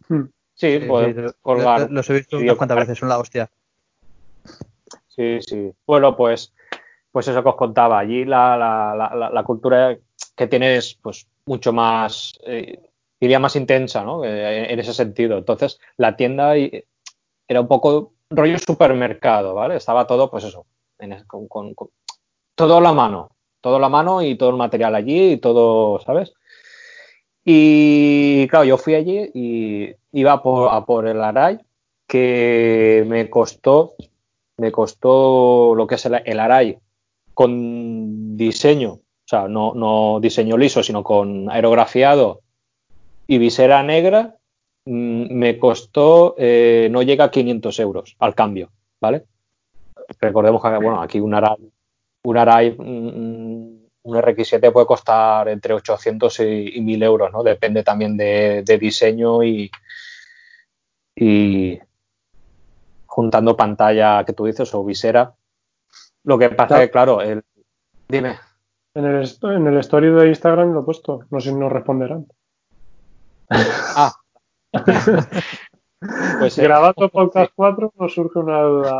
[0.10, 0.24] Hmm.
[0.54, 1.82] Sí, Sí, pues sí, colgar.
[1.82, 3.50] lo- los he visto unas cuantas veces, son la hostia.
[5.08, 5.72] Sí, sí.
[5.86, 6.54] Bueno, pues,
[7.12, 8.00] pues eso que os contaba.
[8.00, 9.98] Allí la, la- la- la- la cultura
[10.36, 12.80] que tiene es pues mucho más, eh,
[13.20, 14.24] diría más intensa, ¿no?
[14.26, 15.38] Eh, en ese sentido.
[15.38, 19.76] Entonces, la tienda era un poco rollo supermercado, ¿vale?
[19.76, 20.66] Estaba todo, pues eso,
[21.28, 21.90] con, con-
[22.56, 23.30] todo a la mano.
[23.62, 26.34] Todo a la mano y todo el material allí y todo, ¿sabes?
[27.44, 31.60] Y claro, yo fui allí y iba a por el Arai,
[32.08, 33.94] que me costó
[34.58, 36.78] me costó lo que es el, el Arai
[37.34, 39.00] con diseño,
[39.32, 42.42] sea, no, no diseño liso, sino con aerografiado
[43.28, 44.36] y visera negra,
[44.86, 49.26] mm, me costó, eh, no llega a 500 euros al cambio, ¿vale?
[50.20, 51.72] Recordemos que, bueno, aquí un Arai,
[52.24, 57.44] un Arai, mm, un RX7 puede costar entre 800 y, y 1000 euros, ¿no?
[57.44, 59.72] Depende también de, de diseño y,
[61.16, 61.80] y,
[63.06, 65.34] juntando pantalla que tú dices o visera.
[66.24, 66.82] Lo que pasa Claro.
[66.82, 67.44] que, claro, el...
[68.08, 68.51] dime.
[68.94, 71.22] En el, en el story de Instagram lo he puesto.
[71.30, 72.28] No sé si nos responderán.
[73.50, 74.12] Ah.
[76.40, 79.00] pues eh, Grabando podcast 4 nos surge una duda.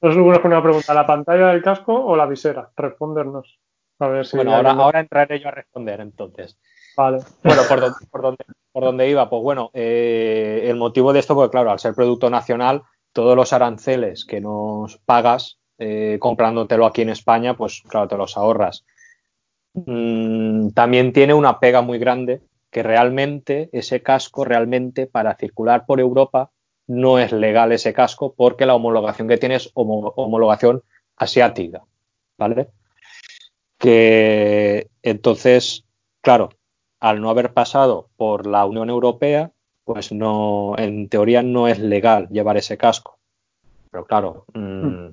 [0.00, 0.94] Nos surge una pregunta.
[0.94, 2.70] ¿La pantalla del casco o la visera?
[2.76, 3.58] Respondernos.
[3.98, 4.36] A ver si.
[4.36, 6.58] bueno, ahora, ahora entraré yo a responder entonces.
[6.96, 7.18] Vale.
[7.42, 11.34] Bueno, por, dónde- por, dónde, por dónde iba, pues bueno, eh, el motivo de esto,
[11.34, 12.82] porque claro, al ser producto nacional,
[13.12, 18.36] todos los aranceles que nos pagas eh, comprándotelo aquí en España, pues claro, te los
[18.36, 18.84] ahorras.
[19.84, 22.40] Mm, también tiene una pega muy grande
[22.70, 26.50] que realmente ese casco, realmente para circular por Europa,
[26.86, 30.82] no es legal ese casco porque la homologación que tiene es homo- homologación
[31.16, 31.82] asiática,
[32.38, 32.68] ¿vale?
[33.78, 35.84] Que entonces,
[36.22, 36.50] claro,
[37.00, 39.52] al no haber pasado por la Unión Europea,
[39.84, 43.18] pues no, en teoría no es legal llevar ese casco.
[43.90, 45.08] Pero claro, mm,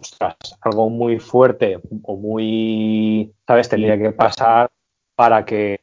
[0.00, 3.68] ostras, algo muy fuerte o muy, ¿sabes?
[3.68, 4.70] Tendría que pasar
[5.14, 5.80] para que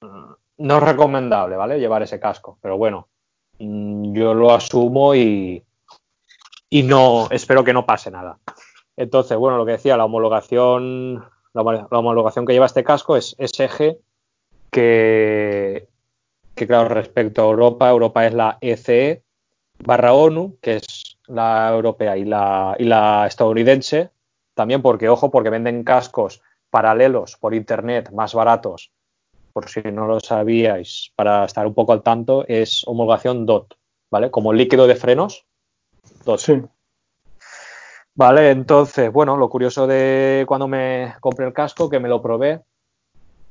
[0.00, 1.78] mm, no es recomendable, ¿vale?
[1.78, 2.58] Llevar ese casco.
[2.60, 3.08] Pero bueno,
[3.58, 5.62] mm, yo lo asumo y,
[6.70, 8.38] y no, espero que no pase nada.
[8.96, 13.16] Entonces, bueno, lo que decía, la homologación, la, homo- la homologación que lleva este casco
[13.16, 13.96] es SG,
[14.70, 15.88] que,
[16.54, 19.22] que claro, respecto a Europa, Europa es la ECE
[19.84, 24.10] barra ONU, que es la europea y la, y la estadounidense,
[24.54, 28.92] también porque, ojo, porque venden cascos paralelos por internet más baratos,
[29.52, 33.74] por si no lo sabíais, para estar un poco al tanto, es homologación DOT,
[34.10, 34.30] ¿vale?
[34.30, 35.46] Como líquido de frenos,
[36.24, 36.38] DOT.
[36.40, 36.62] Sí.
[38.14, 42.60] Vale, entonces, bueno, lo curioso de cuando me compré el casco, que me lo probé,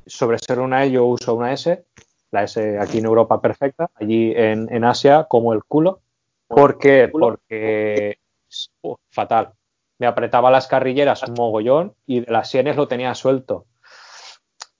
[0.05, 1.83] sobre ser una E yo uso una S,
[2.31, 6.01] la S aquí en Europa perfecta, allí en, en Asia como el culo.
[6.55, 7.09] ¿Por qué?
[7.11, 8.17] Porque
[9.09, 9.53] fatal.
[9.99, 13.65] Me apretaba las carrilleras un mogollón y de las sienes lo tenía suelto.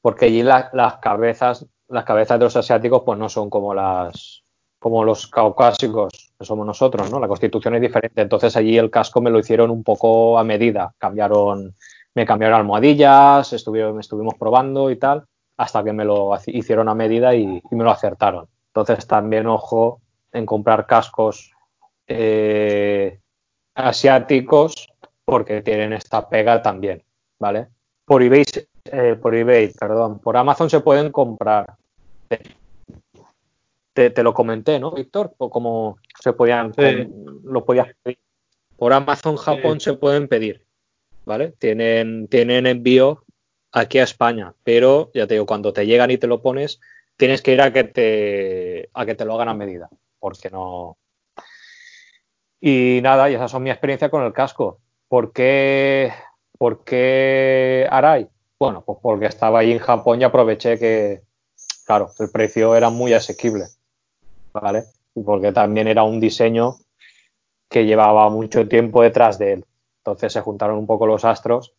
[0.01, 4.43] Porque allí la- las cabezas, las cabezas de los asiáticos, pues no son como las,
[4.79, 7.19] como los caucásicos que somos nosotros, ¿no?
[7.19, 8.21] La constitución es diferente.
[8.21, 10.93] Entonces allí el casco me lo hicieron un poco a medida.
[10.97, 11.75] Cambiaron,
[12.15, 15.25] me cambiaron almohadillas, estuvieron, estuvimos probando y tal,
[15.57, 18.47] hasta que me lo hicieron a medida y, y me lo acertaron.
[18.67, 21.51] Entonces también ojo en comprar cascos
[22.13, 23.19] eh,
[23.75, 24.89] asiáticos
[25.25, 27.03] porque tienen esta pega también,
[27.39, 27.67] ¿vale?
[28.05, 28.43] Por eBay,
[28.85, 31.75] eh, por eBay, perdón, por Amazon se pueden comprar.
[33.93, 35.33] Te, te lo comenté, ¿no, Víctor?
[35.37, 37.07] O cómo se podían, Sí.
[37.43, 38.19] lo podías pedir.
[38.77, 40.65] Por Amazon Japón se pueden pedir,
[41.25, 41.53] ¿vale?
[41.59, 43.23] Tienen, tienen envío
[43.71, 46.79] aquí a España, pero ya te digo, cuando te llegan y te lo pones,
[47.15, 49.89] tienes que ir a que te, a que te lo hagan a medida,
[50.19, 50.97] porque no.
[52.61, 54.77] Y nada, y esas son mi experiencia con el casco.
[55.07, 56.13] ¿Por qué,
[56.57, 58.29] por qué Arai?
[58.59, 61.23] Bueno, pues porque estaba ahí en Japón y aproveché que,
[61.85, 63.65] claro, el precio era muy asequible,
[64.53, 64.83] ¿vale?
[65.15, 66.75] Y porque también era un diseño
[67.67, 69.65] que llevaba mucho tiempo detrás de él.
[69.97, 71.73] Entonces se juntaron un poco los astros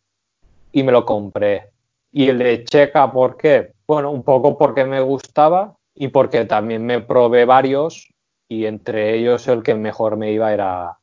[0.73, 1.69] y me lo compré.
[2.11, 3.71] Y el de Checa, ¿por qué?
[3.87, 8.12] Bueno, un poco porque me gustaba y porque también me probé varios
[8.53, 10.97] y entre ellos el que mejor me iba era,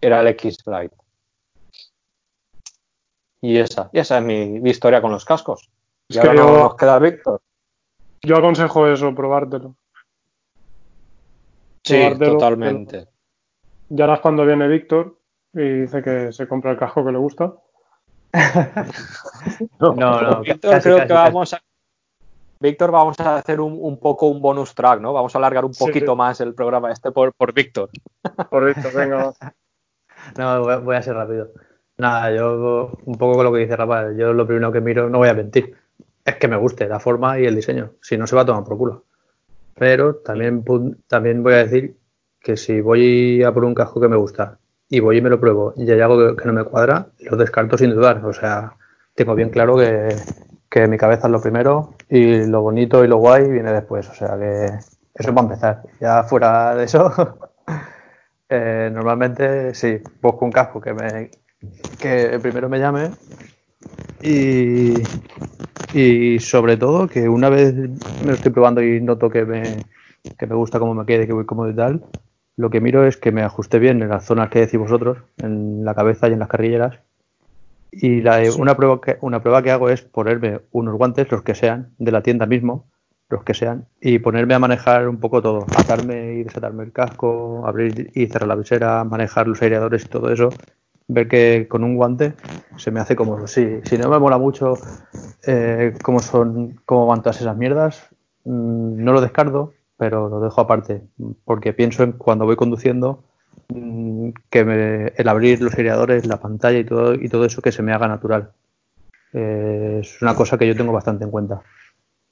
[0.00, 0.94] era el X-Lite.
[3.40, 5.68] Y esa, y esa es mi, mi historia con los cascos.
[6.08, 7.40] Y Es ahora que no- yo- nos queda Víctor.
[8.22, 9.74] Yo aconsejo eso, probártelo.
[11.84, 13.08] Sí, Probártelo, totalmente.
[13.88, 15.18] Ya harás cuando viene Víctor
[15.52, 17.52] y dice que se compra el casco que le gusta.
[19.80, 19.92] No,
[20.22, 21.24] no, Víctor, casi, creo casi, que casi.
[21.34, 21.60] vamos a.
[22.62, 25.12] Víctor, vamos a hacer un, un poco un bonus track, ¿no?
[25.12, 26.16] Vamos a alargar un poquito sí.
[26.16, 27.90] más el programa este por, por Víctor.
[28.48, 29.32] Por Víctor, venga.
[30.38, 31.50] No, voy a, voy a ser rápido.
[31.98, 35.18] Nada, yo un poco con lo que dice Rafael, yo lo primero que miro, no
[35.18, 35.74] voy a mentir,
[36.24, 38.62] es que me guste la forma y el diseño, si no se va a tomar
[38.62, 39.04] por culo.
[39.74, 40.64] Pero también,
[41.08, 41.96] también voy a decir
[42.38, 44.58] que si voy a por un casco que me gusta
[44.88, 47.36] y voy y me lo pruebo y hay algo que, que no me cuadra, lo
[47.36, 48.24] descarto sin dudar.
[48.24, 48.76] O sea,
[49.16, 50.14] tengo bien claro que,
[50.72, 54.08] que mi cabeza es lo primero y lo bonito y lo guay viene después.
[54.08, 54.70] O sea que
[55.14, 55.82] eso va a empezar.
[56.00, 57.12] Ya fuera de eso,
[58.48, 61.30] eh, normalmente sí, busco un casco que me
[62.00, 63.10] que primero me llame
[64.22, 64.94] y,
[65.92, 69.62] y sobre todo que una vez me lo estoy probando y noto que me,
[70.38, 72.02] que me gusta cómo me quede, que voy cómodo y tal,
[72.56, 75.84] lo que miro es que me ajuste bien en las zonas que decís vosotros, en
[75.84, 76.98] la cabeza y en las carrilleras.
[77.92, 81.54] Y la- una, prueba que, una prueba que hago es ponerme unos guantes, los que
[81.54, 82.86] sean, de la tienda mismo,
[83.28, 87.64] los que sean, y ponerme a manejar un poco todo, atarme y desatarme el casco,
[87.66, 90.48] abrir y cerrar la visera, manejar los aireadores y todo eso,
[91.08, 92.34] ver que con un guante
[92.78, 93.46] se me hace cómodo.
[93.46, 94.74] Si, si no me mola mucho
[95.46, 98.08] eh, cómo son, cómo van todas esas mierdas,
[98.44, 101.02] mm, no lo descarto, pero lo dejo aparte,
[101.44, 103.22] porque pienso en cuando voy conduciendo
[104.50, 107.82] que me- el abrir los aireadores, la pantalla y todo, y todo eso que se
[107.82, 108.50] me haga natural.
[109.32, 111.62] Eh, es una cosa que yo tengo bastante en cuenta.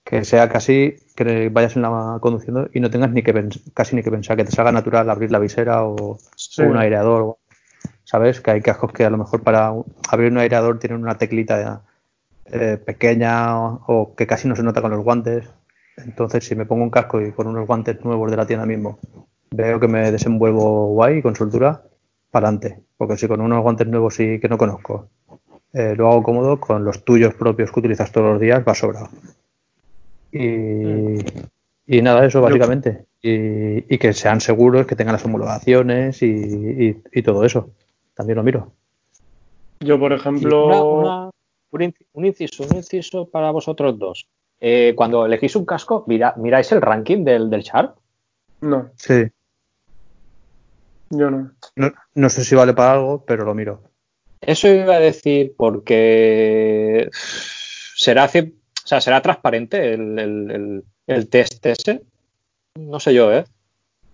[0.05, 4.03] Que sea casi que vayas en la conduciendo y no tengas ni que casi ni
[4.03, 6.63] que pensar que te salga natural abrir la visera o, Sí.
[6.63, 7.37] o un aireador.
[8.05, 8.41] ¿Sabes?
[8.41, 9.73] Que hay cascos que a lo mejor para
[10.11, 11.83] abrir un aireador tienen una teclita
[12.47, 15.49] eh, pequeña o, o que casi no se nota con los guantes.
[15.97, 18.99] Entonces, si me pongo un casco y con unos guantes nuevos de la tienda mismo,
[19.51, 21.83] veo que me desenvuelvo guay con soltura,
[22.31, 22.81] para adelante.
[22.97, 25.09] Porque si con unos guantes nuevos y que no conozco,
[25.73, 29.09] eh, lo hago cómodo, con los tuyos propios que utilizas todos los días, va sobrado.
[30.33, 31.19] Y,
[31.87, 33.07] y nada, eso básicamente.
[33.23, 37.71] Y, y que sean seguros, que tengan las homologaciones y, y- y todo eso.
[38.15, 38.73] También lo miro.
[39.81, 41.31] Yo, por ejemplo, una- una-
[41.73, 44.27] un, inci- un inciso, un inciso para vosotros dos.
[44.61, 47.97] Eh, cuando elegís un casco, mira- ¿miráis el ranking del, del Sharp?
[48.63, 49.25] no, Sí.
[51.11, 51.53] Yo no.
[51.77, 53.83] No, no sé si vale para algo, pero lo miro.
[54.41, 58.29] Eso iba a decir porque será, o
[58.85, 62.03] sea, será transparente el, el- el- el test ese.
[62.79, 63.45] No sé yo, ¿eh?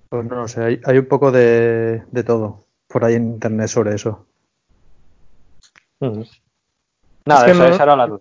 [0.08, 3.68] Pues no lo sé, hay, hay un poco de, de todo por ahí en internet
[3.68, 4.26] sobre eso.
[6.00, 8.20] Nada, que esa, no- esa era la duda.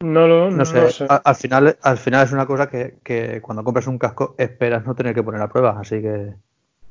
[0.00, 3.62] No lo No sé, a- al, final, al final es una cosa que, que cuando
[3.64, 6.34] compras un casco esperas no tener que poner a prueba, así que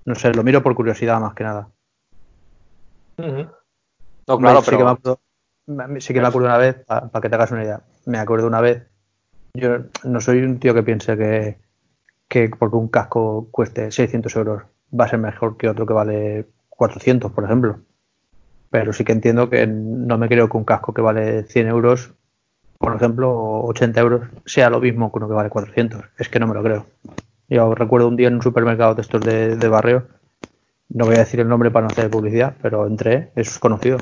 [0.06, 1.70] no sé, lo miro por curiosidad más que nada.
[4.28, 5.20] No, claro, sí, que me acuerdo,
[5.68, 8.48] me- sí que me acuerdo una vez, para que te hagas una idea, me acuerdo
[8.48, 8.88] una vez,
[9.54, 11.60] yo no soy un tío que piense que,
[12.28, 14.64] que porque un casco cueste 600 euros
[14.98, 17.82] va a ser mejor que otro que vale 400, por ejemplo.
[18.72, 22.14] Pero sí que entiendo que no me creo que un casco que vale 100 euros,
[22.78, 26.06] por ejemplo, o 80 euros, sea lo mismo que uno que vale 400.
[26.18, 26.88] Es que no me lo creo.
[27.50, 30.08] Yo recuerdo un día en un supermercado de estos de, de barrio,
[30.90, 33.98] no voy a decir el nombre para no hacer publicidad, pero entré, es conocido.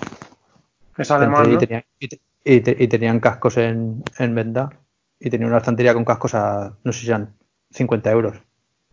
[0.98, 4.70] es alemán, y, tenía- y te- y te- y tenían cascos en, en venta
[5.20, 7.36] y tenía una estantería con cascos a, no sé si eran
[7.72, 8.38] 50 euros.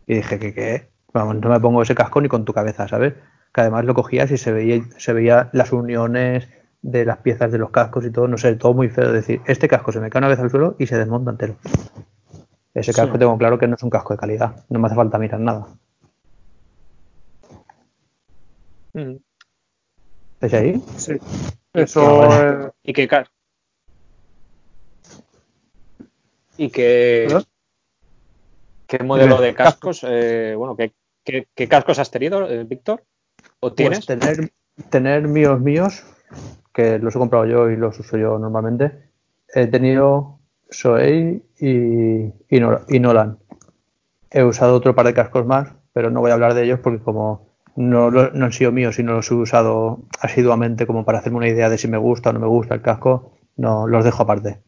[0.07, 3.13] Y dije que qué, vamos, no me pongo ese casco ni con tu cabeza, ¿sabes?
[3.53, 6.49] Que además lo cogías y se veía, se veía las uniones
[6.81, 9.07] de las piezas de los cascos y todo, no sé, todo muy feo.
[9.07, 11.57] Es decir, este casco se me cae una vez al suelo y se desmonta entero.
[12.75, 13.01] Ese Sí.
[13.01, 15.39] casco tengo claro que no es un casco de calidad, no me hace falta mirar
[15.39, 15.65] nada.
[20.41, 20.81] ¿Es ahí?
[20.97, 21.13] Sí.
[21.73, 22.35] Y Eso que-
[22.67, 23.27] eh, ¿Y qué cas-
[26.57, 27.43] ¿Y qué, ¿Verdad?
[28.87, 30.05] qué modelo de cascos?
[30.07, 30.93] eh, bueno, ¿qué,
[31.23, 33.03] qué- qué cascos has tenido, eh, Víctor?
[33.59, 34.05] ¿O tienes?
[34.05, 34.53] Pues tener,
[34.89, 36.03] tener míos míos,
[36.73, 39.09] que los he comprado yo y los uso yo normalmente,
[39.53, 40.39] he tenido
[40.69, 43.37] Soei y, y, Nolan.
[44.31, 47.03] He usado otro par de cascos más, pero no voy a hablar de ellos porque
[47.03, 51.37] como no, no han sido míos y no los he usado asiduamente como para hacerme
[51.37, 54.23] una idea de si me gusta o no me gusta el casco, no los dejo
[54.23, 54.59] aparte.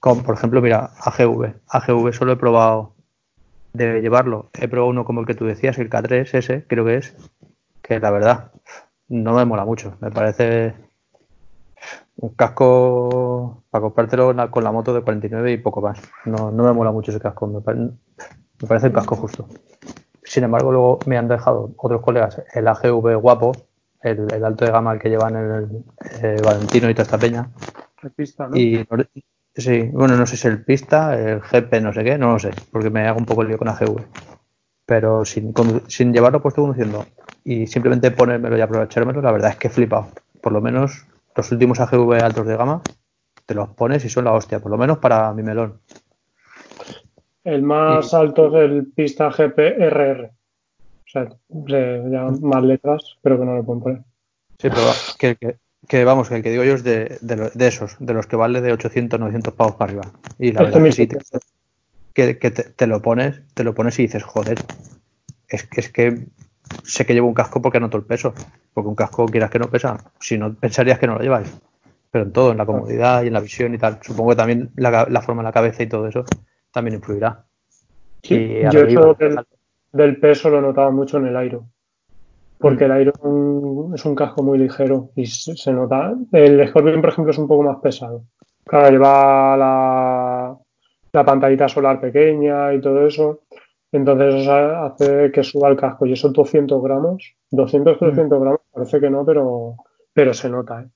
[0.00, 1.54] Como por ejemplo, mira, AGV.
[1.68, 2.94] AGV solo he probado
[3.72, 4.50] de llevarlo.
[4.54, 7.16] He probado uno como el que tú decías, el K3, ese, creo que es,
[7.82, 8.52] que la verdad
[9.08, 9.96] no me mola mucho.
[10.00, 10.74] Me parece
[12.18, 16.00] un casco para comprártelo con la moto de 49 y poco más.
[16.24, 19.48] No, no me mola mucho ese casco, me, pare- me parece el casco justo.
[20.22, 23.52] Sin embargo, luego me han dejado otros colegas el AGV guapo,
[24.00, 27.50] el, el alto de gama el que llevan el, Valentino y toda esta peña.
[28.02, 28.56] De pista, ¿no?
[28.56, 28.86] Y
[29.54, 32.50] sí, bueno, no sé si el pista, el GP, no sé qué, no lo sé,
[32.72, 34.00] porque me hago un poco el lío con AGV.
[34.86, 35.52] Pero sin,
[35.88, 37.06] sin llevarlo puesto conduciendo
[37.44, 40.08] y simplemente ponérmelo y aprovechármelo, la verdad es que he flipado.
[40.40, 41.06] Por lo menos
[41.36, 42.82] los últimos AGV altos de gama
[43.44, 45.80] te los pones y son la hostia, por lo menos para mi melón.
[47.44, 50.24] El más alto es el pista GPRR.
[50.26, 53.98] O sea, se llaman más letras, pero que no lo pueden poner.
[54.58, 54.80] Sí, pero
[55.18, 55.56] que, que-
[55.88, 58.34] que vamos, que el que digo yo es de, de, de esos, de los que
[58.34, 60.10] vale de 800, 900 pavos para arriba.
[60.40, 61.40] Y la Este verdad es que sí, te, 1700.
[62.12, 64.58] que, que te, te lo pones, te lo pones y dices, joder,
[65.48, 66.26] es es que
[66.82, 68.34] sé que llevo un casco porque noto el peso,
[68.74, 71.52] porque un casco quieras que no pesa, si no pensarías que no lo lleváis,
[72.10, 74.70] pero en todo, en la comodidad y en la visión y tal, supongo que también
[74.76, 76.24] la, forma de la cabeza y todo eso
[76.72, 77.44] también influirá.
[78.22, 79.38] Sí, yo eso del,
[79.92, 81.66] del peso lo notaba mucho en el Airo.
[82.58, 86.14] Porque el Airo es un- es un casco muy ligero y se, se nota.
[86.32, 88.24] El Scorpion, por ejemplo, es un poco más pesado.
[88.64, 90.56] Claro, lleva la,
[91.12, 93.42] la pantallita solar pequeña y todo eso.
[93.92, 96.06] Entonces eso hace que suba el casco.
[96.06, 99.74] Y esos 200 gramos, 200, 300 gramos, parece que no, pero,
[100.12, 100.82] pero se nota.
[100.82, 100.86] ¿eh?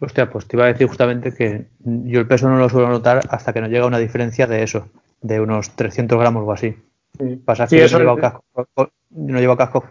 [0.00, 3.20] Hostia, pues te iba a decir justamente que yo el peso no lo suelo notar
[3.30, 4.88] hasta que no llega una diferencia de eso,
[5.22, 6.74] de unos 300 gramos o así.
[7.18, 7.36] Sí.
[7.44, 8.44] Pasa Sí, que yo no llevo casco,
[8.74, 9.84] con- no llevo casco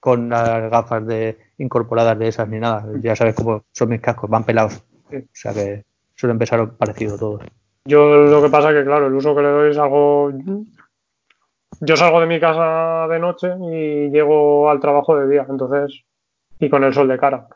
[0.00, 2.86] con las gafas de incorporadas de esas ni nada.
[3.02, 4.82] Ya sabes cómo son mis cascos, van pelados.
[5.10, 5.16] Sí.
[5.18, 5.84] O sea que
[6.14, 7.42] suelen pesar parecido todos.
[7.84, 10.32] Yo lo que pasa que, claro, el uso que le doy es algo.
[11.84, 16.02] Yo salgo de mi casa de noche y llego al trabajo de día, entonces.
[16.60, 17.48] Y con el sol de cara.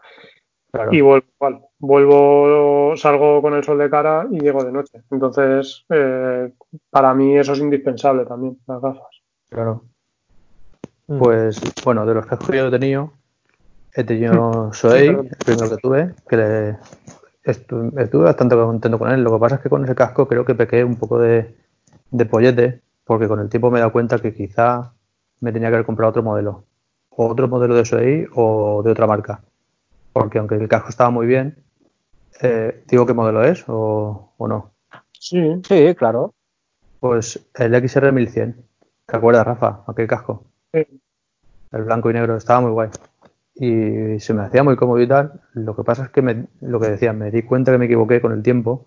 [0.72, 0.92] Claro.
[0.92, 1.60] Y vuelvo igual.
[1.78, 5.02] Vuelvo, salgo con el sol de cara y llego de noche.
[5.12, 6.52] Entonces, eh,
[6.90, 9.22] para mí eso es indispensable también, las gafas.
[9.48, 9.84] Claro.
[11.06, 11.18] Mm.
[11.18, 13.12] Pues bueno, de los cascos que yo he tenido,
[13.94, 16.76] he tenido Soei, el primero que tuve, que le-
[17.44, 19.22] estu- estuve bastante contento con él.
[19.22, 21.54] Lo que pasa es que con ese casco creo que pequé un poco de,
[22.10, 24.92] de pollete, porque con el tiempo me he dado cuenta que quizá
[25.40, 26.64] me tenía que haber comprado otro modelo.
[27.10, 29.42] O otro modelo de Soei o de otra marca.
[30.12, 31.56] Porque aunque el casco estaba muy bien,
[32.42, 34.72] eh, digo qué modelo es o, o no.
[35.12, 36.34] Sí, Sí, claro.
[37.00, 38.54] Pues el XR1100.
[39.06, 39.84] ¿Te acuerdas, Rafa?
[39.86, 40.44] Aquel casco.
[40.74, 40.86] sí.
[41.72, 42.90] El blanco y negro estaba muy guay.
[43.54, 45.40] Y se me hacía muy cómodo y tal.
[45.54, 48.20] Lo que pasa es que me- lo que decía, me di cuenta que me equivoqué
[48.20, 48.86] con el tiempo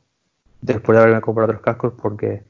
[0.62, 2.44] después de haberme comprado otros cascos porque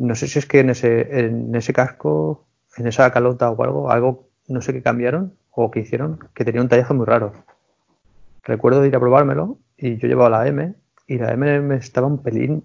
[0.00, 2.46] no sé si es que en ese, en ese casco,
[2.78, 6.62] en esa calota o algo, algo, no sé qué cambiaron o qué hicieron, que tenía
[6.62, 7.32] un tallaje muy raro.
[8.42, 10.74] Recuerdo de ir a probármelo y yo llevaba la M
[11.06, 12.64] y la M me estaba un pelín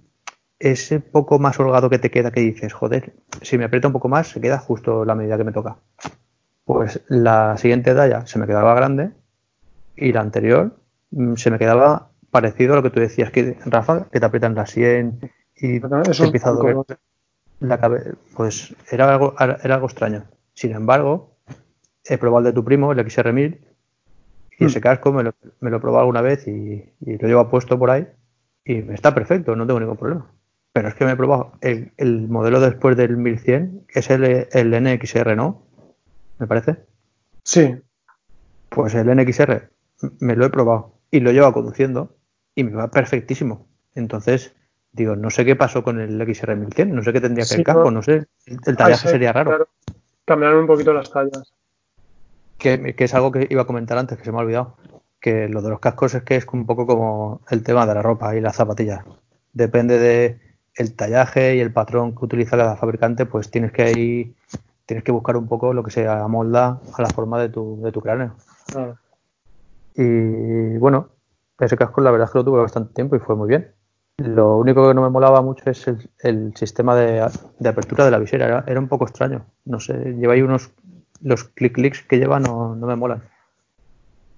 [0.59, 4.07] ese poco más holgado que te queda que dices, joder, si me aprieta un poco
[4.07, 5.75] más se queda justo la medida que me toca.
[6.63, 9.11] Pues la siguiente talla se me quedaba grande
[9.97, 10.77] y la anterior
[11.11, 14.55] mm, se me quedaba parecido a lo que tú decías, que Rafa, que te aprietan
[14.55, 15.19] la 100
[15.57, 16.99] y Eso te es empieza a un doler color.
[17.59, 18.11] La cabeza.
[18.35, 20.25] Pues era algo, era algo extraño.
[20.53, 21.35] Sin embargo,
[22.05, 23.59] he probado el de tu primo, el XR1000,
[24.59, 24.67] y Mm.
[24.67, 27.77] ese casco me lo, me lo he probado alguna vez y, y lo llevo puesto
[27.77, 28.07] por ahí
[28.63, 30.31] y está perfecto, no tengo ningún problema.
[30.73, 34.23] Pero es que me he probado el, el modelo después del 1100, que es el,
[34.51, 35.63] el NXR, ¿no?
[36.39, 36.77] Me parece.
[37.43, 37.75] Sí,
[38.69, 39.69] Pues el NXR
[40.19, 42.15] me lo he probado y lo llevo conduciendo
[42.55, 43.67] y me va perfectísimo.
[43.93, 44.53] Entonces,
[44.95, 47.55] digo, no sé qué pasó con el XR 1100, no sé qué tendría que Sí,
[47.55, 47.91] el casco, no.
[47.91, 48.27] no sé.
[48.45, 49.49] El Ahí tallaje se- sería raro.
[49.51, 49.67] claro,
[50.25, 51.53] cambiaron un poquito las tallas.
[52.57, 54.77] Que, que es algo que iba a comentar antes, que se me ha olvidado.
[55.19, 58.01] Que lo de los cascos es que es un poco como el tema de la
[58.01, 59.03] ropa y las zapatillas.
[59.53, 60.39] Depende de
[60.75, 64.35] el tallaje y el patrón que utiliza cada fabricante, pues tienes que ahí,
[64.85, 67.91] tienes que buscar un poco lo que se amolda a la forma de tu, de
[67.91, 68.35] tu cráneo.
[68.67, 68.97] Claro.
[69.95, 71.09] Y bueno,
[71.59, 73.71] ese casco la verdad es que lo tuve bastante tiempo y fue muy bien.
[74.17, 77.29] Lo único que no me molaba mucho es el, el sistema de,
[77.59, 78.45] de apertura de la visera.
[78.45, 79.45] Era, era un poco extraño.
[79.65, 80.71] No sé, lleva ahí unos.
[81.21, 83.23] Los clic-clics que lleva no, no me molan.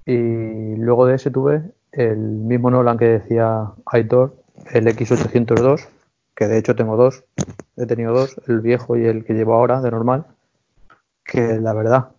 [0.06, 4.36] Y luego de ese tuve el mismo Nolan que decía Aitor,
[4.72, 5.88] el X802,
[6.36, 7.26] que de hecho tengo dos.
[7.76, 10.26] He tenido dos, el viejo y el que llevo ahora, de normal.
[11.24, 12.10] Que la verdad,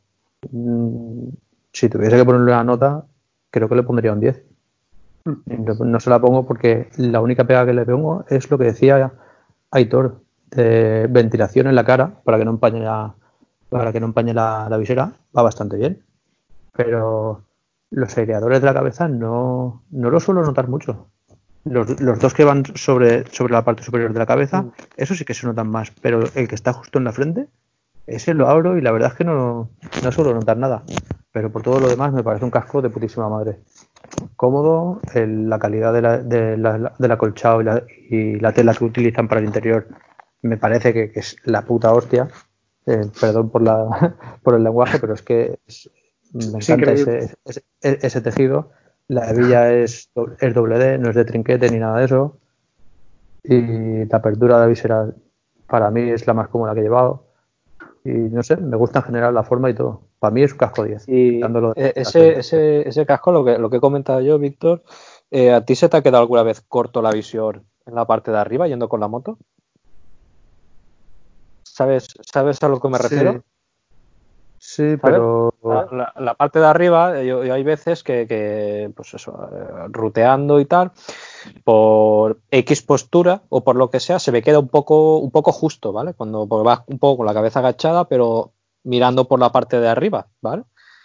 [0.50, 1.28] mm,
[1.72, 3.06] si tuviese que ponerle una nota,
[3.50, 4.44] creo que le pondría un 10.
[5.24, 9.12] No, se la pongo porque la única pega que le pongo es lo que decía
[9.70, 13.14] Aitor, de ventilación en la cara para que no empañe la,
[13.68, 16.02] para que no empañe la, la visera, va bastante bien.
[16.72, 17.42] Pero
[17.90, 21.08] los aireadores de la cabeza no, no lo suelo notar mucho.
[21.64, 24.72] Los, los dos que van sobre, sobre la parte superior de la cabeza, Mm.
[24.96, 27.48] eso sí que se notan más, pero el que está justo en la frente,
[28.06, 29.68] ese lo abro y la verdad es que no,
[30.02, 30.84] no suelo notar nada.
[31.30, 33.60] Pero por todo lo demás me parece un casco de putísima madre.
[34.38, 38.72] Cómodo, el- la calidad de la, de la- del acolchado y la, y la tela
[38.72, 39.88] que utilizan para el interior
[40.42, 42.28] me parece que, que es la puta hostia.
[42.86, 45.90] Eh, perdón por, la, por el lenguaje, pero es que es-
[46.32, 48.70] me encanta ese, ese- ese- tejido.
[49.08, 50.08] La hebilla es,
[50.40, 52.38] es doble D, no es de trinquete ni nada de eso.
[53.42, 55.06] Y la apertura de la visera
[55.66, 57.24] para mí es la más cómoda que he llevado.
[58.04, 60.07] Y no sé, me gusta en general la forma y todo.
[60.18, 61.08] Para mí es un casco 10.
[61.08, 61.40] Y
[61.76, 64.82] eh, ese, ese, ese casco, lo que, lo que he comentado yo, Víctor,
[65.30, 68.30] eh, ¿a ti se te ha quedado alguna vez corto la visión en la parte
[68.30, 69.38] de arriba yendo con la moto?
[71.64, 73.42] ¿Sabes, ¿sabes a lo que me refiero?
[74.58, 75.54] Sí, pero.
[75.62, 79.86] La, la- la parte de arriba, yo, yo hay veces que, que, pues eso, eh,
[79.88, 80.90] ruteando y tal,
[81.64, 85.52] por X postura o por lo que sea, se me queda un poco, un poco
[85.52, 86.14] justo, ¿vale?
[86.14, 88.52] Cuando porque vas un poco con la cabeza agachada, pero
[88.88, 90.64] mirando por la parte de arriba, ¿vale?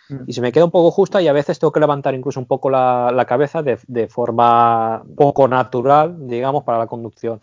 [0.09, 0.23] Mm.
[0.27, 2.45] Y se me queda un poco justa y a veces tengo que levantar incluso un
[2.45, 7.41] poco la, la cabeza de, de forma poco natural, digamos, para la conducción.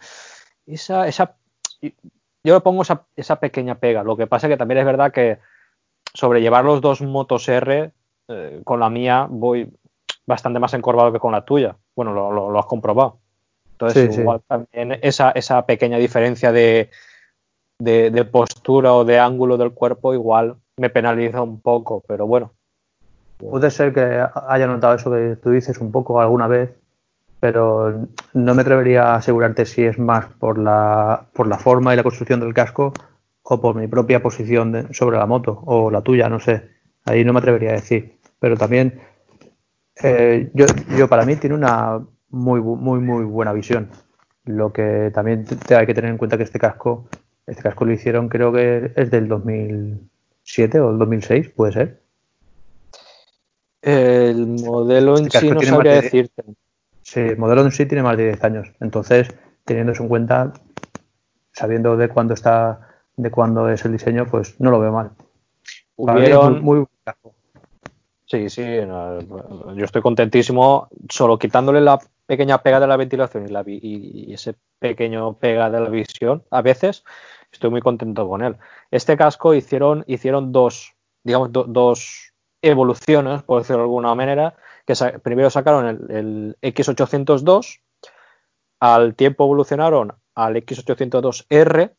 [0.67, 1.35] Esa, esa,
[1.83, 4.03] yo le pongo esa, esa pequeña pega.
[4.03, 5.39] Lo que pasa es que también es verdad que
[6.15, 7.93] sobrellevar los dos motos R,
[8.29, 9.73] eh, con la mía voy
[10.27, 11.77] bastante más encorvado que con la tuya.
[11.97, 13.19] Bueno, lo, lo- lo has comprobado.
[13.73, 14.21] Entonces, Sí, sí.
[14.21, 16.91] igual también esa, esa pequeña diferencia de,
[17.81, 22.53] de, postura o de ángulo del cuerpo, igual me penaliza un poco, pero bueno.
[23.39, 26.71] Puede ser que haya notado eso que tú dices un poco alguna vez,
[27.41, 31.97] pero no me atrevería a asegurarte si es más por la, por la forma y
[31.97, 32.93] la construcción del casco
[33.43, 36.69] o por mi propia posición de- sobre la moto o la tuya, no sé.
[37.07, 38.19] Ahí no me atrevería a decir.
[38.39, 39.01] Pero también,
[40.03, 40.67] eh, yo,
[40.97, 42.01] yo para mí tiene una
[42.31, 43.91] muy, muy, muy buena visión.
[44.45, 45.45] Lo que también
[45.77, 47.09] hay que tener en cuenta que este casco,
[47.51, 52.01] este casco lo hicieron creo que es del 2007 o el 2006, puede ser.
[53.83, 56.43] El modelo en Este sí no sabría de- decirte.
[57.03, 58.69] Sí, el modelo en sí tiene más de 10 años.
[58.81, 60.53] Entonces, teniendo eso en cuenta,
[61.53, 65.11] sabiendo de cuándo está, de cuándo es el diseño, pues no lo veo mal.
[65.97, 67.35] Hubieron, muy, muy casco.
[68.27, 73.51] Sí, sí, no, yo estoy contentísimo, solo quitándole la pequeña pega de la ventilación y,
[73.51, 77.03] la vi- y ese pequeño pega de la visión, a veces
[77.53, 78.57] estoy muy contento con él.
[78.91, 80.95] Este casco hicieron, hicieron dos,
[81.25, 82.33] digamos, do- dos
[82.63, 84.55] evoluciones, por decirlo de alguna manera,
[84.87, 87.81] que sa- primero sacaron el, el X802,
[88.81, 91.95] al tiempo evolucionaron al X802R,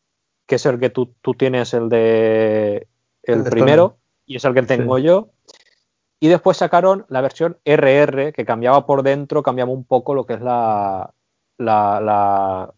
[0.46, 2.88] que es el que tú, tú tienes el de
[3.22, 5.04] el El de primero, y es el que tengo Sí.
[5.04, 5.28] yo.
[6.20, 10.34] Y después sacaron la versión RR, que cambiaba por dentro, cambiaba un poco lo que
[10.34, 11.12] es la,
[11.58, 12.74] la, la-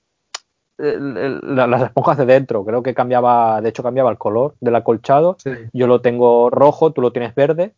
[0.78, 2.64] el- el- la- las esponjas de dentro.
[2.64, 5.36] Creo que cambiaba, de hecho cambiaba el color del acolchado.
[5.38, 5.50] Sí.
[5.72, 7.74] Yo lo tengo rojo, tú lo tienes verde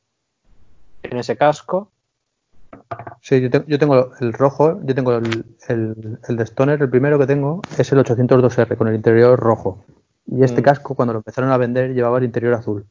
[1.03, 1.91] en ese casco.
[3.21, 6.91] Sí, yo, te- yo tengo el rojo, yo tengo el, el, el de Stoner, el
[6.91, 9.85] primero que tengo es el 802R con el interior rojo.
[10.27, 10.65] Y este Mm.
[10.65, 12.85] casco, cuando lo empezaron a vender, llevaba el interior azul.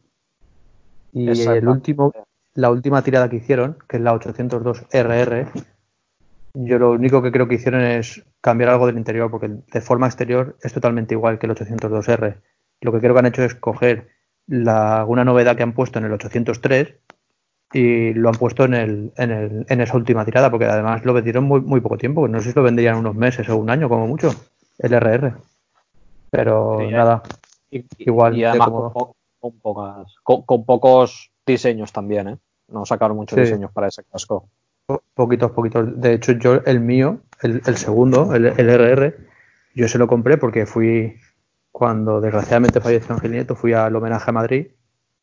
[1.12, 2.12] Y el último,
[2.56, 5.48] la última tirada que hicieron, que es la 802RR,
[6.56, 10.08] yo lo único que creo que hicieron es cambiar algo del interior, porque de forma
[10.08, 12.42] exterior es totalmente igual que el 802R.
[12.82, 14.10] Lo que creo que han hecho es coger
[14.48, 16.96] la, una novedad que han puesto en el 803
[17.74, 21.14] y lo han puesto en, el, en, el, en esa última tirada, porque además lo
[21.14, 23.90] vendieron muy, muy poco tiempo, no sé si lo vendrían unos meses o un año
[23.90, 24.34] como mucho,
[24.80, 25.34] el RR.
[26.30, 27.24] Pero Sí, nada,
[27.72, 32.38] Y, Igual y además con, po- con pocas, con, con pocos diseños también, ¿eh?
[32.68, 33.42] No sacaron muchos Sí.
[33.44, 34.50] diseños para ese casco.
[34.86, 36.00] Po- poquitos, poquitos.
[36.00, 39.16] De hecho, yo el mío, el, el segundo, el, el RR,
[39.76, 41.18] yo se lo compré porque fui,
[41.72, 44.68] cuando desgraciadamente falleció Ángel Nieto, fui al homenaje a Madrid,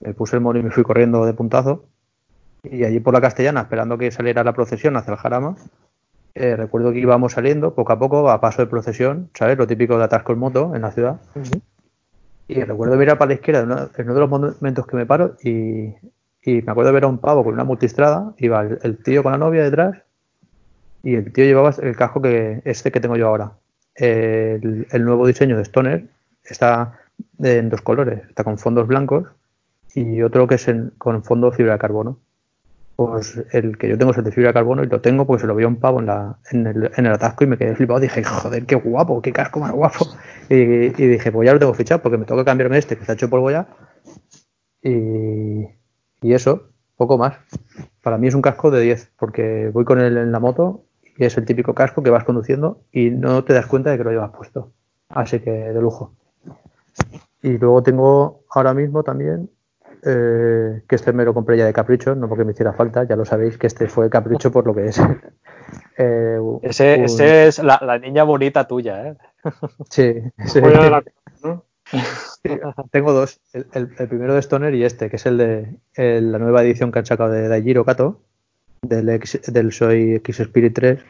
[0.00, 1.86] me puse el mono y me fui corriendo de puntazo.
[2.64, 5.56] Y allí por la Castellana, esperando que saliera la procesión hacia el Jarama,
[6.34, 9.58] eh, recuerdo que íbamos saliendo poco a poco a paso de procesión, ¿sabes?
[9.58, 11.20] Lo típico de atasco en moto en la ciudad.
[12.48, 15.06] Y recuerdo mirar para la izquierda en uno, en uno de los momentos que me
[15.06, 15.94] paro y,
[16.44, 19.22] y me acuerdo de ver a un pavo con una multistrada, iba el, el tío
[19.22, 20.02] con la novia detrás
[21.02, 23.52] y el tío llevaba el casco que este que tengo yo ahora.
[23.94, 26.08] El, nuevo diseño de Stoner
[26.44, 26.98] está
[27.38, 29.28] en dos colores, está con fondos blancos
[29.94, 30.66] y otro que es
[30.98, 32.18] con fondo fibra de carbono.
[32.96, 35.40] Pues el que yo tengo es el de fibra de carbono y lo tengo porque
[35.40, 38.00] se lo vio a un pavo en, el, atasco y me quedé flipado.
[38.00, 40.06] Dije, joder, qué guapo, qué casco más guapo.
[40.48, 43.14] Y, y dije, pues ya lo tengo fichado porque me toca cambiarme este que está
[43.14, 43.66] hecho polvo ya.
[44.82, 45.66] Y,
[46.22, 47.36] y eso, poco más.
[48.00, 50.84] para mí es un casco de 10, porque voy con él en la moto
[51.16, 54.04] y es el típico casco que vas conduciendo y no te das cuenta de que
[54.04, 54.72] lo llevas puesto.
[55.08, 56.14] Así que de lujo.
[57.42, 59.50] Y luego tengo ahora mismo también,
[60.04, 63.16] eh, que este me lo compré ya de capricho, no porque me hiciera falta, ya
[63.16, 65.00] lo sabéis que este fue capricho por lo que es.
[65.98, 67.04] Eh, ese, un...
[67.04, 69.16] ese, es la, la, niña bonita tuya, ¿eh?
[69.90, 70.14] Sí,
[70.46, 70.60] sí.
[72.90, 76.90] Tengo dos, el, primero de Stoner y este, que es el de la nueva edición
[76.90, 78.20] que han sacado de Daijiro Kato,
[78.82, 81.00] del, X, del Soy X Spirit 3,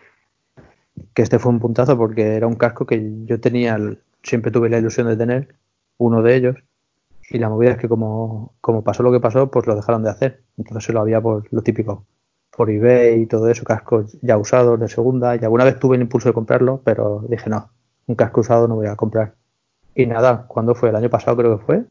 [1.15, 3.79] que este fue un puntazo porque era un casco que yo tenía,
[4.23, 5.55] siempre tuve la ilusión de tener,
[5.99, 6.57] uno de ellos,
[7.31, 10.11] y la movida es que como, como pasó lo que pasó, pues lo dejaron de
[10.11, 10.43] hacer.
[10.59, 12.05] Entonces se lo había por lo típico,
[12.55, 16.03] por eBay y todo eso, cascos ya usados de segunda, y alguna vez tuve el
[16.03, 17.71] impulso de comprarlo, pero dije no,
[18.07, 19.35] un casco usado no voy a comprar.
[19.95, 20.89] Y nada, ¿cuándo fue?
[20.89, 21.85] El año pasado creo que fue.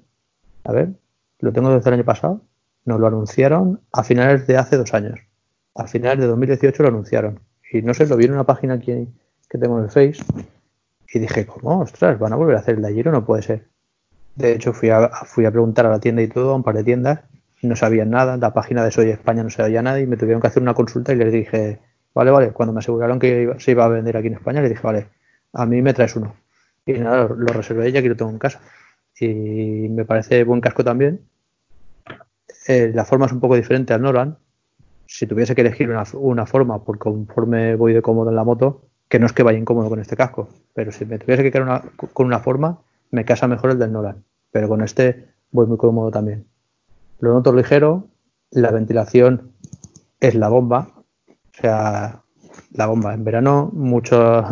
[0.64, 0.94] A ver,
[1.40, 2.42] lo tengo desde el año pasado.
[2.86, 5.20] Nos lo anunciaron a finales de hace dos años.
[5.76, 7.40] A finales de 2018 lo anunciaron.
[7.72, 9.08] Y no sé, lo vi en una página aquí
[9.50, 10.24] que tengo en el Face.
[11.14, 11.82] Y dije, ¿cómo?
[11.82, 13.68] Ostras, van a volver a hacer el de ayer o no puede ser.
[14.36, 16.76] De hecho, fui a, fui a preguntar a la tienda y todo, a un par
[16.76, 17.20] de tiendas.
[17.62, 18.38] No sabían nada.
[18.38, 20.00] La página de Soy España no sabía nada.
[20.00, 21.80] Y me tuvieron que hacer una consulta y les dije,
[22.14, 22.52] vale, vale.
[22.52, 25.08] Cuando me aseguraron que se iba a vender aquí en España, les dije, vale,
[25.54, 26.34] a mí me traes uno.
[26.86, 28.62] Y nada, lo, reservé y aquí lo tengo en casa.
[29.20, 29.28] Y
[29.90, 31.22] me parece buen casco también.
[32.68, 34.38] Eh, la forma es un poco diferente al Nolan.
[35.06, 38.88] Si tuviese que elegir una, una, forma, por conforme voy de cómodo en la moto,
[39.10, 41.64] que no es que vaya incómodo con este casco, pero si me tuviese que quedar
[41.64, 41.82] una,
[42.14, 42.80] con una forma,
[43.12, 44.24] me casa mejor el del Nolan.
[44.52, 46.46] Pero con este voy muy cómodo también.
[47.20, 48.08] Lo noto ligero,
[48.50, 49.52] la ventilación
[50.20, 50.90] es la bomba.
[51.28, 52.24] O sea,
[52.72, 53.14] la bomba.
[53.14, 54.46] En verano, mucho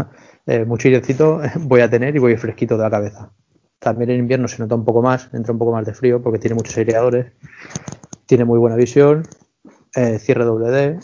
[0.50, 3.32] eh, mucho airecito voy a tener y voy fresquito de la cabeza.
[3.78, 6.40] También en invierno se nota un poco más, entra un poco más de frío porque
[6.40, 7.32] tiene muchos aireadores,
[8.26, 9.28] tiene muy buena visión,
[9.96, 11.00] eh, cierre doble D.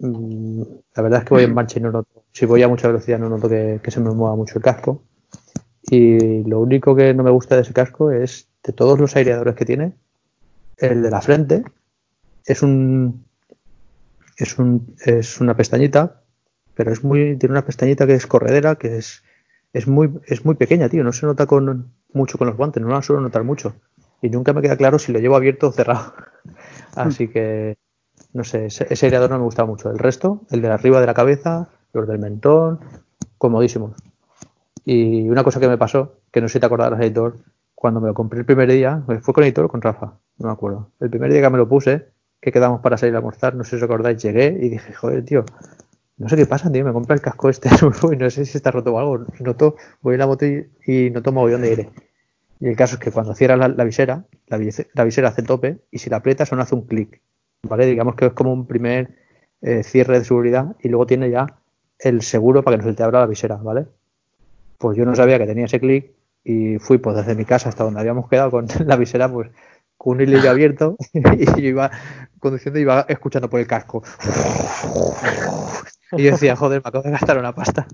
[0.00, 0.62] Mm,
[0.96, 3.18] la verdad es que voy en marcha y no noto, si voy a mucha velocidad
[3.18, 5.04] no noto que, que se me mueva mucho el casco.
[5.82, 9.54] Y lo único que no me gusta de ese casco es de todos los aireadores
[9.54, 9.94] que tiene,
[10.76, 11.62] el de la frente
[12.44, 13.24] es un
[14.36, 16.22] es un es una pestañita
[16.74, 19.22] pero es muy tiene una pestañita que es corredera que es
[19.72, 22.88] es muy es muy pequeña tío no se nota con mucho con los guantes no
[22.88, 23.74] la suelo notar mucho.
[24.22, 26.12] Y nunca me queda claro si lo llevo abierto o cerrado.
[26.94, 27.78] Así que
[28.34, 29.90] no sé ese, ese aireador no me gusta mucho.
[29.90, 32.80] El resto el de arriba de la cabeza los del mentón
[33.38, 33.92] comodísimos.
[34.84, 37.36] Y una cosa que me pasó que no sé si te acordarás editor
[37.74, 40.52] cuando me lo compré el primer día fue con editor o con Rafa no me
[40.52, 40.90] acuerdo.
[41.00, 42.08] El primer día que me lo puse
[42.40, 45.24] que quedamos para salir a almorzar no sé si os acordáis llegué y dije joder
[45.24, 45.44] tío
[46.20, 47.70] no sé qué pasa, tío, me compra el casco este
[48.12, 49.24] y no sé si está roto o algo.
[49.40, 51.90] Noto, voy en la moto y, y noto mogollón de aire.
[52.60, 54.58] Y el caso es que cuando cierras la, visera, la,
[54.92, 57.22] la, visera hace tope y si la aprietas no hace un clic.
[57.62, 57.86] ¿Vale?
[57.86, 59.16] Digamos que es como un primer
[59.62, 61.46] eh, cierre de seguridad y luego tiene ya
[61.98, 63.86] el seguro para que no se te abra la visera, ¿vale?
[64.76, 66.12] Pues yo no sabía que tenía ese clic
[66.44, 69.50] y fui pues desde mi casa hasta donde habíamos quedado con la visera, pues
[70.00, 71.90] con un hilo abierto y yo iba
[72.38, 74.02] conduciendo y iba escuchando por el casco.
[76.12, 77.86] Y yo decía, joder, me acabo de gastar una pasta.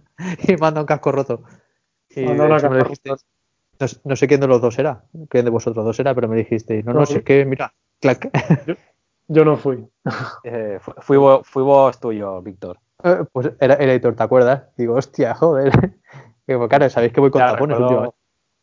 [0.47, 1.43] Y manda un casco roto.
[2.11, 5.51] Y no, no, no, dijiste, no, no, sé quién de los dos era, quién de
[5.51, 8.31] vosotros dos era, pero me dijiste, no, no, sé, es que mira, clac.
[8.69, 8.75] Yo,
[9.27, 9.85] yo no fui.
[10.45, 12.79] Eh, fui, vos, fui vos tuyo, Víctor.
[13.03, 14.63] Eh, pues era el editor, ¿te acuerdas?
[14.77, 15.73] Digo, hostia, joder.
[16.47, 18.19] Digo, claro, sabéis que voy con ya, tapones recuerdo, últimamente.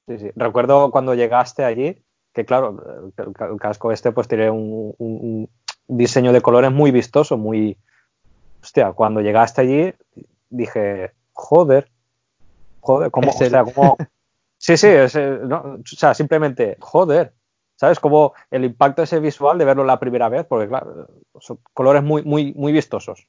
[0.08, 0.32] Sí, sí.
[0.34, 2.02] Recuerdo cuando llegaste allí,
[2.34, 5.50] que claro, el, casco este pues tiene un, un,
[5.88, 7.78] un diseño de colores muy vistoso, muy,
[8.62, 9.94] hostia, cuando llegaste allí
[10.50, 11.90] dije, joder,
[12.80, 13.32] joder, ¿cómo?
[13.32, 13.98] O sea, como...
[14.58, 17.34] Sí, sí, es, no, o sea, simplemente, joder,
[17.76, 18.00] ¿sabes?
[18.00, 22.24] Como el impacto ese visual de verlo la primera vez, porque claro, son colores muy,
[22.24, 23.28] muy, muy vistosos.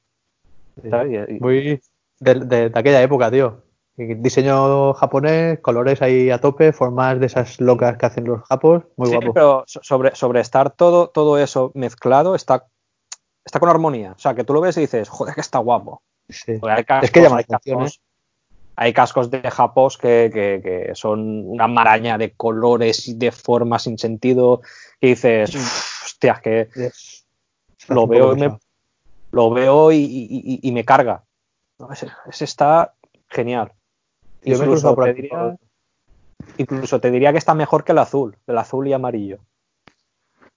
[0.89, 1.27] ¿sabes?
[1.27, 1.81] Sí, muy
[2.21, 3.64] de, de, de, aquella época, tío.
[3.97, 9.07] Diseño japonés, colores ahí a tope, formas de esas locas que hacen los japos, muy
[9.07, 9.33] sí, guapo.
[9.33, 12.65] pero sobre, sobre estar todo, todo eso mezclado, está
[13.45, 14.13] está con armonía.
[14.17, 16.01] O sea, que tú lo ves y dices, joder, que está guapo.
[16.27, 16.59] Sí.
[16.63, 18.01] Hay cascos, es que llama hay, la atención, cascos, ¿eh?
[18.75, 23.83] hay cascos de Japos que, que, que, son una maraña de colores y de formas
[23.83, 24.61] sin sentido.
[24.99, 25.55] Que dices,
[26.03, 27.25] hostia, que yes.
[27.87, 28.57] lo, veo y me,
[29.31, 31.23] lo veo y, y, y me carga.
[31.91, 32.95] Ese, ese, está
[33.27, 33.71] genial.
[34.45, 35.57] Yo incluso, te diría,
[36.57, 39.39] incluso te diría que está mejor que el azul, el azul y amarillo.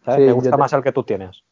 [0.04, 0.20] ¿Sabes?
[0.20, 1.42] Sí, me gusta más el que tú tienes.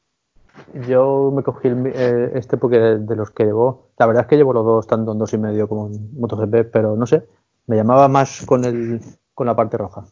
[0.88, 4.28] Yo me cogí el, eh, este porque de, de, los que llevo, la verdad es
[4.28, 7.26] que llevo los dos tanto en dos y medio como en MotoGP, pero no sé,
[7.66, 9.00] me llamaba más con el
[9.34, 10.06] con la parte roja.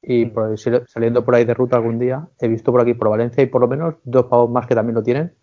[0.00, 0.56] Y por ahí,
[0.86, 3.60] saliendo por ahí de ruta algún día, he visto por aquí por Valencia y por
[3.60, 5.34] lo menos dos pavos más que también lo tienen.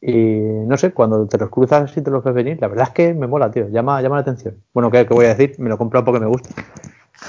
[0.00, 2.94] Y no sé, cuando te los cruzas y te los ves venir, la verdad es
[2.94, 3.68] que me mola, tío.
[3.68, 4.62] Llama, llama la atención.
[4.72, 5.56] Bueno, ¿qué, qué voy a decir?
[5.58, 6.50] Me lo he comprado porque me gusta.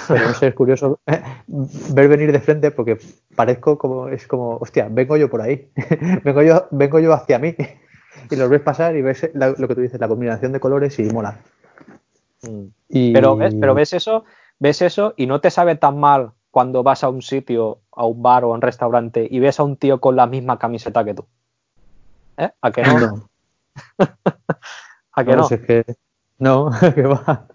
[0.07, 0.99] Pero no sé, es curioso
[1.47, 2.99] ver venir de frente porque
[3.35, 5.71] parezco como, es como, hostia, vengo yo por ahí.
[6.23, 7.55] vengo yo, vengo yo hacia mí.
[8.29, 10.99] Y los ves pasar y ves la- lo que tú dices, la combinación de colores
[10.99, 11.39] y mola.
[12.43, 12.65] Mm.
[12.89, 13.13] Y...
[13.13, 14.25] Pero ves, pero ves eso,
[14.59, 18.21] ves eso y no te sabe tan mal cuando vas a un sitio, a un
[18.21, 21.13] bar o a un restaurante y ves a un tío con la misma camiseta que
[21.15, 21.25] tú.
[22.39, 22.49] ¿Eh?
[22.61, 22.99] ¿A que no?
[22.99, 23.29] No,
[25.13, 25.43] ¿A que no?
[25.43, 25.85] si es que...
[26.39, 27.47] No, que va.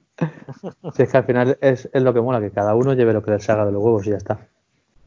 [0.94, 3.22] Si es que al final es, es lo que mola, que cada uno lleve lo
[3.22, 4.38] que le salga de los huevos y ya está.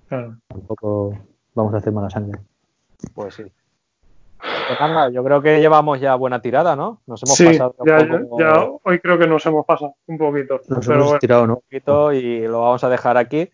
[0.10, 0.38] Claro.
[0.48, 1.18] Tampoco
[1.54, 2.41] vamos a hacer mala sangre.
[3.14, 3.44] Pues sí.
[4.40, 7.02] Pues nada, yo creo que llevamos ya buena tirada, ¿no?
[7.08, 10.18] Nos hemos Sí, pasado un ya, poco- ya hoy creo que nos hemos pasado un
[10.18, 10.56] poquito.
[10.56, 11.56] Nos pero hemos bueno, estirado, ¿no?
[11.58, 13.49] poquito y lo vamos a dejar aquí.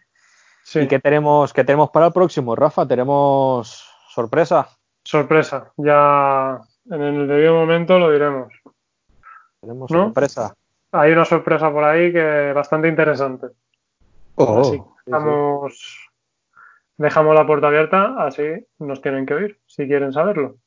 [0.63, 2.87] sí, ¿Y qué tenemos, qué tenemos para el próximo, Rafa?
[2.87, 4.69] ¿Tenemos sorpresa?
[5.03, 5.71] Sorpresa.
[5.77, 6.59] Ya
[6.89, 8.51] en el debido momento lo diremos.
[9.61, 10.05] Tenemos ¿No?
[10.05, 10.53] sorpresa.
[10.91, 13.47] Hay una sorpresa por ahí que bastante interesante.
[14.35, 16.09] Oh, Así que dejamos,
[16.97, 18.43] dejamos la puerta abierta, así
[18.79, 20.57] nos tienen que oír, si quieren saberlo.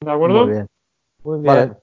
[0.00, 0.44] ¿De acuerdo?
[0.44, 0.68] Muy bien.
[1.24, 1.46] Muy bien.
[1.46, 1.76] Vale.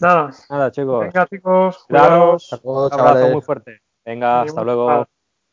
[0.00, 0.30] Nada.
[0.50, 1.00] Nada, chicos.
[1.00, 1.86] Venga, chicos.
[1.88, 3.80] Luego, Un abrazo muy fuerte.
[4.06, 5.06] Venga, hasta Venga, luego.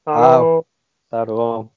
[0.06, 0.68] Hasta luego.
[1.10, 1.73] Hasta luego.